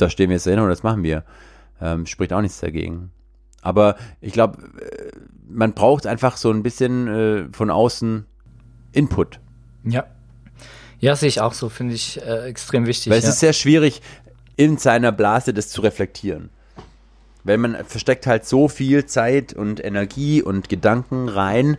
da 0.02 0.10
stehen 0.10 0.30
wir 0.30 0.36
jetzt 0.36 0.46
hin 0.46 0.60
und 0.60 0.70
das 0.70 0.84
machen 0.84 1.04
wir. 1.04 1.24
Ähm, 1.82 2.06
spricht 2.06 2.34
auch 2.34 2.42
nichts 2.42 2.60
dagegen. 2.60 3.12
Aber 3.62 3.96
ich 4.22 4.34
glaube, 4.34 4.62
äh, 4.62 5.12
man 5.48 5.74
braucht 5.74 6.08
einfach 6.08 6.38
so 6.38 6.52
ein 6.52 6.64
bisschen 6.64 7.08
äh, 7.08 7.46
von 7.52 7.70
außen 7.70 8.26
Input. 8.92 9.40
Ja. 9.84 10.06
Ja, 11.00 11.16
sehe 11.16 11.30
ich 11.30 11.40
auch 11.40 11.54
so, 11.54 11.70
finde 11.70 11.96
ich 11.96 12.22
äh, 12.22 12.46
extrem 12.48 12.86
wichtig. 12.86 13.12
Weil 13.12 13.20
ja. 13.20 13.24
es 13.24 13.36
ist 13.36 13.40
sehr 13.40 13.54
schwierig, 13.54 14.02
in 14.58 14.78
seiner 14.78 15.12
Blase 15.12 15.54
das 15.54 15.70
zu 15.70 15.82
reflektieren. 15.82 16.50
Weil 17.46 17.58
man 17.58 17.78
versteckt 17.86 18.28
halt 18.28 18.46
so 18.46 18.68
viel 18.68 19.06
Zeit 19.06 19.54
und 19.54 19.84
Energie 19.84 20.42
und 20.42 20.68
Gedanken 20.68 21.30
rein 21.30 21.78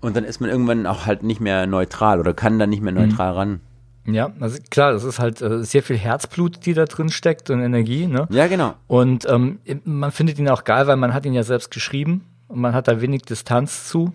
und 0.00 0.16
dann 0.16 0.24
ist 0.24 0.40
man 0.40 0.50
irgendwann 0.50 0.86
auch 0.86 1.06
halt 1.06 1.22
nicht 1.22 1.40
mehr 1.40 1.66
neutral 1.66 2.20
oder 2.20 2.34
kann 2.34 2.58
dann 2.58 2.70
nicht 2.70 2.82
mehr 2.82 2.92
mhm. 2.92 3.08
neutral 3.08 3.32
mhm. 3.32 3.38
ran. 3.38 3.60
Ja, 4.06 4.32
also 4.40 4.58
klar, 4.70 4.92
das 4.92 5.04
ist 5.04 5.18
halt 5.18 5.40
äh, 5.40 5.64
sehr 5.64 5.82
viel 5.82 5.96
Herzblut, 5.96 6.66
die 6.66 6.74
da 6.74 6.84
drin 6.84 7.08
steckt 7.08 7.48
und 7.50 7.60
Energie, 7.60 8.06
ne? 8.06 8.26
Ja, 8.30 8.46
genau. 8.46 8.74
Und 8.86 9.26
ähm, 9.28 9.60
man 9.84 10.12
findet 10.12 10.38
ihn 10.38 10.48
auch 10.48 10.64
geil, 10.64 10.86
weil 10.86 10.96
man 10.96 11.14
hat 11.14 11.24
ihn 11.24 11.32
ja 11.32 11.42
selbst 11.42 11.70
geschrieben 11.70 12.24
und 12.48 12.60
man 12.60 12.74
hat 12.74 12.86
da 12.86 13.00
wenig 13.00 13.22
Distanz 13.22 13.88
zu. 13.88 14.12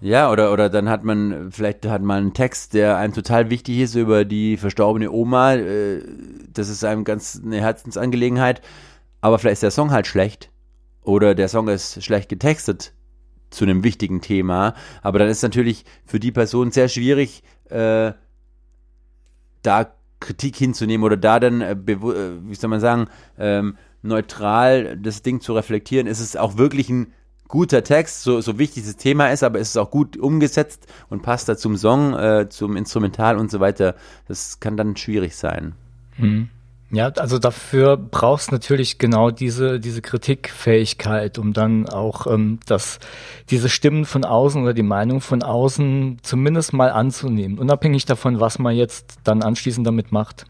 Ja, 0.00 0.30
oder, 0.30 0.52
oder 0.52 0.70
dann 0.70 0.88
hat 0.88 1.04
man, 1.04 1.50
vielleicht 1.52 1.86
hat 1.86 2.02
man 2.02 2.18
einen 2.18 2.34
Text, 2.34 2.72
der 2.72 2.96
einem 2.96 3.12
total 3.12 3.50
wichtig 3.50 3.80
ist 3.80 3.94
über 3.96 4.24
die 4.24 4.56
verstorbene 4.56 5.10
Oma. 5.10 5.54
Äh, 5.54 6.02
das 6.52 6.68
ist 6.68 6.84
einem 6.84 7.04
ganz 7.04 7.40
eine 7.44 7.60
Herzensangelegenheit. 7.60 8.62
Aber 9.20 9.38
vielleicht 9.38 9.54
ist 9.54 9.62
der 9.62 9.70
Song 9.70 9.90
halt 9.90 10.06
schlecht. 10.06 10.50
Oder 11.02 11.34
der 11.34 11.48
Song 11.48 11.68
ist 11.68 12.02
schlecht 12.02 12.28
getextet 12.28 12.94
zu 13.50 13.64
einem 13.64 13.84
wichtigen 13.84 14.20
Thema. 14.22 14.74
Aber 15.02 15.18
dann 15.18 15.28
ist 15.28 15.42
natürlich 15.42 15.84
für 16.06 16.20
die 16.20 16.32
Person 16.32 16.70
sehr 16.70 16.88
schwierig, 16.88 17.42
äh, 17.68 18.12
da 19.62 19.92
Kritik 20.20 20.56
hinzunehmen 20.56 21.04
oder 21.04 21.16
da 21.16 21.40
dann, 21.40 21.60
äh, 21.60 21.72
äh 21.72 21.98
wie 22.42 22.54
soll 22.54 22.70
man 22.70 22.80
sagen, 22.80 23.08
ähm, 23.38 23.76
neutral 24.02 24.96
das 24.96 25.22
Ding 25.22 25.40
zu 25.40 25.54
reflektieren. 25.54 26.06
Ist 26.06 26.20
es 26.20 26.36
auch 26.36 26.56
wirklich 26.56 26.88
ein 26.90 27.12
guter 27.48 27.82
Text, 27.82 28.22
so, 28.22 28.40
so 28.40 28.58
wichtig 28.58 28.84
das 28.84 28.96
Thema 28.96 29.28
ist, 29.28 29.42
aber 29.42 29.58
es 29.58 29.70
ist 29.70 29.76
auch 29.76 29.90
gut 29.90 30.16
umgesetzt 30.16 30.86
und 31.08 31.22
passt 31.22 31.48
da 31.48 31.56
zum 31.56 31.76
Song, 31.76 32.14
äh, 32.14 32.48
zum 32.48 32.76
Instrumental 32.76 33.36
und 33.36 33.50
so 33.50 33.60
weiter. 33.60 33.96
Das 34.28 34.60
kann 34.60 34.76
dann 34.76 34.96
schwierig 34.96 35.36
sein. 35.36 35.74
Hm. 36.16 36.48
Ja, 36.92 37.08
also 37.08 37.38
dafür 37.38 37.96
brauchst 37.96 38.50
natürlich 38.50 38.98
genau 38.98 39.30
diese, 39.30 39.78
diese 39.78 40.02
Kritikfähigkeit, 40.02 41.38
um 41.38 41.52
dann 41.52 41.88
auch 41.88 42.26
ähm, 42.26 42.58
das, 42.66 42.98
diese 43.48 43.68
Stimmen 43.68 44.04
von 44.04 44.24
außen 44.24 44.62
oder 44.62 44.74
die 44.74 44.82
Meinung 44.82 45.20
von 45.20 45.42
außen 45.42 46.18
zumindest 46.22 46.72
mal 46.72 46.90
anzunehmen, 46.90 47.58
unabhängig 47.58 48.06
davon, 48.06 48.40
was 48.40 48.58
man 48.58 48.74
jetzt 48.74 49.18
dann 49.22 49.42
anschließend 49.42 49.86
damit 49.86 50.10
macht. 50.10 50.46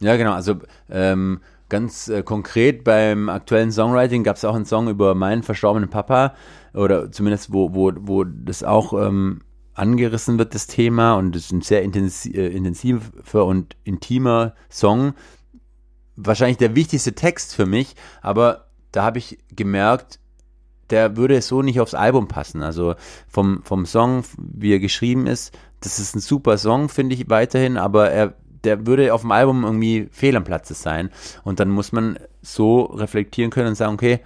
Ja, 0.00 0.16
genau. 0.16 0.32
Also 0.32 0.56
ähm, 0.90 1.40
Ganz 1.70 2.08
äh, 2.08 2.22
konkret 2.22 2.84
beim 2.84 3.28
aktuellen 3.28 3.72
Songwriting 3.72 4.22
gab 4.22 4.36
es 4.36 4.44
auch 4.44 4.54
einen 4.54 4.66
Song 4.66 4.88
über 4.88 5.14
meinen 5.14 5.42
verstorbenen 5.42 5.88
Papa 5.88 6.34
oder 6.74 7.10
zumindest 7.10 7.52
wo, 7.52 7.74
wo, 7.74 7.90
wo 7.96 8.22
das 8.24 8.62
auch 8.62 8.92
ähm, 8.92 9.40
angerissen 9.72 10.38
wird, 10.38 10.54
das 10.54 10.66
Thema 10.66 11.14
und 11.14 11.34
es 11.34 11.46
ist 11.46 11.52
ein 11.52 11.62
sehr 11.62 11.82
intensiv, 11.82 12.34
äh, 12.36 12.48
intensiver 12.48 13.46
und 13.46 13.76
intimer 13.82 14.54
Song. 14.70 15.14
Wahrscheinlich 16.16 16.58
der 16.58 16.74
wichtigste 16.74 17.14
Text 17.14 17.54
für 17.54 17.66
mich, 17.66 17.96
aber 18.22 18.66
da 18.92 19.02
habe 19.02 19.18
ich 19.18 19.38
gemerkt, 19.54 20.20
der 20.90 21.16
würde 21.16 21.40
so 21.42 21.62
nicht 21.62 21.80
aufs 21.80 21.94
Album 21.94 22.28
passen. 22.28 22.62
Also 22.62 22.94
vom, 23.26 23.62
vom 23.64 23.86
Song, 23.86 24.24
wie 24.38 24.72
er 24.72 24.78
geschrieben 24.78 25.26
ist, 25.26 25.56
das 25.80 25.98
ist 25.98 26.14
ein 26.14 26.20
super 26.20 26.56
Song, 26.58 26.88
finde 26.88 27.14
ich 27.14 27.28
weiterhin, 27.28 27.76
aber 27.76 28.10
er 28.10 28.34
der 28.64 28.86
würde 28.86 29.12
auf 29.14 29.20
dem 29.20 29.32
Album 29.32 29.64
irgendwie 29.64 30.08
fehl 30.10 30.36
am 30.36 30.44
Platze 30.44 30.74
sein. 30.74 31.10
Und 31.44 31.60
dann 31.60 31.70
muss 31.70 31.92
man 31.92 32.18
so 32.42 32.82
reflektieren 32.82 33.50
können 33.50 33.68
und 33.68 33.74
sagen, 33.74 33.94
okay, 33.94 34.20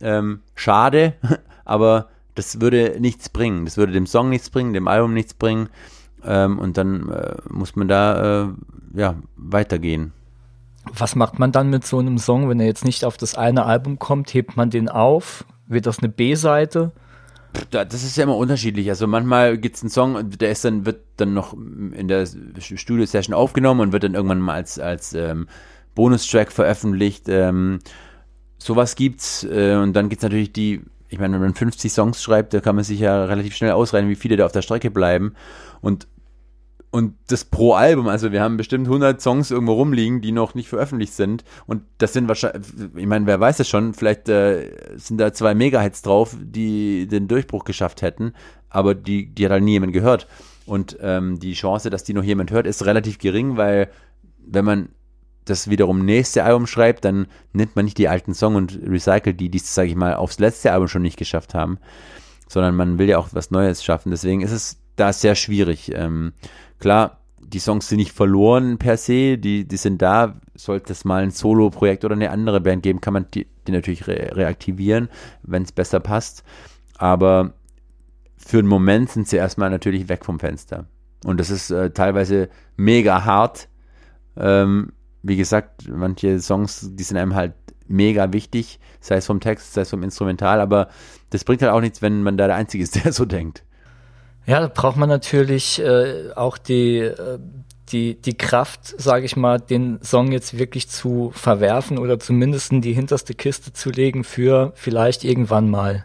ähm, 0.00 0.40
schade, 0.54 1.14
aber 1.64 2.08
das 2.34 2.60
würde 2.60 2.96
nichts 3.00 3.28
bringen. 3.28 3.64
Das 3.64 3.76
würde 3.76 3.92
dem 3.92 4.06
Song 4.06 4.28
nichts 4.30 4.50
bringen, 4.50 4.72
dem 4.72 4.88
Album 4.88 5.12
nichts 5.12 5.34
bringen. 5.34 5.68
Ähm, 6.24 6.58
und 6.58 6.76
dann 6.76 7.08
äh, 7.10 7.36
muss 7.48 7.76
man 7.76 7.88
da 7.88 8.44
äh, 8.44 8.48
ja, 8.94 9.16
weitergehen. 9.36 10.12
Was 10.84 11.14
macht 11.14 11.38
man 11.38 11.52
dann 11.52 11.68
mit 11.68 11.86
so 11.86 11.98
einem 11.98 12.18
Song, 12.18 12.48
wenn 12.48 12.60
er 12.60 12.66
jetzt 12.66 12.84
nicht 12.84 13.04
auf 13.04 13.16
das 13.16 13.34
eine 13.34 13.64
Album 13.66 13.98
kommt? 13.98 14.32
Hebt 14.32 14.56
man 14.56 14.70
den 14.70 14.88
auf? 14.88 15.44
Wird 15.66 15.86
das 15.86 15.98
eine 15.98 16.08
B-Seite? 16.08 16.92
Das 17.70 18.04
ist 18.04 18.16
ja 18.16 18.24
immer 18.24 18.36
unterschiedlich. 18.36 18.88
Also 18.88 19.06
manchmal 19.06 19.58
gibt 19.58 19.76
es 19.76 19.82
einen 19.82 19.90
Song, 19.90 20.30
der 20.30 20.50
ist 20.50 20.64
dann, 20.64 20.86
wird 20.86 21.00
dann 21.16 21.34
noch 21.34 21.52
in 21.52 22.06
der 22.08 22.26
Studio-Session 22.26 23.34
aufgenommen 23.34 23.80
und 23.80 23.92
wird 23.92 24.04
dann 24.04 24.14
irgendwann 24.14 24.40
mal 24.40 24.54
als, 24.54 24.78
als 24.78 25.14
ähm, 25.14 25.48
Bonustrack 25.94 26.52
veröffentlicht. 26.52 27.28
Ähm, 27.28 27.80
sowas 28.58 28.94
gibt's. 28.94 29.44
Äh, 29.44 29.74
und 29.74 29.94
dann 29.94 30.08
gibt 30.08 30.20
es 30.20 30.22
natürlich 30.22 30.52
die, 30.52 30.82
ich 31.08 31.18
meine, 31.18 31.34
wenn 31.34 31.40
man 31.42 31.54
50 31.54 31.92
Songs 31.92 32.22
schreibt, 32.22 32.54
da 32.54 32.60
kann 32.60 32.76
man 32.76 32.84
sich 32.84 33.00
ja 33.00 33.24
relativ 33.24 33.56
schnell 33.56 33.72
ausreihen, 33.72 34.08
wie 34.08 34.14
viele 34.14 34.36
da 34.36 34.46
auf 34.46 34.52
der 34.52 34.62
Strecke 34.62 34.90
bleiben. 34.90 35.34
Und 35.80 36.06
und 36.92 37.14
das 37.28 37.44
pro 37.44 37.74
Album, 37.74 38.08
also 38.08 38.32
wir 38.32 38.42
haben 38.42 38.56
bestimmt 38.56 38.88
100 38.88 39.20
Songs 39.20 39.52
irgendwo 39.52 39.74
rumliegen, 39.74 40.20
die 40.20 40.32
noch 40.32 40.54
nicht 40.54 40.68
veröffentlicht 40.68 41.12
sind. 41.12 41.44
Und 41.66 41.82
das 41.98 42.12
sind 42.12 42.26
wahrscheinlich, 42.26 42.66
ich 42.96 43.06
meine, 43.06 43.26
wer 43.26 43.38
weiß 43.38 43.60
es 43.60 43.68
schon, 43.68 43.94
vielleicht 43.94 44.28
äh, 44.28 44.96
sind 44.96 45.18
da 45.18 45.32
zwei 45.32 45.54
Megahits 45.54 46.02
drauf, 46.02 46.36
die 46.40 47.06
den 47.06 47.28
Durchbruch 47.28 47.64
geschafft 47.64 48.02
hätten, 48.02 48.32
aber 48.68 48.94
die, 48.94 49.26
die 49.26 49.44
hat 49.44 49.52
halt 49.52 49.62
nie 49.62 49.72
jemand 49.72 49.92
gehört. 49.92 50.26
Und 50.66 50.98
ähm, 51.00 51.38
die 51.38 51.52
Chance, 51.52 51.90
dass 51.90 52.04
die 52.04 52.14
noch 52.14 52.24
jemand 52.24 52.50
hört, 52.50 52.66
ist 52.66 52.84
relativ 52.84 53.18
gering, 53.18 53.56
weil 53.56 53.88
wenn 54.38 54.64
man 54.64 54.88
das 55.44 55.70
wiederum 55.70 56.04
nächste 56.04 56.44
Album 56.44 56.66
schreibt, 56.66 57.04
dann 57.04 57.26
nimmt 57.52 57.76
man 57.76 57.84
nicht 57.84 57.98
die 57.98 58.08
alten 58.08 58.34
Songs 58.34 58.56
und 58.56 58.80
recycelt 58.84 59.38
die, 59.38 59.48
die 59.48 59.58
es, 59.58 59.74
sage 59.74 59.88
ich 59.88 59.96
mal, 59.96 60.14
aufs 60.14 60.38
letzte 60.38 60.72
Album 60.72 60.88
schon 60.88 61.02
nicht 61.02 61.16
geschafft 61.16 61.54
haben, 61.54 61.78
sondern 62.48 62.74
man 62.74 62.98
will 62.98 63.08
ja 63.08 63.18
auch 63.18 63.28
was 63.32 63.50
Neues 63.50 63.84
schaffen. 63.84 64.10
Deswegen 64.10 64.42
ist 64.42 64.52
es 64.52 64.80
da 64.96 65.12
sehr 65.12 65.34
schwierig. 65.34 65.92
Ähm, 65.94 66.32
Klar, 66.80 67.18
die 67.38 67.58
Songs 67.58 67.88
sind 67.88 67.98
nicht 67.98 68.12
verloren 68.12 68.78
per 68.78 68.96
se, 68.96 69.38
die, 69.38 69.66
die 69.66 69.76
sind 69.76 70.02
da. 70.02 70.40
Sollte 70.54 70.92
es 70.92 71.04
mal 71.04 71.22
ein 71.22 71.30
Solo-Projekt 71.30 72.04
oder 72.04 72.14
eine 72.14 72.30
andere 72.30 72.60
Band 72.60 72.82
geben, 72.82 73.00
kann 73.00 73.14
man 73.14 73.26
die, 73.32 73.46
die 73.66 73.72
natürlich 73.72 74.06
re 74.06 74.30
reaktivieren, 74.34 75.08
wenn 75.42 75.62
es 75.62 75.72
besser 75.72 76.00
passt. 76.00 76.42
Aber 76.96 77.54
für 78.36 78.58
einen 78.58 78.68
Moment 78.68 79.10
sind 79.10 79.28
sie 79.28 79.36
erstmal 79.36 79.70
natürlich 79.70 80.08
weg 80.08 80.24
vom 80.24 80.40
Fenster. 80.40 80.86
Und 81.24 81.38
das 81.38 81.50
ist 81.50 81.70
äh, 81.70 81.90
teilweise 81.90 82.48
mega 82.76 83.24
hart. 83.24 83.68
Ähm, 84.36 84.92
wie 85.22 85.36
gesagt, 85.36 85.88
manche 85.88 86.40
Songs, 86.40 86.90
die 86.92 87.02
sind 87.02 87.18
einem 87.18 87.34
halt 87.34 87.54
mega 87.86 88.32
wichtig, 88.32 88.80
sei 89.00 89.16
es 89.16 89.26
vom 89.26 89.40
Text, 89.40 89.74
sei 89.74 89.82
es 89.82 89.90
vom 89.90 90.02
Instrumental, 90.02 90.60
aber 90.60 90.88
das 91.30 91.44
bringt 91.44 91.60
halt 91.60 91.72
auch 91.72 91.80
nichts, 91.80 92.00
wenn 92.00 92.22
man 92.22 92.38
da 92.38 92.46
der 92.46 92.56
Einzige 92.56 92.84
ist, 92.84 92.94
der 93.04 93.12
so 93.12 93.24
denkt. 93.24 93.64
Ja, 94.50 94.58
da 94.58 94.66
braucht 94.66 94.96
man 94.96 95.08
natürlich 95.08 95.78
äh, 95.78 96.32
auch 96.34 96.58
die, 96.58 96.98
äh, 96.98 97.38
die, 97.92 98.20
die 98.20 98.36
Kraft, 98.36 99.00
sage 99.00 99.24
ich 99.24 99.36
mal, 99.36 99.60
den 99.60 100.02
Song 100.02 100.32
jetzt 100.32 100.58
wirklich 100.58 100.88
zu 100.88 101.30
verwerfen 101.32 101.98
oder 101.98 102.18
zumindest 102.18 102.72
in 102.72 102.80
die 102.80 102.92
hinterste 102.92 103.34
Kiste 103.34 103.72
zu 103.72 103.90
legen 103.90 104.24
für 104.24 104.72
vielleicht 104.74 105.22
irgendwann 105.22 105.70
mal. 105.70 106.04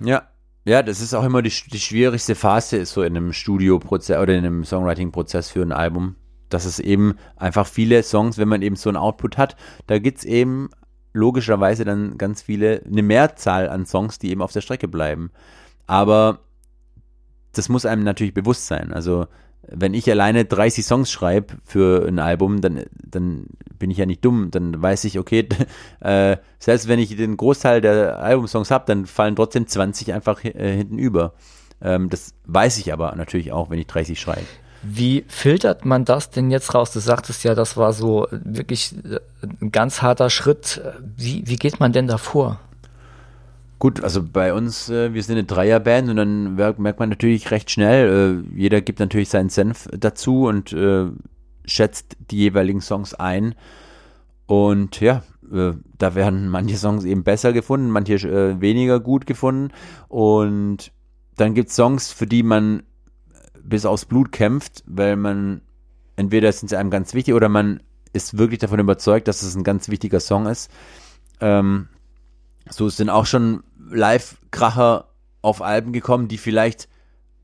Ja, 0.00 0.24
ja, 0.66 0.82
das 0.82 1.00
ist 1.00 1.14
auch 1.14 1.24
immer 1.24 1.40
die, 1.40 1.54
die 1.72 1.80
schwierigste 1.80 2.34
Phase 2.34 2.84
so 2.84 3.02
in 3.02 3.16
einem 3.16 3.32
Studioprozess 3.32 4.18
oder 4.18 4.34
in 4.34 4.44
einem 4.44 4.64
Songwriting-Prozess 4.66 5.48
für 5.48 5.62
ein 5.62 5.72
Album. 5.72 6.16
Dass 6.50 6.66
es 6.66 6.80
eben 6.80 7.16
einfach 7.34 7.66
viele 7.66 8.02
Songs, 8.02 8.36
wenn 8.36 8.48
man 8.48 8.60
eben 8.60 8.76
so 8.76 8.90
einen 8.90 8.98
Output 8.98 9.38
hat, 9.38 9.56
da 9.86 9.98
gibt 9.98 10.18
es 10.18 10.24
eben 10.26 10.68
logischerweise 11.14 11.86
dann 11.86 12.18
ganz 12.18 12.42
viele, 12.42 12.82
eine 12.84 13.02
Mehrzahl 13.02 13.70
an 13.70 13.86
Songs, 13.86 14.18
die 14.18 14.32
eben 14.32 14.42
auf 14.42 14.52
der 14.52 14.60
Strecke 14.60 14.86
bleiben. 14.86 15.30
Aber 15.86 16.43
das 17.58 17.68
muss 17.68 17.86
einem 17.86 18.04
natürlich 18.04 18.34
bewusst 18.34 18.66
sein. 18.66 18.92
Also 18.92 19.26
wenn 19.68 19.94
ich 19.94 20.10
alleine 20.10 20.44
30 20.44 20.84
Songs 20.84 21.10
schreibe 21.10 21.54
für 21.64 22.06
ein 22.06 22.18
Album, 22.18 22.60
dann, 22.60 22.84
dann 22.92 23.46
bin 23.78 23.90
ich 23.90 23.98
ja 23.98 24.06
nicht 24.06 24.24
dumm. 24.24 24.50
Dann 24.50 24.80
weiß 24.80 25.04
ich, 25.04 25.18
okay, 25.18 25.48
äh, 26.00 26.36
selbst 26.58 26.88
wenn 26.88 26.98
ich 26.98 27.16
den 27.16 27.36
Großteil 27.36 27.80
der 27.80 28.18
Albumsongs 28.18 28.70
habe, 28.70 28.84
dann 28.86 29.06
fallen 29.06 29.36
trotzdem 29.36 29.66
20 29.66 30.12
einfach 30.12 30.44
äh, 30.44 30.76
hinten 30.76 30.98
über. 30.98 31.34
Ähm, 31.80 32.10
das 32.10 32.34
weiß 32.46 32.78
ich 32.78 32.92
aber 32.92 33.14
natürlich 33.16 33.52
auch, 33.52 33.70
wenn 33.70 33.78
ich 33.78 33.86
30 33.86 34.20
schreibe. 34.20 34.46
Wie 34.82 35.24
filtert 35.28 35.86
man 35.86 36.04
das 36.04 36.30
denn 36.30 36.50
jetzt 36.50 36.74
raus? 36.74 36.92
Du 36.92 37.00
sagtest 37.00 37.42
ja, 37.42 37.54
das 37.54 37.76
war 37.76 37.92
so 37.92 38.26
wirklich 38.30 38.94
äh, 39.04 39.18
ein 39.60 39.72
ganz 39.72 40.02
harter 40.02 40.28
Schritt. 40.28 40.82
Wie, 41.16 41.42
wie 41.46 41.56
geht 41.56 41.80
man 41.80 41.92
denn 41.92 42.06
da 42.06 42.18
vor? 42.18 42.60
Gut, 43.78 44.02
also 44.02 44.22
bei 44.22 44.54
uns, 44.54 44.88
äh, 44.88 45.12
wir 45.12 45.22
sind 45.22 45.34
eine 45.34 45.44
Dreierband 45.44 46.08
und 46.08 46.16
dann 46.16 46.54
merkt 46.54 46.98
man 46.98 47.08
natürlich 47.08 47.50
recht 47.50 47.70
schnell, 47.70 48.44
äh, 48.52 48.56
jeder 48.56 48.80
gibt 48.80 49.00
natürlich 49.00 49.28
seinen 49.28 49.50
Senf 49.50 49.88
dazu 49.92 50.46
und 50.46 50.72
äh, 50.72 51.06
schätzt 51.66 52.16
die 52.30 52.38
jeweiligen 52.38 52.80
Songs 52.80 53.14
ein. 53.14 53.54
Und 54.46 55.00
ja, 55.00 55.22
äh, 55.52 55.72
da 55.98 56.14
werden 56.14 56.48
manche 56.50 56.76
Songs 56.76 57.04
eben 57.04 57.24
besser 57.24 57.52
gefunden, 57.52 57.90
manche 57.90 58.14
äh, 58.14 58.60
weniger 58.60 59.00
gut 59.00 59.26
gefunden. 59.26 59.72
Und 60.08 60.92
dann 61.36 61.54
gibt 61.54 61.70
es 61.70 61.76
Songs, 61.76 62.12
für 62.12 62.26
die 62.26 62.42
man 62.42 62.84
bis 63.62 63.86
aufs 63.86 64.04
Blut 64.04 64.30
kämpft, 64.30 64.84
weil 64.86 65.16
man 65.16 65.62
entweder 66.16 66.52
sind 66.52 66.68
sie 66.68 66.76
einem 66.76 66.90
ganz 66.90 67.14
wichtig 67.14 67.34
oder 67.34 67.48
man 67.48 67.82
ist 68.12 68.38
wirklich 68.38 68.60
davon 68.60 68.78
überzeugt, 68.78 69.26
dass 69.26 69.42
es 69.42 69.56
ein 69.56 69.64
ganz 69.64 69.88
wichtiger 69.88 70.20
Song 70.20 70.46
ist. 70.46 70.70
Ähm, 71.40 71.88
so 72.70 72.88
sind 72.88 73.10
auch 73.10 73.26
schon 73.26 73.62
Live-Kracher 73.90 75.08
auf 75.42 75.62
Alben 75.62 75.92
gekommen, 75.92 76.28
die 76.28 76.38
vielleicht, 76.38 76.88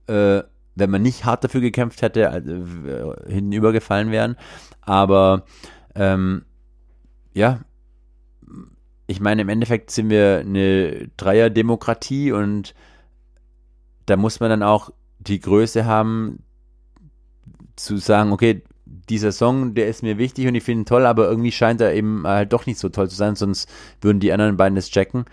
äh, 0.06 0.42
wenn 0.74 0.90
man 0.90 1.02
nicht 1.02 1.24
hart 1.24 1.44
dafür 1.44 1.60
gekämpft 1.60 2.02
hätte, 2.02 2.22
äh, 2.22 3.30
hinten 3.30 3.52
übergefallen 3.52 4.10
wären. 4.10 4.36
Aber 4.80 5.44
ähm, 5.94 6.44
ja, 7.34 7.60
ich 9.06 9.20
meine, 9.20 9.42
im 9.42 9.48
Endeffekt 9.48 9.90
sind 9.90 10.08
wir 10.08 10.38
eine 10.38 11.08
Dreierdemokratie 11.16 12.32
und 12.32 12.74
da 14.06 14.16
muss 14.16 14.40
man 14.40 14.50
dann 14.50 14.62
auch 14.62 14.90
die 15.18 15.40
Größe 15.40 15.84
haben, 15.84 16.42
zu 17.76 17.96
sagen, 17.96 18.32
okay, 18.32 18.62
dieser 19.08 19.32
Song, 19.32 19.74
der 19.74 19.88
ist 19.88 20.02
mir 20.02 20.18
wichtig 20.18 20.46
und 20.46 20.54
ich 20.54 20.64
finde 20.64 20.82
ihn 20.82 20.86
toll, 20.86 21.06
aber 21.06 21.28
irgendwie 21.28 21.52
scheint 21.52 21.80
er 21.80 21.94
eben 21.94 22.26
halt 22.26 22.52
doch 22.52 22.66
nicht 22.66 22.78
so 22.78 22.88
toll 22.88 23.08
zu 23.08 23.16
sein, 23.16 23.36
sonst 23.36 23.68
würden 24.00 24.20
die 24.20 24.32
anderen 24.32 24.56
beiden 24.56 24.76
das 24.76 24.90
checken 24.90 25.24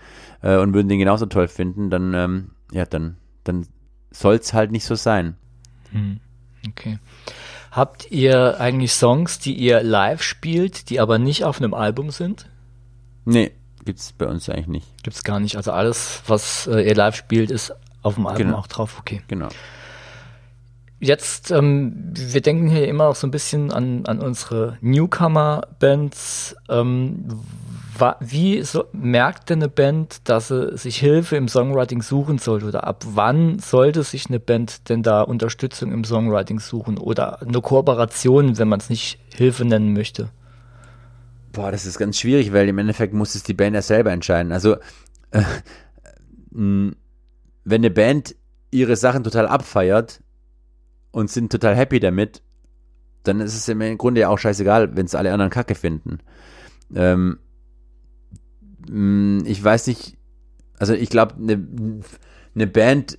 äh, 0.42 0.56
und 0.56 0.74
würden 0.74 0.88
den 0.88 0.98
genauso 0.98 1.26
toll 1.26 1.48
finden, 1.48 1.90
dann, 1.90 2.14
ähm, 2.14 2.50
ja, 2.72 2.84
dann, 2.84 3.16
dann 3.44 3.66
soll 4.10 4.36
es 4.36 4.54
halt 4.54 4.70
nicht 4.70 4.84
so 4.84 4.94
sein. 4.94 5.36
Hm. 5.92 6.20
Okay. 6.68 6.98
Habt 7.70 8.10
ihr 8.10 8.60
eigentlich 8.60 8.92
Songs, 8.92 9.38
die 9.38 9.54
ihr 9.54 9.82
live 9.82 10.22
spielt, 10.22 10.90
die 10.90 11.00
aber 11.00 11.18
nicht 11.18 11.44
auf 11.44 11.60
einem 11.60 11.74
Album 11.74 12.10
sind? 12.10 12.48
Nee, 13.24 13.52
gibt's 13.84 14.12
bei 14.12 14.26
uns 14.26 14.48
eigentlich 14.48 14.68
nicht. 14.68 15.02
Gibt's 15.02 15.22
gar 15.22 15.38
nicht. 15.38 15.56
Also 15.56 15.72
alles, 15.72 16.22
was 16.26 16.66
äh, 16.66 16.80
ihr 16.80 16.94
live 16.94 17.14
spielt, 17.14 17.50
ist 17.50 17.74
auf 18.02 18.14
dem 18.14 18.26
Album 18.26 18.46
genau. 18.46 18.58
auch 18.58 18.66
drauf. 18.66 18.98
Okay. 19.00 19.22
Genau. 19.28 19.48
Jetzt, 21.00 21.52
ähm, 21.52 22.12
wir 22.12 22.40
denken 22.40 22.68
hier 22.68 22.88
immer 22.88 23.06
auch 23.06 23.14
so 23.14 23.26
ein 23.26 23.30
bisschen 23.30 23.70
an, 23.70 24.04
an 24.06 24.18
unsere 24.18 24.78
Newcomer-Bands. 24.80 26.56
Ähm, 26.68 27.24
wie 28.20 28.62
so, 28.62 28.84
merkt 28.92 29.50
denn 29.50 29.60
eine 29.60 29.68
Band, 29.68 30.28
dass 30.28 30.48
sie 30.48 30.76
sich 30.76 30.98
Hilfe 30.98 31.36
im 31.36 31.48
Songwriting 31.48 32.02
suchen 32.02 32.38
sollte? 32.38 32.66
Oder 32.66 32.84
ab 32.84 33.04
wann 33.06 33.58
sollte 33.58 34.02
sich 34.02 34.26
eine 34.28 34.40
Band 34.40 34.88
denn 34.88 35.02
da 35.02 35.22
Unterstützung 35.22 35.92
im 35.92 36.04
Songwriting 36.04 36.58
suchen? 36.58 36.98
Oder 36.98 37.42
eine 37.42 37.60
Kooperation, 37.60 38.58
wenn 38.58 38.68
man 38.68 38.80
es 38.80 38.90
nicht 38.90 39.18
Hilfe 39.34 39.64
nennen 39.64 39.92
möchte? 39.92 40.30
Boah, 41.52 41.70
das 41.70 41.86
ist 41.86 41.98
ganz 41.98 42.18
schwierig, 42.18 42.52
weil 42.52 42.68
im 42.68 42.78
Endeffekt 42.78 43.14
muss 43.14 43.34
es 43.34 43.42
die 43.42 43.54
Band 43.54 43.74
ja 43.74 43.82
selber 43.82 44.10
entscheiden. 44.10 44.52
Also, 44.52 44.76
äh, 45.30 45.42
wenn 46.50 46.94
eine 47.68 47.90
Band 47.90 48.34
ihre 48.70 48.96
Sachen 48.96 49.24
total 49.24 49.46
abfeiert, 49.46 50.20
und 51.10 51.30
sind 51.30 51.52
total 51.52 51.74
happy 51.74 52.00
damit, 52.00 52.42
dann 53.22 53.40
ist 53.40 53.54
es 53.54 53.68
im 53.68 53.98
Grunde 53.98 54.22
ja 54.22 54.28
auch 54.28 54.38
scheißegal, 54.38 54.96
wenn 54.96 55.06
es 55.06 55.14
alle 55.14 55.32
anderen 55.32 55.50
Kacke 55.50 55.74
finden. 55.74 56.18
Ähm, 56.94 57.38
mm, 58.88 59.40
ich 59.44 59.62
weiß 59.62 59.86
nicht, 59.86 60.16
also 60.78 60.94
ich 60.94 61.10
glaube, 61.10 61.34
eine 61.34 61.56
ne 62.54 62.66
Band 62.66 63.18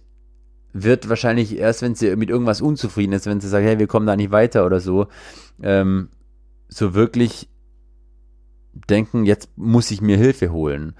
wird 0.74 1.10
wahrscheinlich 1.10 1.58
erst, 1.58 1.82
wenn 1.82 1.96
sie 1.96 2.16
mit 2.16 2.30
irgendwas 2.30 2.62
unzufrieden 2.62 3.14
ist, 3.14 3.26
wenn 3.26 3.42
sie 3.42 3.50
sagt, 3.50 3.66
hey, 3.66 3.80
wir 3.80 3.88
kommen 3.88 4.08
da 4.08 4.16
nicht 4.16 4.32
weiter 4.32 4.66
oder 4.66 4.80
so, 4.80 5.08
ähm, 5.62 6.10
so 6.68 6.94
wirklich 6.94 7.50
denken, 8.90 9.26
jetzt 9.26 9.50
muss 9.58 9.92
ich 9.92 10.02
mir 10.02 10.18
Hilfe 10.18 10.52
holen. 10.52 10.94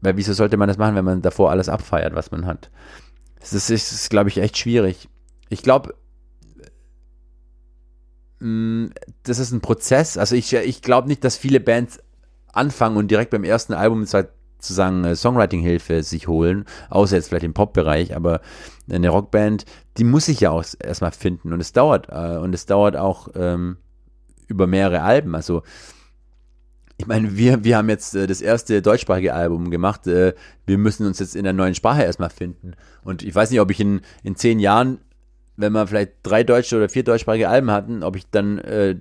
Weil 0.00 0.16
wieso 0.16 0.32
sollte 0.32 0.56
man 0.56 0.68
das 0.68 0.78
machen, 0.78 0.96
wenn 0.96 1.04
man 1.04 1.22
davor 1.22 1.50
alles 1.50 1.68
abfeiert, 1.68 2.14
was 2.14 2.30
man 2.30 2.46
hat? 2.46 2.70
Das 3.40 3.52
ist, 3.52 3.70
ist 3.70 4.10
glaube 4.10 4.30
ich, 4.30 4.38
echt 4.38 4.58
schwierig 4.58 5.08
ich 5.52 5.62
glaube, 5.62 5.94
mm, 8.40 8.86
das 9.22 9.38
ist 9.38 9.52
ein 9.52 9.60
Prozess. 9.60 10.16
Also 10.16 10.34
ich, 10.34 10.52
ich 10.54 10.82
glaube 10.82 11.08
nicht, 11.08 11.22
dass 11.24 11.36
viele 11.36 11.60
Bands 11.60 12.00
anfangen 12.52 12.96
und 12.96 13.10
direkt 13.10 13.30
beim 13.30 13.44
ersten 13.44 13.74
Album 13.74 14.06
sozusagen 14.06 15.04
äh, 15.04 15.14
Songwriting-Hilfe 15.14 16.02
sich 16.02 16.26
holen, 16.26 16.64
außer 16.90 17.16
jetzt 17.16 17.28
vielleicht 17.28 17.44
im 17.44 17.54
Pop-Bereich, 17.54 18.16
aber 18.16 18.40
eine 18.90 19.10
Rockband, 19.10 19.64
die 19.98 20.04
muss 20.04 20.26
sich 20.26 20.40
ja 20.40 20.50
auch 20.50 20.64
erstmal 20.82 21.12
finden 21.12 21.52
und 21.52 21.60
es 21.60 21.72
dauert 21.72 22.08
äh, 22.10 22.38
und 22.38 22.54
es 22.54 22.66
dauert 22.66 22.96
auch 22.96 23.28
ähm, 23.34 23.76
über 24.48 24.66
mehrere 24.66 25.02
Alben. 25.02 25.34
Also 25.34 25.62
ich 26.96 27.06
meine, 27.06 27.36
wir, 27.36 27.64
wir 27.64 27.76
haben 27.76 27.88
jetzt 27.88 28.14
äh, 28.14 28.26
das 28.26 28.40
erste 28.40 28.80
deutschsprachige 28.80 29.34
Album 29.34 29.70
gemacht. 29.70 30.06
Äh, 30.06 30.34
wir 30.66 30.78
müssen 30.78 31.06
uns 31.06 31.18
jetzt 31.18 31.36
in 31.36 31.44
der 31.44 31.52
neuen 31.52 31.74
Sprache 31.74 32.02
erstmal 32.02 32.30
finden. 32.30 32.72
Und 33.02 33.22
ich 33.22 33.34
weiß 33.34 33.50
nicht, 33.50 33.60
ob 33.60 33.70
ich 33.70 33.80
in, 33.80 34.02
in 34.22 34.36
zehn 34.36 34.60
Jahren 34.60 34.98
wenn 35.56 35.72
wir 35.72 35.86
vielleicht 35.86 36.12
drei 36.22 36.44
deutsche 36.44 36.76
oder 36.76 36.88
vier 36.88 37.04
deutschsprachige 37.04 37.48
Alben 37.48 37.70
hatten, 37.70 38.02
ob 38.02 38.16
ich 38.16 38.28
dann 38.30 38.58
äh, 38.58 38.96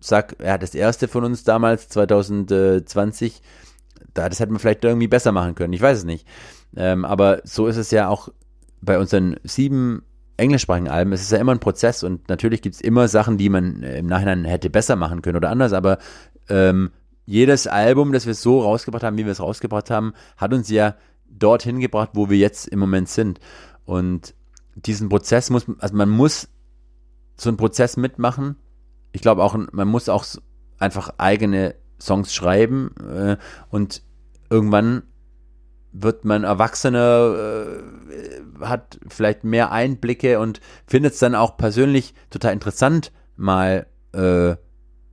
sag, 0.00 0.36
ja, 0.42 0.58
das 0.58 0.74
erste 0.74 1.08
von 1.08 1.24
uns 1.24 1.44
damals, 1.44 1.88
2020, 1.88 3.42
da, 4.14 4.28
das 4.28 4.40
hätte 4.40 4.52
man 4.52 4.60
vielleicht 4.60 4.84
irgendwie 4.84 5.08
besser 5.08 5.32
machen 5.32 5.54
können. 5.54 5.72
Ich 5.72 5.82
weiß 5.82 5.98
es 5.98 6.04
nicht. 6.04 6.26
Ähm, 6.76 7.04
aber 7.04 7.40
so 7.44 7.66
ist 7.66 7.76
es 7.76 7.90
ja 7.90 8.08
auch 8.08 8.28
bei 8.80 8.98
unseren 8.98 9.36
sieben 9.42 10.02
englischsprachigen 10.36 10.88
Alben, 10.88 11.12
es 11.12 11.22
ist 11.22 11.32
ja 11.32 11.38
immer 11.38 11.52
ein 11.52 11.60
Prozess 11.60 12.02
und 12.02 12.28
natürlich 12.28 12.60
gibt 12.60 12.74
es 12.74 12.80
immer 12.82 13.08
Sachen, 13.08 13.38
die 13.38 13.48
man 13.48 13.82
äh, 13.82 13.98
im 13.98 14.06
Nachhinein 14.06 14.44
hätte 14.44 14.68
besser 14.68 14.94
machen 14.94 15.22
können 15.22 15.36
oder 15.36 15.48
anders, 15.48 15.72
aber 15.72 15.98
ähm, 16.48 16.90
jedes 17.24 17.66
Album, 17.66 18.12
das 18.12 18.26
wir 18.26 18.34
so 18.34 18.60
rausgebracht 18.60 19.02
haben, 19.02 19.18
wie 19.18 19.24
wir 19.24 19.32
es 19.32 19.40
rausgebracht 19.40 19.90
haben, 19.90 20.12
hat 20.36 20.52
uns 20.52 20.70
ja 20.70 20.94
dorthin 21.28 21.80
gebracht, 21.80 22.10
wo 22.12 22.30
wir 22.30 22.38
jetzt 22.38 22.68
im 22.68 22.78
Moment 22.78 23.08
sind. 23.08 23.40
Und 23.84 24.34
diesen 24.76 25.08
Prozess 25.08 25.50
muss, 25.50 25.66
also 25.78 25.96
man 25.96 26.08
muss 26.08 26.48
so 27.36 27.50
einen 27.50 27.56
Prozess 27.56 27.96
mitmachen. 27.96 28.56
Ich 29.12 29.22
glaube 29.22 29.42
auch, 29.42 29.56
man 29.72 29.88
muss 29.88 30.08
auch 30.08 30.24
einfach 30.78 31.14
eigene 31.18 31.74
Songs 32.00 32.34
schreiben 32.34 32.94
äh, 33.00 33.36
und 33.70 34.02
irgendwann 34.50 35.02
wird 35.92 36.26
man 36.26 36.44
erwachsener, 36.44 37.78
äh, 38.60 38.64
hat 38.64 39.00
vielleicht 39.08 39.44
mehr 39.44 39.72
Einblicke 39.72 40.38
und 40.38 40.60
findet 40.86 41.14
es 41.14 41.18
dann 41.18 41.34
auch 41.34 41.56
persönlich 41.56 42.14
total 42.28 42.52
interessant, 42.52 43.12
mal 43.36 43.86
äh, 44.12 44.56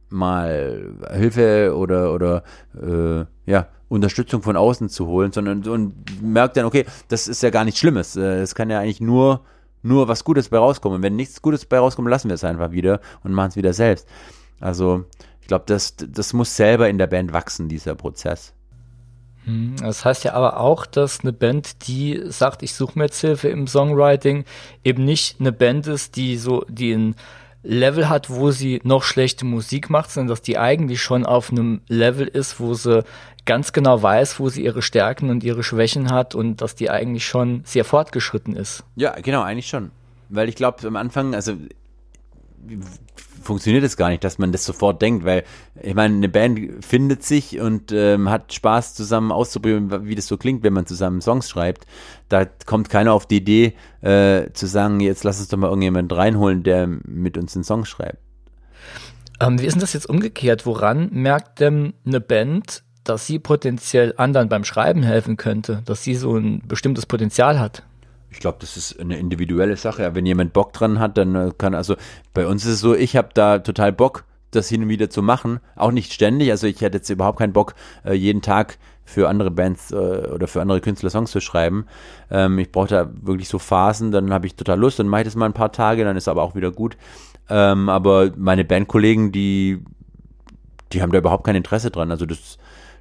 mal 0.10 0.96
Hilfe 1.12 1.76
oder 1.76 2.14
oder 2.14 2.44
äh, 2.80 3.26
ja 3.50 3.68
Unterstützung 3.88 4.42
von 4.42 4.58
außen 4.58 4.90
zu 4.90 5.08
holen, 5.08 5.32
sondern 5.32 5.66
und 5.68 6.22
merkt 6.22 6.58
dann, 6.58 6.66
okay, 6.66 6.86
das 7.08 7.28
ist 7.28 7.44
ja 7.44 7.50
gar 7.50 7.64
nichts 7.64 7.80
Schlimmes. 7.80 8.16
Äh, 8.16 8.42
es 8.42 8.56
kann 8.56 8.70
ja 8.70 8.80
eigentlich 8.80 9.02
nur 9.02 9.46
nur 9.84 10.08
was 10.08 10.24
Gutes 10.24 10.50
bei 10.50 10.58
rauskommen. 10.58 10.98
Und 10.98 11.04
wenn 11.04 11.16
nichts 11.16 11.42
Gutes 11.42 11.66
bei 11.66 11.78
rauskommt, 11.78 12.10
lassen 12.10 12.30
wir 12.30 12.36
es 12.36 12.44
einfach 12.44 12.72
wieder 12.72 13.00
und 13.24 13.34
machen 13.34 13.50
es 13.50 13.56
wieder 13.56 13.74
selbst. 13.74 14.08
Also 14.60 15.06
ich 15.42 15.48
glaube, 15.48 15.66
das, 15.68 15.96
das 15.98 16.34
muss 16.34 16.56
selber 16.56 16.90
in 16.90 16.98
der 16.98 17.08
Band 17.08 17.34
wachsen, 17.34 17.70
dieser 17.70 17.96
Prozess. 17.96 18.54
Hm, 19.46 19.76
das 19.78 20.06
heißt 20.06 20.24
ja 20.24 20.34
aber 20.34 20.60
auch, 20.60 20.86
dass 20.86 21.20
eine 21.20 21.34
Band, 21.34 21.88
die 21.88 22.22
sagt, 22.28 22.64
ich 22.64 22.74
suche 22.74 22.98
mir 22.98 23.06
jetzt 23.06 23.20
Hilfe 23.20 23.50
im 23.50 23.68
Songwriting, 23.68 24.46
eben 24.84 25.04
nicht 25.04 25.40
eine 25.40 25.52
Band 25.52 25.88
ist, 25.88 26.16
die 26.16 26.38
so, 26.38 26.66
die 26.70 26.94
ein 26.94 27.16
Level 27.64 28.10
hat, 28.10 28.30
wo 28.30 28.52
sie 28.52 28.82
noch 28.84 29.04
schlechte 29.04 29.46
Musik 29.46 29.90
macht, 29.90 30.12
sondern 30.12 30.30
dass 30.30 30.42
die 30.42 30.58
eigentlich 30.58 31.02
schon 31.02 31.26
auf 31.26 31.50
einem 31.50 31.82
Level 31.88 32.28
ist, 32.28 32.60
wo 32.60 32.74
sie 32.74 33.04
ganz 33.46 33.74
genau 33.74 34.02
weiß, 34.02 34.40
wo 34.40 34.50
sie 34.50 34.64
ihre 34.64 34.82
Stärken 34.82 35.30
und 35.30 35.44
ihre 35.44 35.64
Schwächen 35.64 36.12
hat 36.12 36.36
und 36.36 36.62
dass 36.62 36.76
die 36.76 36.90
eigentlich 36.90 37.26
schon 37.26 37.62
sehr 37.66 37.86
fortgeschritten 37.86 38.56
ist. 38.56 38.84
Ja, 38.96 39.16
genau, 39.20 39.42
eigentlich 39.42 39.68
schon. 39.68 39.92
Weil 40.30 40.50
ich 40.50 40.56
glaube, 40.56 40.88
am 40.88 40.96
Anfang, 40.96 41.36
also 41.36 41.54
funktioniert 43.44 43.84
es 43.84 43.98
gar 43.98 44.10
nicht, 44.10 44.24
dass 44.24 44.38
man 44.38 44.52
das 44.52 44.66
sofort 44.66 45.02
denkt, 45.02 45.26
weil 45.26 45.44
ich 45.82 45.94
meine, 45.94 46.16
eine 46.16 46.30
Band 46.30 46.86
findet 46.86 47.24
sich 47.24 47.60
und 47.60 47.92
ähm, 47.92 48.30
hat 48.30 48.54
Spaß 48.54 48.94
zusammen 48.96 49.32
auszuprobieren, 49.32 50.08
wie 50.08 50.16
das 50.16 50.28
so 50.28 50.38
klingt, 50.38 50.64
wenn 50.64 50.74
man 50.74 50.86
zusammen 50.86 51.22
Songs 51.22 51.50
schreibt. 51.50 51.86
Da 52.30 52.46
kommt 52.46 52.90
keiner 52.90 53.14
auf 53.14 53.26
die 53.26 53.38
Idee 53.38 53.74
äh, 54.02 54.52
zu 54.54 54.66
sagen, 54.66 55.00
jetzt 55.02 55.24
lass 55.24 55.40
uns 55.40 55.50
doch 55.50 55.58
mal 55.58 55.68
irgendjemand 55.68 56.12
reinholen, 56.14 56.64
der 56.64 56.88
mit 56.88 57.38
uns 57.38 57.56
einen 57.56 57.66
Song 57.66 57.86
schreibt. 57.86 58.20
Ähm, 59.40 59.60
wie 59.60 59.66
ist 59.66 59.74
denn 59.74 59.82
das 59.82 59.94
jetzt 59.94 60.08
umgekehrt? 60.08 60.66
Woran 60.66 61.10
merkt 61.12 61.60
denn 61.60 61.94
eine 62.06 62.22
Band, 62.22 62.83
dass 63.04 63.28
sie 63.28 63.40
potenziell 63.40 64.14
anderen 64.18 64.50
beim 64.50 64.64
Schreiben 64.64 65.04
helfen 65.04 65.38
könnte, 65.38 65.82
dass 65.86 66.04
sie 66.04 66.16
so 66.16 66.36
ein 66.36 66.62
bestimmtes 66.68 67.06
Potenzial 67.06 67.60
hat? 67.60 67.84
Ich 68.32 68.40
glaube, 68.40 68.58
das 68.62 68.78
ist 68.78 69.00
eine 69.00 69.18
individuelle 69.18 69.78
Sache. 69.78 70.16
Wenn 70.16 70.26
jemand 70.26 70.54
Bock 70.54 70.74
dran 70.74 71.00
hat, 71.00 71.18
dann 71.18 71.36
äh, 71.36 71.52
kann 71.58 71.76
also 71.76 71.96
bei 72.34 72.48
uns 72.48 72.66
ist 72.66 72.74
es 72.74 72.80
so, 72.80 72.96
ich 72.96 73.16
habe 73.16 73.30
da 73.34 73.60
total 73.60 73.92
Bock, 73.92 74.26
das 74.52 74.70
hin 74.70 74.84
und 74.84 74.90
wieder 74.90 75.10
zu 75.10 75.22
machen. 75.22 75.60
Auch 75.76 75.92
nicht 75.92 76.14
ständig. 76.14 76.50
Also 76.52 76.68
ich 76.68 76.82
hätte 76.82 76.98
jetzt 76.98 77.10
überhaupt 77.10 77.40
keinen 77.40 77.54
Bock, 77.54 77.76
äh, 78.06 78.14
jeden 78.14 78.42
Tag 78.42 78.78
für 79.06 79.30
andere 79.30 79.52
Bands 79.52 79.92
äh, 79.92 79.96
oder 79.96 80.48
für 80.48 80.62
andere 80.62 80.82
Künstler 80.82 81.10
Songs 81.10 81.32
zu 81.32 81.42
schreiben. 81.42 81.86
Ähm, 82.32 82.58
ich 82.58 82.72
brauche 82.72 82.88
da 82.88 83.10
wirklich 83.22 83.50
so 83.50 83.60
Phasen, 83.60 84.12
dann 84.12 84.34
habe 84.34 84.48
ich 84.48 84.56
total 84.56 84.80
Lust, 84.80 85.00
dann 85.00 85.08
mache 85.08 85.22
ich 85.22 85.28
das 85.28 85.36
mal 85.36 85.46
ein 85.46 85.54
paar 85.54 85.72
Tage, 85.72 86.04
dann 86.04 86.18
ist 86.18 86.28
aber 86.28 86.42
auch 86.42 86.56
wieder 86.56 86.72
gut. 86.72 86.98
Ähm, 87.50 87.90
aber 87.90 88.32
meine 88.38 88.64
Bandkollegen, 88.64 89.32
die, 89.32 89.84
die 90.92 91.02
haben 91.02 91.12
da 91.12 91.18
überhaupt 91.18 91.44
kein 91.44 91.56
Interesse 91.56 91.92
dran. 91.92 92.12
Also 92.12 92.26
das, 92.26 92.58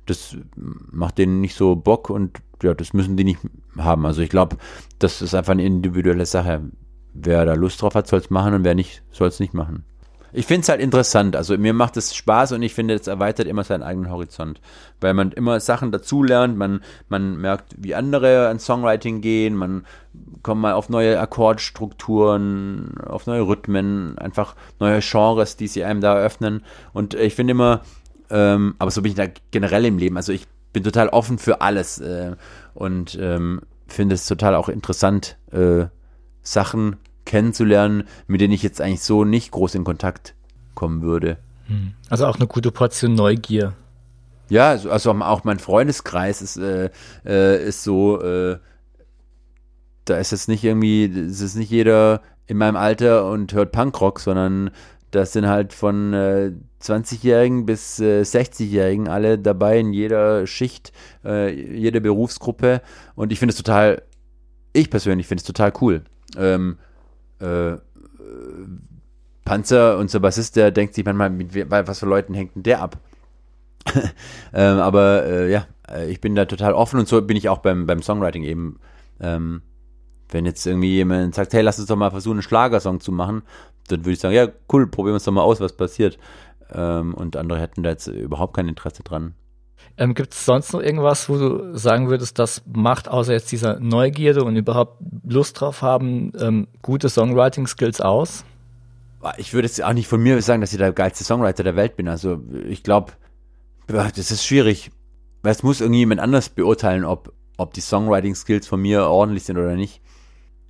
das 0.06 0.36
macht 0.54 1.18
denen 1.18 1.40
nicht 1.40 1.54
so 1.54 1.76
Bock 1.76 2.10
und 2.10 2.38
ja, 2.62 2.74
das 2.74 2.92
müssen 2.92 3.16
die 3.16 3.24
nicht 3.24 3.40
haben. 3.76 4.06
Also 4.06 4.22
ich 4.22 4.30
glaube, 4.30 4.56
das 4.98 5.22
ist 5.22 5.34
einfach 5.34 5.52
eine 5.52 5.64
individuelle 5.64 6.26
Sache. 6.26 6.62
Wer 7.14 7.44
da 7.44 7.54
Lust 7.54 7.82
drauf 7.82 7.94
hat, 7.94 8.06
soll 8.06 8.20
es 8.20 8.30
machen 8.30 8.54
und 8.54 8.64
wer 8.64 8.74
nicht, 8.74 9.02
soll 9.10 9.28
es 9.28 9.40
nicht 9.40 9.54
machen. 9.54 9.84
Ich 10.34 10.46
finde 10.46 10.62
es 10.62 10.68
halt 10.70 10.80
interessant. 10.80 11.36
Also 11.36 11.58
mir 11.58 11.74
macht 11.74 11.98
es 11.98 12.14
Spaß 12.14 12.52
und 12.52 12.62
ich 12.62 12.72
finde, 12.72 12.94
es 12.94 13.06
erweitert 13.06 13.46
immer 13.46 13.64
seinen 13.64 13.82
eigenen 13.82 14.10
Horizont. 14.10 14.62
Weil 14.98 15.12
man 15.12 15.30
immer 15.32 15.60
Sachen 15.60 15.92
dazulernt, 15.92 16.56
man, 16.56 16.80
man 17.08 17.36
merkt, 17.36 17.74
wie 17.76 17.94
andere 17.94 18.48
an 18.48 18.58
Songwriting 18.58 19.20
gehen, 19.20 19.54
man 19.54 19.84
kommt 20.42 20.62
mal 20.62 20.72
auf 20.72 20.88
neue 20.88 21.20
Akkordstrukturen, 21.20 22.94
auf 23.04 23.26
neue 23.26 23.42
Rhythmen, 23.42 24.16
einfach 24.16 24.56
neue 24.80 25.00
Genres, 25.00 25.56
die 25.56 25.68
sie 25.68 25.84
einem 25.84 26.00
da 26.00 26.16
eröffnen. 26.16 26.64
Und 26.94 27.12
ich 27.12 27.34
finde 27.34 27.50
immer, 27.50 27.82
ähm, 28.32 28.74
aber 28.78 28.90
so 28.90 29.02
bin 29.02 29.12
ich 29.12 29.16
da 29.16 29.26
generell 29.50 29.84
im 29.84 29.98
Leben. 29.98 30.16
Also 30.16 30.32
ich 30.32 30.46
bin 30.72 30.82
total 30.82 31.08
offen 31.08 31.38
für 31.38 31.60
alles 31.60 31.98
äh, 31.98 32.34
und 32.74 33.16
ähm, 33.20 33.60
finde 33.86 34.14
es 34.14 34.26
total 34.26 34.54
auch 34.54 34.68
interessant, 34.68 35.36
äh, 35.50 35.86
Sachen 36.42 36.96
kennenzulernen, 37.24 38.04
mit 38.26 38.40
denen 38.40 38.54
ich 38.54 38.62
jetzt 38.62 38.80
eigentlich 38.80 39.02
so 39.02 39.24
nicht 39.24 39.52
groß 39.52 39.74
in 39.74 39.84
Kontakt 39.84 40.34
kommen 40.74 41.02
würde. 41.02 41.38
Hm. 41.66 41.92
Also 42.08 42.26
auch 42.26 42.36
eine 42.36 42.46
gute 42.46 42.72
Portion 42.72 43.14
Neugier. 43.14 43.74
Ja, 44.48 44.70
also, 44.70 44.90
also 44.90 45.12
auch 45.12 45.44
mein 45.44 45.58
Freundeskreis 45.58 46.42
ist, 46.42 46.56
äh, 46.56 46.90
äh, 47.24 47.64
ist 47.64 47.84
so, 47.84 48.20
äh, 48.20 48.58
da 50.04 50.16
ist 50.16 50.32
jetzt 50.32 50.48
nicht 50.48 50.64
irgendwie, 50.64 51.04
es 51.04 51.40
ist 51.40 51.54
nicht 51.54 51.70
jeder 51.70 52.22
in 52.46 52.56
meinem 52.56 52.76
Alter 52.76 53.30
und 53.30 53.52
hört 53.52 53.72
Punkrock, 53.72 54.18
sondern 54.20 54.70
das 55.12 55.32
sind 55.32 55.46
halt 55.46 55.72
von 55.72 56.12
äh, 56.14 56.52
20-Jährigen 56.82 57.66
bis 57.66 58.00
äh, 58.00 58.22
60-Jährigen 58.22 59.08
alle 59.08 59.38
dabei 59.38 59.78
in 59.78 59.92
jeder 59.92 60.46
Schicht, 60.46 60.92
äh, 61.24 61.52
jede 61.52 62.00
Berufsgruppe. 62.00 62.82
Und 63.14 63.30
ich 63.30 63.38
finde 63.38 63.52
es 63.52 63.58
total, 63.58 64.02
ich 64.72 64.90
persönlich 64.90 65.26
finde 65.26 65.40
es 65.40 65.46
total 65.46 65.72
cool. 65.80 66.02
Ähm, 66.36 66.78
äh, 67.40 67.76
Panzer, 69.44 69.98
unser 69.98 70.20
Bassist, 70.20 70.56
der 70.56 70.70
denkt 70.70 70.94
sich 70.94 71.04
manchmal, 71.04 71.30
mit 71.30 71.70
was 71.70 71.98
für 71.98 72.06
Leuten 72.06 72.32
hängt 72.32 72.54
denn 72.56 72.62
der 72.62 72.80
ab? 72.80 72.98
ähm, 74.54 74.78
aber 74.78 75.26
äh, 75.26 75.50
ja, 75.50 75.66
äh, 75.90 76.10
ich 76.10 76.20
bin 76.20 76.34
da 76.34 76.46
total 76.46 76.72
offen 76.72 76.98
und 76.98 77.08
so 77.08 77.20
bin 77.20 77.36
ich 77.36 77.48
auch 77.48 77.58
beim, 77.58 77.86
beim 77.86 78.02
Songwriting 78.02 78.44
eben. 78.44 78.78
Ähm, 79.20 79.62
wenn 80.30 80.46
jetzt 80.46 80.66
irgendwie 80.66 80.94
jemand 80.94 81.34
sagt, 81.34 81.52
hey, 81.52 81.62
lass 81.62 81.78
uns 81.78 81.88
doch 81.88 81.96
mal 81.96 82.10
versuchen, 82.10 82.36
einen 82.36 82.42
Schlagersong 82.42 83.00
zu 83.00 83.12
machen, 83.12 83.42
dann 83.88 84.00
würde 84.00 84.12
ich 84.12 84.20
sagen, 84.20 84.34
ja, 84.34 84.48
cool, 84.72 84.86
probieren 84.86 85.14
wir 85.14 85.18
es 85.18 85.24
doch 85.24 85.32
mal 85.32 85.42
aus, 85.42 85.60
was 85.60 85.76
passiert. 85.76 86.18
Ähm, 86.72 87.14
und 87.14 87.36
andere 87.36 87.60
hätten 87.60 87.82
da 87.82 87.90
jetzt 87.90 88.06
überhaupt 88.06 88.54
kein 88.54 88.68
Interesse 88.68 89.02
dran. 89.02 89.34
Ähm, 89.96 90.14
Gibt 90.14 90.32
es 90.32 90.44
sonst 90.44 90.72
noch 90.72 90.80
irgendwas, 90.80 91.28
wo 91.28 91.36
du 91.36 91.76
sagen 91.76 92.08
würdest, 92.08 92.38
das 92.38 92.62
macht 92.72 93.08
außer 93.08 93.32
jetzt 93.32 93.52
dieser 93.52 93.78
Neugierde 93.78 94.44
und 94.44 94.56
überhaupt 94.56 95.02
Lust 95.26 95.60
drauf 95.60 95.82
haben, 95.82 96.32
ähm, 96.38 96.68
gute 96.80 97.08
Songwriting-Skills 97.08 98.00
aus? 98.00 98.44
Ich 99.36 99.52
würde 99.52 99.66
jetzt 99.66 99.82
auch 99.82 99.92
nicht 99.92 100.08
von 100.08 100.22
mir 100.22 100.40
sagen, 100.42 100.60
dass 100.60 100.72
ich 100.72 100.78
der 100.78 100.92
geilste 100.92 101.24
Songwriter 101.24 101.62
der 101.62 101.76
Welt 101.76 101.96
bin. 101.96 102.08
Also 102.08 102.40
ich 102.68 102.82
glaube, 102.82 103.12
das 103.86 104.30
ist 104.30 104.44
schwierig. 104.44 104.90
Weil 105.42 105.52
es 105.52 105.62
muss 105.62 105.80
irgendjemand 105.80 106.20
anders 106.20 106.48
beurteilen, 106.48 107.04
ob, 107.04 107.32
ob 107.56 107.74
die 107.74 107.80
Songwriting-Skills 107.80 108.66
von 108.66 108.80
mir 108.80 109.06
ordentlich 109.06 109.44
sind 109.44 109.58
oder 109.58 109.74
nicht 109.74 110.00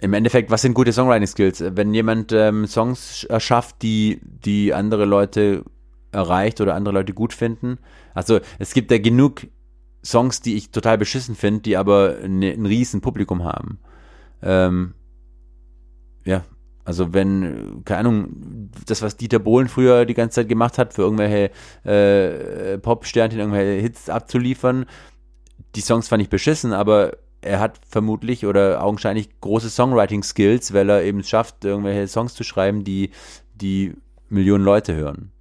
im 0.02 0.14
Endeffekt, 0.14 0.50
was 0.50 0.62
sind 0.62 0.74
gute 0.74 0.92
Songwriting-Skills? 0.92 1.62
Wenn 1.76 1.94
jemand 1.94 2.32
ähm, 2.32 2.66
Songs 2.66 3.22
erschafft, 3.22 3.82
die, 3.82 4.20
die 4.22 4.74
andere 4.74 5.04
Leute 5.04 5.64
erreicht 6.10 6.60
oder 6.60 6.74
andere 6.74 6.92
Leute 6.92 7.14
gut 7.14 7.32
finden. 7.32 7.78
Also 8.12 8.40
es 8.58 8.74
gibt 8.74 8.90
ja 8.90 8.98
genug 8.98 9.46
Songs, 10.04 10.40
die 10.40 10.56
ich 10.56 10.72
total 10.72 10.98
beschissen 10.98 11.36
finde, 11.36 11.60
die 11.60 11.76
aber 11.76 12.16
ne, 12.26 12.50
ein 12.52 12.66
riesen 12.66 13.00
Publikum 13.00 13.44
haben. 13.44 13.78
Ähm, 14.42 14.94
ja, 16.24 16.42
also 16.84 17.14
wenn, 17.14 17.82
keine 17.84 18.00
Ahnung, 18.00 18.70
das, 18.86 19.02
was 19.02 19.16
Dieter 19.16 19.38
Bohlen 19.38 19.68
früher 19.68 20.04
die 20.04 20.14
ganze 20.14 20.40
Zeit 20.40 20.48
gemacht 20.48 20.78
hat, 20.78 20.94
für 20.94 21.02
irgendwelche 21.02 21.52
äh, 21.84 22.76
Pop-Sternchen, 22.78 23.38
irgendwelche 23.38 23.80
Hits 23.80 24.08
abzuliefern, 24.08 24.86
die 25.76 25.80
Songs 25.80 26.08
fand 26.08 26.24
ich 26.24 26.28
beschissen, 26.28 26.72
aber 26.72 27.12
er 27.42 27.60
hat 27.60 27.80
vermutlich 27.88 28.46
oder 28.46 28.82
augenscheinlich 28.82 29.28
große 29.40 29.68
Songwriting-Skills, 29.68 30.72
weil 30.72 30.88
er 30.88 31.02
eben 31.02 31.22
schafft, 31.24 31.64
irgendwelche 31.64 32.08
Songs 32.08 32.34
zu 32.34 32.44
schreiben, 32.44 32.84
die, 32.84 33.10
die 33.54 33.94
Millionen 34.28 34.64
Leute 34.64 34.94
hören. 34.94 35.32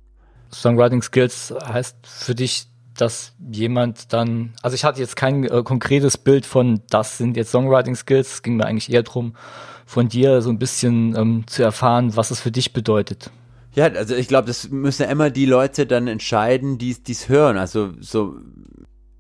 Songwriting-Skills 0.52 1.54
heißt 1.64 1.96
für 2.04 2.36
dich, 2.36 2.68
dass 2.96 3.34
jemand 3.52 4.12
dann, 4.12 4.54
also 4.62 4.76
ich 4.76 4.84
hatte 4.84 5.00
jetzt 5.00 5.16
kein 5.16 5.46
äh, 5.46 5.64
konkretes 5.64 6.18
Bild 6.18 6.46
von, 6.46 6.82
das 6.90 7.18
sind 7.18 7.38
jetzt 7.38 7.52
Songwriting-Skills, 7.52 8.34
es 8.34 8.44
ging 8.44 8.58
mir 8.58 8.66
eigentlich 8.66 8.92
eher 8.92 9.04
darum, 9.04 9.36
von 9.86 10.10
dir 10.10 10.42
so 10.42 10.50
ein 10.50 10.60
bisschen 10.60 11.16
ähm, 11.16 11.44
zu 11.48 11.64
erfahren, 11.64 12.16
was 12.16 12.32
es 12.32 12.42
für 12.42 12.52
dich 12.52 12.74
bedeutet. 12.74 13.32
Ja, 13.74 13.86
also 13.86 14.16
ich 14.16 14.28
glaube, 14.28 14.48
das 14.48 14.70
müssen 14.70 15.04
ja 15.04 15.10
immer 15.10 15.30
die 15.30 15.46
Leute 15.46 15.86
dann 15.86 16.08
entscheiden, 16.08 16.78
die 16.78 16.96
es 17.08 17.30
hören. 17.30 17.58
Also 17.58 17.92
so 18.00 18.36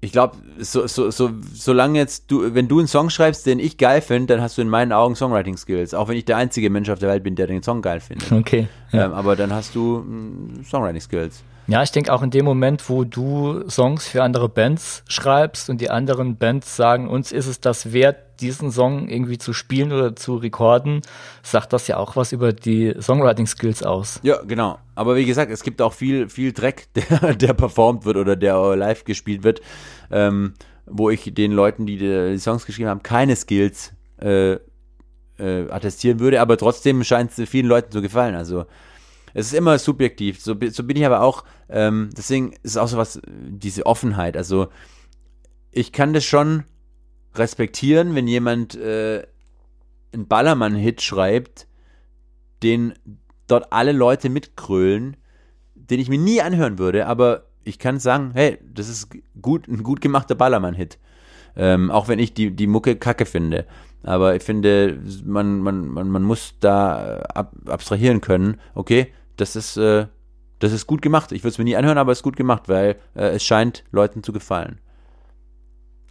ich 0.03 0.11
glaube, 0.11 0.37
so, 0.57 0.87
so, 0.87 1.11
so, 1.11 1.29
solange 1.53 1.99
jetzt 1.99 2.31
du, 2.31 2.55
wenn 2.55 2.67
du 2.67 2.79
einen 2.79 2.87
Song 2.87 3.11
schreibst, 3.11 3.45
den 3.45 3.59
ich 3.59 3.77
geil 3.77 4.01
finde, 4.01 4.33
dann 4.33 4.43
hast 4.43 4.57
du 4.57 4.63
in 4.63 4.69
meinen 4.69 4.91
Augen 4.91 5.15
Songwriting-Skills. 5.15 5.93
Auch 5.93 6.07
wenn 6.07 6.17
ich 6.17 6.25
der 6.25 6.37
einzige 6.37 6.71
Mensch 6.71 6.89
auf 6.89 6.97
der 6.97 7.09
Welt 7.09 7.23
bin, 7.23 7.35
der 7.35 7.45
den 7.45 7.61
Song 7.61 7.83
geil 7.83 7.99
findet. 7.99 8.31
Okay. 8.31 8.67
Ja. 8.91 9.05
Ähm, 9.05 9.13
aber 9.13 9.35
dann 9.35 9.53
hast 9.53 9.75
du 9.75 9.99
mm, 9.99 10.65
Songwriting-Skills. 10.67 11.43
Ja, 11.67 11.83
ich 11.83 11.91
denke 11.91 12.11
auch 12.11 12.23
in 12.23 12.31
dem 12.31 12.45
Moment, 12.45 12.89
wo 12.89 13.03
du 13.03 13.69
Songs 13.69 14.07
für 14.07 14.23
andere 14.23 14.49
Bands 14.49 15.03
schreibst 15.07 15.69
und 15.69 15.79
die 15.79 15.91
anderen 15.91 16.35
Bands 16.35 16.75
sagen, 16.75 17.07
uns 17.07 17.31
ist 17.31 17.45
es 17.45 17.61
das 17.61 17.93
wert, 17.93 18.17
diesen 18.41 18.71
Song 18.71 19.07
irgendwie 19.07 19.37
zu 19.37 19.53
spielen 19.53 19.91
oder 19.91 20.15
zu 20.15 20.35
recorden, 20.35 21.01
sagt 21.43 21.73
das 21.73 21.87
ja 21.87 21.97
auch 21.97 22.15
was 22.15 22.31
über 22.31 22.53
die 22.53 22.93
Songwriting-Skills 22.99 23.83
aus. 23.83 24.19
Ja, 24.23 24.41
genau. 24.41 24.79
Aber 24.95 25.15
wie 25.15 25.25
gesagt, 25.25 25.51
es 25.51 25.63
gibt 25.63 25.81
auch 25.81 25.93
viel, 25.93 26.27
viel 26.29 26.51
Dreck, 26.51 26.87
der, 26.95 27.35
der 27.35 27.53
performt 27.53 28.05
wird 28.05 28.17
oder 28.17 28.35
der 28.35 28.75
live 28.75 29.03
gespielt 29.03 29.43
wird, 29.43 29.61
ähm, 30.11 30.53
wo 30.85 31.09
ich 31.09 31.33
den 31.33 31.51
Leuten, 31.51 31.85
die 31.85 31.97
die 31.97 32.37
Songs 32.39 32.65
geschrieben 32.65 32.89
haben, 32.89 33.03
keine 33.03 33.35
Skills 33.35 33.93
äh, 34.19 34.57
äh, 35.37 35.69
attestieren 35.69 36.19
würde, 36.19 36.41
aber 36.41 36.57
trotzdem 36.57 37.03
scheint 37.03 37.37
es 37.37 37.49
vielen 37.49 37.67
Leuten 37.67 37.91
zu 37.91 38.01
gefallen. 38.01 38.35
Also 38.35 38.65
es 39.33 39.47
ist 39.47 39.53
immer 39.53 39.79
subjektiv. 39.79 40.41
So, 40.41 40.55
so 40.69 40.83
bin 40.83 40.97
ich 40.97 41.05
aber 41.05 41.21
auch, 41.21 41.43
ähm, 41.69 42.09
deswegen 42.15 42.53
ist 42.63 42.77
auch 42.77 42.87
so 42.87 42.97
was, 42.97 43.21
diese 43.25 43.85
Offenheit. 43.85 44.35
Also 44.35 44.67
ich 45.71 45.91
kann 45.91 46.13
das 46.13 46.25
schon 46.25 46.63
respektieren, 47.35 48.15
wenn 48.15 48.27
jemand 48.27 48.75
äh, 48.75 49.23
einen 50.13 50.27
Ballermann-Hit 50.27 51.01
schreibt, 51.01 51.67
den 52.63 52.93
dort 53.47 53.71
alle 53.71 53.91
Leute 53.91 54.29
mitkrölen, 54.29 55.17
den 55.75 55.99
ich 55.99 56.09
mir 56.09 56.19
nie 56.19 56.41
anhören 56.41 56.79
würde, 56.79 57.07
aber 57.07 57.47
ich 57.63 57.79
kann 57.79 57.99
sagen, 57.99 58.31
hey, 58.33 58.59
das 58.73 58.89
ist 58.89 59.09
gut, 59.41 59.67
ein 59.67 59.83
gut 59.83 60.01
gemachter 60.01 60.35
Ballermann-Hit. 60.35 60.97
Ähm, 61.55 61.91
auch 61.91 62.07
wenn 62.07 62.19
ich 62.19 62.33
die, 62.33 62.51
die 62.51 62.67
Mucke 62.67 62.95
kacke 62.95 63.25
finde. 63.25 63.65
Aber 64.03 64.35
ich 64.35 64.43
finde, 64.43 64.99
man, 65.25 65.59
man, 65.59 65.87
man, 65.87 66.09
man 66.09 66.23
muss 66.23 66.55
da 66.59 67.17
ab, 67.33 67.53
abstrahieren 67.67 68.21
können, 68.21 68.59
okay, 68.73 69.13
das 69.37 69.55
ist, 69.55 69.77
äh, 69.77 70.07
das 70.59 70.71
ist 70.71 70.87
gut 70.87 71.01
gemacht. 71.01 71.31
Ich 71.31 71.43
würde 71.43 71.49
es 71.49 71.57
mir 71.57 71.65
nie 71.65 71.75
anhören, 71.75 71.97
aber 71.97 72.11
es 72.11 72.19
ist 72.19 72.23
gut 72.23 72.35
gemacht, 72.35 72.69
weil 72.69 72.95
äh, 73.15 73.29
es 73.31 73.43
scheint 73.43 73.83
Leuten 73.91 74.23
zu 74.23 74.31
gefallen. 74.31 74.79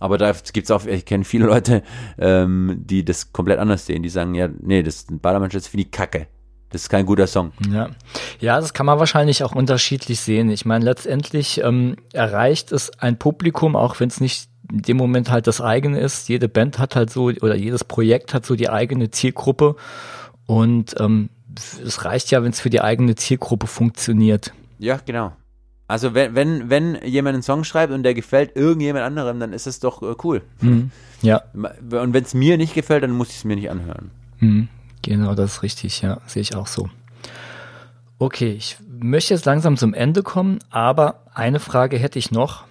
Aber 0.01 0.18
da 0.18 0.32
gibt 0.53 0.64
es 0.64 0.70
auch, 0.72 0.84
ich 0.86 1.05
kenne 1.05 1.24
viele 1.24 1.46
Leute, 1.46 1.82
ähm, 2.18 2.82
die 2.84 3.05
das 3.05 3.32
komplett 3.32 3.61
anders 3.61 3.86
sehen. 3.86 4.03
Die 4.03 4.09
sagen, 4.09 4.34
ja, 4.34 4.48
nee, 4.61 4.82
das 4.82 4.96
ist 4.96 5.11
ein 5.11 5.20
Ballermann, 5.20 5.51
das 5.51 5.68
finde 5.68 5.84
ich 5.84 5.92
kacke. 5.92 6.26
Das 6.70 6.82
ist 6.82 6.88
kein 6.88 7.05
guter 7.05 7.26
Song. 7.26 7.53
Ja. 7.70 7.90
ja, 8.38 8.61
das 8.61 8.72
kann 8.72 8.86
man 8.86 8.98
wahrscheinlich 8.98 9.42
auch 9.44 9.55
unterschiedlich 9.55 10.20
sehen. 10.20 10.51
Ich 10.51 10.64
meine, 10.64 10.84
letztendlich 10.84 11.61
ähm, 11.62 11.96
erreicht 12.12 12.72
es 12.72 12.90
ein 12.98 13.18
Publikum, 13.18 13.76
auch 13.76 13.98
wenn 14.01 14.09
es 14.09 14.20
nicht 14.20 14.48
in 14.72 14.82
dem 14.82 14.96
Moment 14.96 15.30
halt 15.30 15.48
das 15.48 15.61
eigene 15.61 15.98
ist. 15.98 16.28
Jede 16.28 16.48
Band 16.48 16.78
hat 16.78 16.94
halt 16.94 17.11
so, 17.11 17.24
oder 17.24 17.57
jedes 17.57 17.82
Projekt 17.82 18.34
hat 18.34 18.46
so 18.46 18.55
die 18.55 18.70
eigene 18.70 19.11
Zielgruppe. 19.11 19.74
Und 20.46 20.94
ähm, 21.01 21.30
es 21.84 22.05
reicht 22.05 22.30
ja, 22.30 22.42
wenn 22.42 22.53
es 22.53 22.61
für 22.61 22.70
die 22.70 22.80
eigene 22.80 23.16
Zielgruppe 23.16 23.66
funktioniert. 23.66 24.53
Ja, 24.78 25.01
genau. 25.05 25.32
Also 25.91 26.14
wenn, 26.14 26.36
wenn, 26.36 26.70
wenn 26.70 26.99
jemand 27.05 27.34
einen 27.34 27.43
Song 27.43 27.64
schreibt 27.64 27.93
und 27.93 28.05
der 28.05 28.14
gefällt 28.14 28.55
irgendjemand 28.55 29.05
anderem, 29.05 29.41
dann 29.41 29.53
ist 29.53 29.66
es 29.66 29.80
doch 29.80 30.03
äh, 30.03 30.14
cool. 30.22 30.41
Mhm. 30.61 30.93
Ja. 31.20 31.43
Und 31.53 32.14
wenn 32.14 32.22
es 32.22 32.32
mir 32.32 32.57
nicht 32.59 32.74
gefällt, 32.74 33.03
dann 33.03 33.11
muss 33.11 33.30
ich 33.30 33.38
es 33.38 33.45
mir 33.45 33.57
nicht 33.57 33.70
anhören. 33.70 34.12
Mhm. 34.38 34.68
Genau, 35.03 35.34
das 35.34 35.55
ist 35.55 35.62
richtig, 35.64 36.01
ja, 36.01 36.18
sehe 36.28 36.43
ich 36.43 36.55
auch 36.55 36.68
so. 36.68 36.88
Okay, 38.20 38.53
ich 38.53 38.76
möchte 38.88 39.34
jetzt 39.34 39.47
langsam 39.47 39.76
zum 39.76 39.93
Ende 39.93 40.22
kommen, 40.22 40.61
aber 40.70 41.24
eine 41.34 41.59
Frage 41.59 41.99
hätte 41.99 42.20
ich 42.20 42.30
noch. 42.30 42.66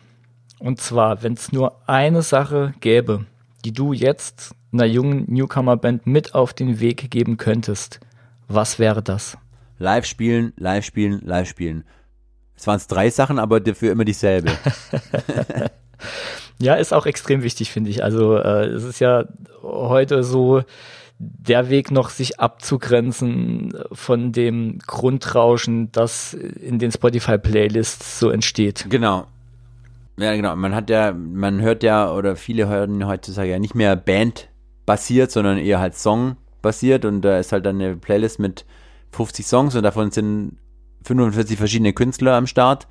Und 0.57 0.79
zwar, 0.79 1.21
wenn 1.21 1.33
es 1.33 1.51
nur 1.51 1.75
eine 1.89 2.21
Sache 2.21 2.73
gäbe, 2.79 3.25
die 3.65 3.73
du 3.73 3.91
jetzt 3.91 4.55
einer 4.71 4.85
jungen 4.85 5.25
Newcomer-Band 5.27 6.07
mit 6.07 6.35
auf 6.35 6.53
den 6.53 6.79
Weg 6.79 7.11
geben 7.11 7.35
könntest, 7.35 7.99
was 8.47 8.79
wäre 8.79 9.03
das? 9.03 9.37
Live 9.77 10.05
spielen, 10.05 10.53
live 10.55 10.85
spielen, 10.85 11.19
live 11.21 11.49
spielen. 11.49 11.83
Es 12.59 12.67
waren 12.67 12.81
drei 12.89 13.09
Sachen, 13.09 13.39
aber 13.39 13.61
dafür 13.61 13.93
immer 13.93 14.03
dieselbe. 14.03 14.51
ja, 16.59 16.75
ist 16.75 16.93
auch 16.93 17.05
extrem 17.05 17.41
wichtig, 17.41 17.71
finde 17.71 17.89
ich. 17.89 18.03
Also 18.03 18.35
äh, 18.35 18.65
es 18.65 18.83
ist 18.83 18.99
ja 18.99 19.23
heute 19.63 20.25
so 20.25 20.63
der 21.19 21.69
Weg 21.69 21.89
noch, 21.89 22.09
sich 22.09 22.41
abzugrenzen 22.41 23.73
von 23.93 24.33
dem 24.33 24.79
Grundrauschen, 24.85 25.89
das 25.93 26.33
in 26.33 26.79
den 26.79 26.91
Spotify-Playlists 26.91 28.19
so 28.19 28.29
entsteht. 28.29 28.87
Genau. 28.89 29.25
Ja, 30.17 30.35
genau. 30.35 30.57
Man 30.57 30.75
hat 30.75 30.89
ja, 30.89 31.13
man 31.13 31.61
hört 31.61 31.81
ja, 31.81 32.11
oder 32.11 32.35
viele 32.35 32.67
hören 32.67 33.07
heutzutage 33.07 33.51
ja 33.51 33.59
nicht 33.59 33.75
mehr 33.75 33.95
Band 33.95 34.49
basiert, 34.85 35.31
sondern 35.31 35.59
eher 35.59 35.79
halt 35.79 35.95
Song 35.95 36.35
basiert 36.61 37.05
und 37.05 37.21
da 37.21 37.39
ist 37.39 37.53
halt 37.53 37.65
dann 37.65 37.77
eine 37.77 37.95
Playlist 37.95 38.37
mit 38.39 38.65
50 39.11 39.47
Songs 39.47 39.75
und 39.77 39.83
davon 39.83 40.11
sind 40.11 40.57
45 41.03 41.57
verschiedene 41.57 41.93
Künstler 41.93 42.35
am 42.35 42.47
Start 42.47 42.87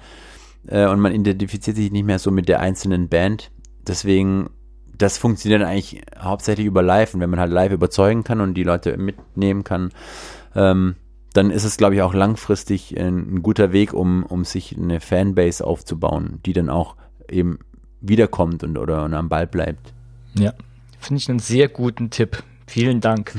äh, 0.67 0.87
und 0.87 1.01
man 1.01 1.15
identifiziert 1.15 1.77
sich 1.77 1.91
nicht 1.91 2.05
mehr 2.05 2.19
so 2.19 2.31
mit 2.31 2.49
der 2.49 2.61
einzelnen 2.61 3.09
Band. 3.09 3.51
Deswegen, 3.87 4.51
das 4.97 5.19
funktioniert 5.19 5.63
eigentlich 5.63 6.03
hauptsächlich 6.19 6.67
über 6.67 6.83
Live 6.83 7.15
und 7.15 7.21
wenn 7.21 7.31
man 7.31 7.41
halt 7.41 7.53
live 7.53 7.73
überzeugen 7.73 8.25
kann 8.25 8.41
und 8.41 8.55
die 8.55 8.65
Leute 8.65 8.97
mitnehmen 8.97 9.65
kann, 9.65 9.91
ähm, 10.55 10.97
dann 11.35 11.51
ist 11.51 11.65
es, 11.65 11.77
glaube 11.77 11.95
ich, 11.95 12.03
auch 12.03 12.15
langfristig 12.15 12.99
ein, 12.99 13.35
ein, 13.35 13.43
guter 13.43 13.73
Weg, 13.73 13.93
um, 13.93 14.25
um 14.25 14.45
sich 14.45 14.77
eine 14.77 15.01
Fanbase 15.01 15.65
aufzubauen, 15.65 16.41
die 16.45 16.53
dann 16.53 16.71
auch 16.71 16.97
eben 17.31 17.59
wiederkommt 18.01 18.65
und 18.65 18.79
oder 18.79 19.05
und 19.05 19.15
am 19.15 19.29
Ball 19.29 19.47
bleibt. 19.47 19.93
Ja, 20.35 20.55
finde 20.99 21.21
ich 21.21 21.29
einen 21.29 21.39
sehr 21.39 21.69
guten 21.69 22.11
Tipp. 22.11 22.43
Vielen 22.67 23.01
Dank. 23.01 23.35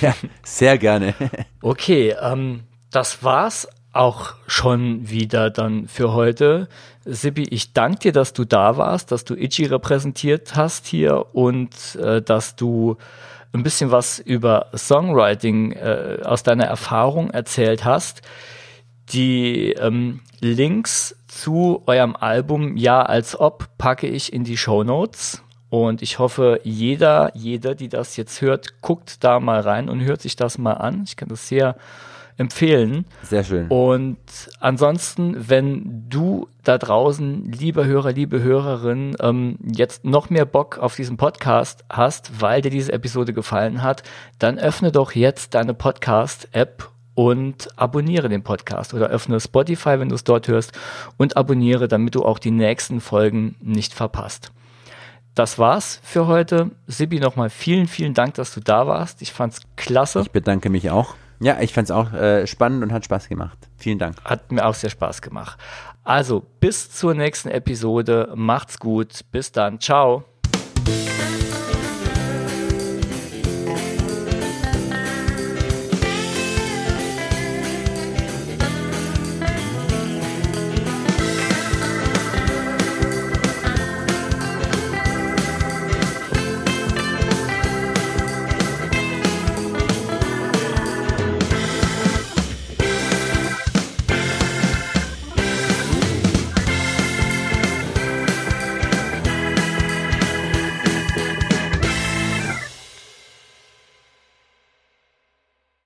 Ja, 0.00 0.14
sehr 0.42 0.78
gerne. 0.78 1.14
Okay, 1.60 2.14
ähm, 2.22 2.60
das 2.90 3.24
war's 3.24 3.66
auch 3.92 4.34
schon 4.46 5.08
wieder 5.08 5.50
dann 5.50 5.88
für 5.88 6.12
heute. 6.12 6.68
Sibi, 7.04 7.44
ich 7.44 7.72
danke 7.72 7.98
dir, 8.00 8.12
dass 8.12 8.32
du 8.32 8.44
da 8.44 8.76
warst, 8.76 9.12
dass 9.12 9.24
du 9.24 9.34
Ichi 9.34 9.66
repräsentiert 9.66 10.56
hast 10.56 10.86
hier 10.86 11.34
und 11.34 11.96
äh, 11.96 12.20
dass 12.22 12.56
du 12.56 12.96
ein 13.52 13.62
bisschen 13.62 13.90
was 13.90 14.18
über 14.18 14.66
Songwriting 14.76 15.72
äh, 15.72 16.18
aus 16.22 16.42
deiner 16.42 16.66
Erfahrung 16.66 17.30
erzählt 17.30 17.84
hast. 17.84 18.22
Die 19.12 19.72
ähm, 19.72 20.20
Links 20.40 21.16
zu 21.28 21.82
eurem 21.86 22.14
Album 22.14 22.76
Ja 22.76 23.02
als 23.02 23.38
ob 23.38 23.68
packe 23.78 24.06
ich 24.06 24.32
in 24.32 24.44
die 24.44 24.56
Show 24.56 24.84
Notes. 24.84 25.42
Und 25.70 26.00
ich 26.00 26.18
hoffe, 26.18 26.60
jeder, 26.62 27.30
jeder, 27.34 27.74
die 27.74 27.88
das 27.88 28.16
jetzt 28.16 28.40
hört, 28.40 28.80
guckt 28.80 29.22
da 29.22 29.38
mal 29.38 29.60
rein 29.60 29.88
und 29.88 30.00
hört 30.00 30.22
sich 30.22 30.36
das 30.36 30.56
mal 30.56 30.74
an. 30.74 31.04
Ich 31.06 31.16
kann 31.16 31.28
das 31.28 31.48
sehr 31.48 31.76
empfehlen. 32.38 33.04
Sehr 33.22 33.44
schön. 33.44 33.68
Und 33.68 34.18
ansonsten, 34.60 35.36
wenn 35.50 36.08
du 36.08 36.48
da 36.64 36.78
draußen, 36.78 37.52
lieber 37.52 37.84
Hörer, 37.84 38.12
liebe 38.12 38.42
Hörerin, 38.42 39.16
ähm, 39.20 39.58
jetzt 39.62 40.04
noch 40.04 40.30
mehr 40.30 40.46
Bock 40.46 40.78
auf 40.78 40.96
diesen 40.96 41.16
Podcast 41.16 41.84
hast, 41.90 42.40
weil 42.40 42.62
dir 42.62 42.70
diese 42.70 42.92
Episode 42.92 43.34
gefallen 43.34 43.82
hat, 43.82 44.02
dann 44.38 44.58
öffne 44.58 44.92
doch 44.92 45.12
jetzt 45.12 45.54
deine 45.54 45.74
Podcast-App 45.74 46.88
und 47.14 47.68
abonniere 47.76 48.28
den 48.28 48.44
Podcast 48.44 48.94
oder 48.94 49.08
öffne 49.08 49.40
Spotify, 49.40 49.98
wenn 49.98 50.08
du 50.08 50.14
es 50.14 50.24
dort 50.24 50.48
hörst 50.48 50.72
und 51.16 51.36
abonniere, 51.36 51.88
damit 51.88 52.14
du 52.14 52.24
auch 52.24 52.38
die 52.38 52.52
nächsten 52.52 53.00
Folgen 53.00 53.56
nicht 53.60 53.92
verpasst 53.92 54.52
das 55.38 55.58
war's 55.58 56.00
für 56.02 56.26
heute. 56.26 56.72
Sibi, 56.88 57.20
nochmal 57.20 57.48
vielen, 57.48 57.86
vielen 57.86 58.12
Dank, 58.12 58.34
dass 58.34 58.52
du 58.52 58.60
da 58.60 58.86
warst. 58.88 59.22
Ich 59.22 59.32
fand's 59.32 59.60
klasse. 59.76 60.22
Ich 60.22 60.32
bedanke 60.32 60.68
mich 60.68 60.90
auch. 60.90 61.14
Ja, 61.40 61.60
ich 61.60 61.72
fand's 61.72 61.90
auch 61.90 62.12
äh, 62.12 62.46
spannend 62.46 62.82
und 62.82 62.92
hat 62.92 63.04
Spaß 63.04 63.28
gemacht. 63.28 63.58
Vielen 63.76 63.98
Dank. 63.98 64.16
Hat 64.24 64.50
mir 64.50 64.66
auch 64.66 64.74
sehr 64.74 64.90
Spaß 64.90 65.22
gemacht. 65.22 65.58
Also, 66.04 66.42
bis 66.60 66.90
zur 66.90 67.14
nächsten 67.14 67.48
Episode. 67.48 68.32
Macht's 68.34 68.78
gut. 68.78 69.20
Bis 69.30 69.52
dann. 69.52 69.78
Ciao. 69.80 70.24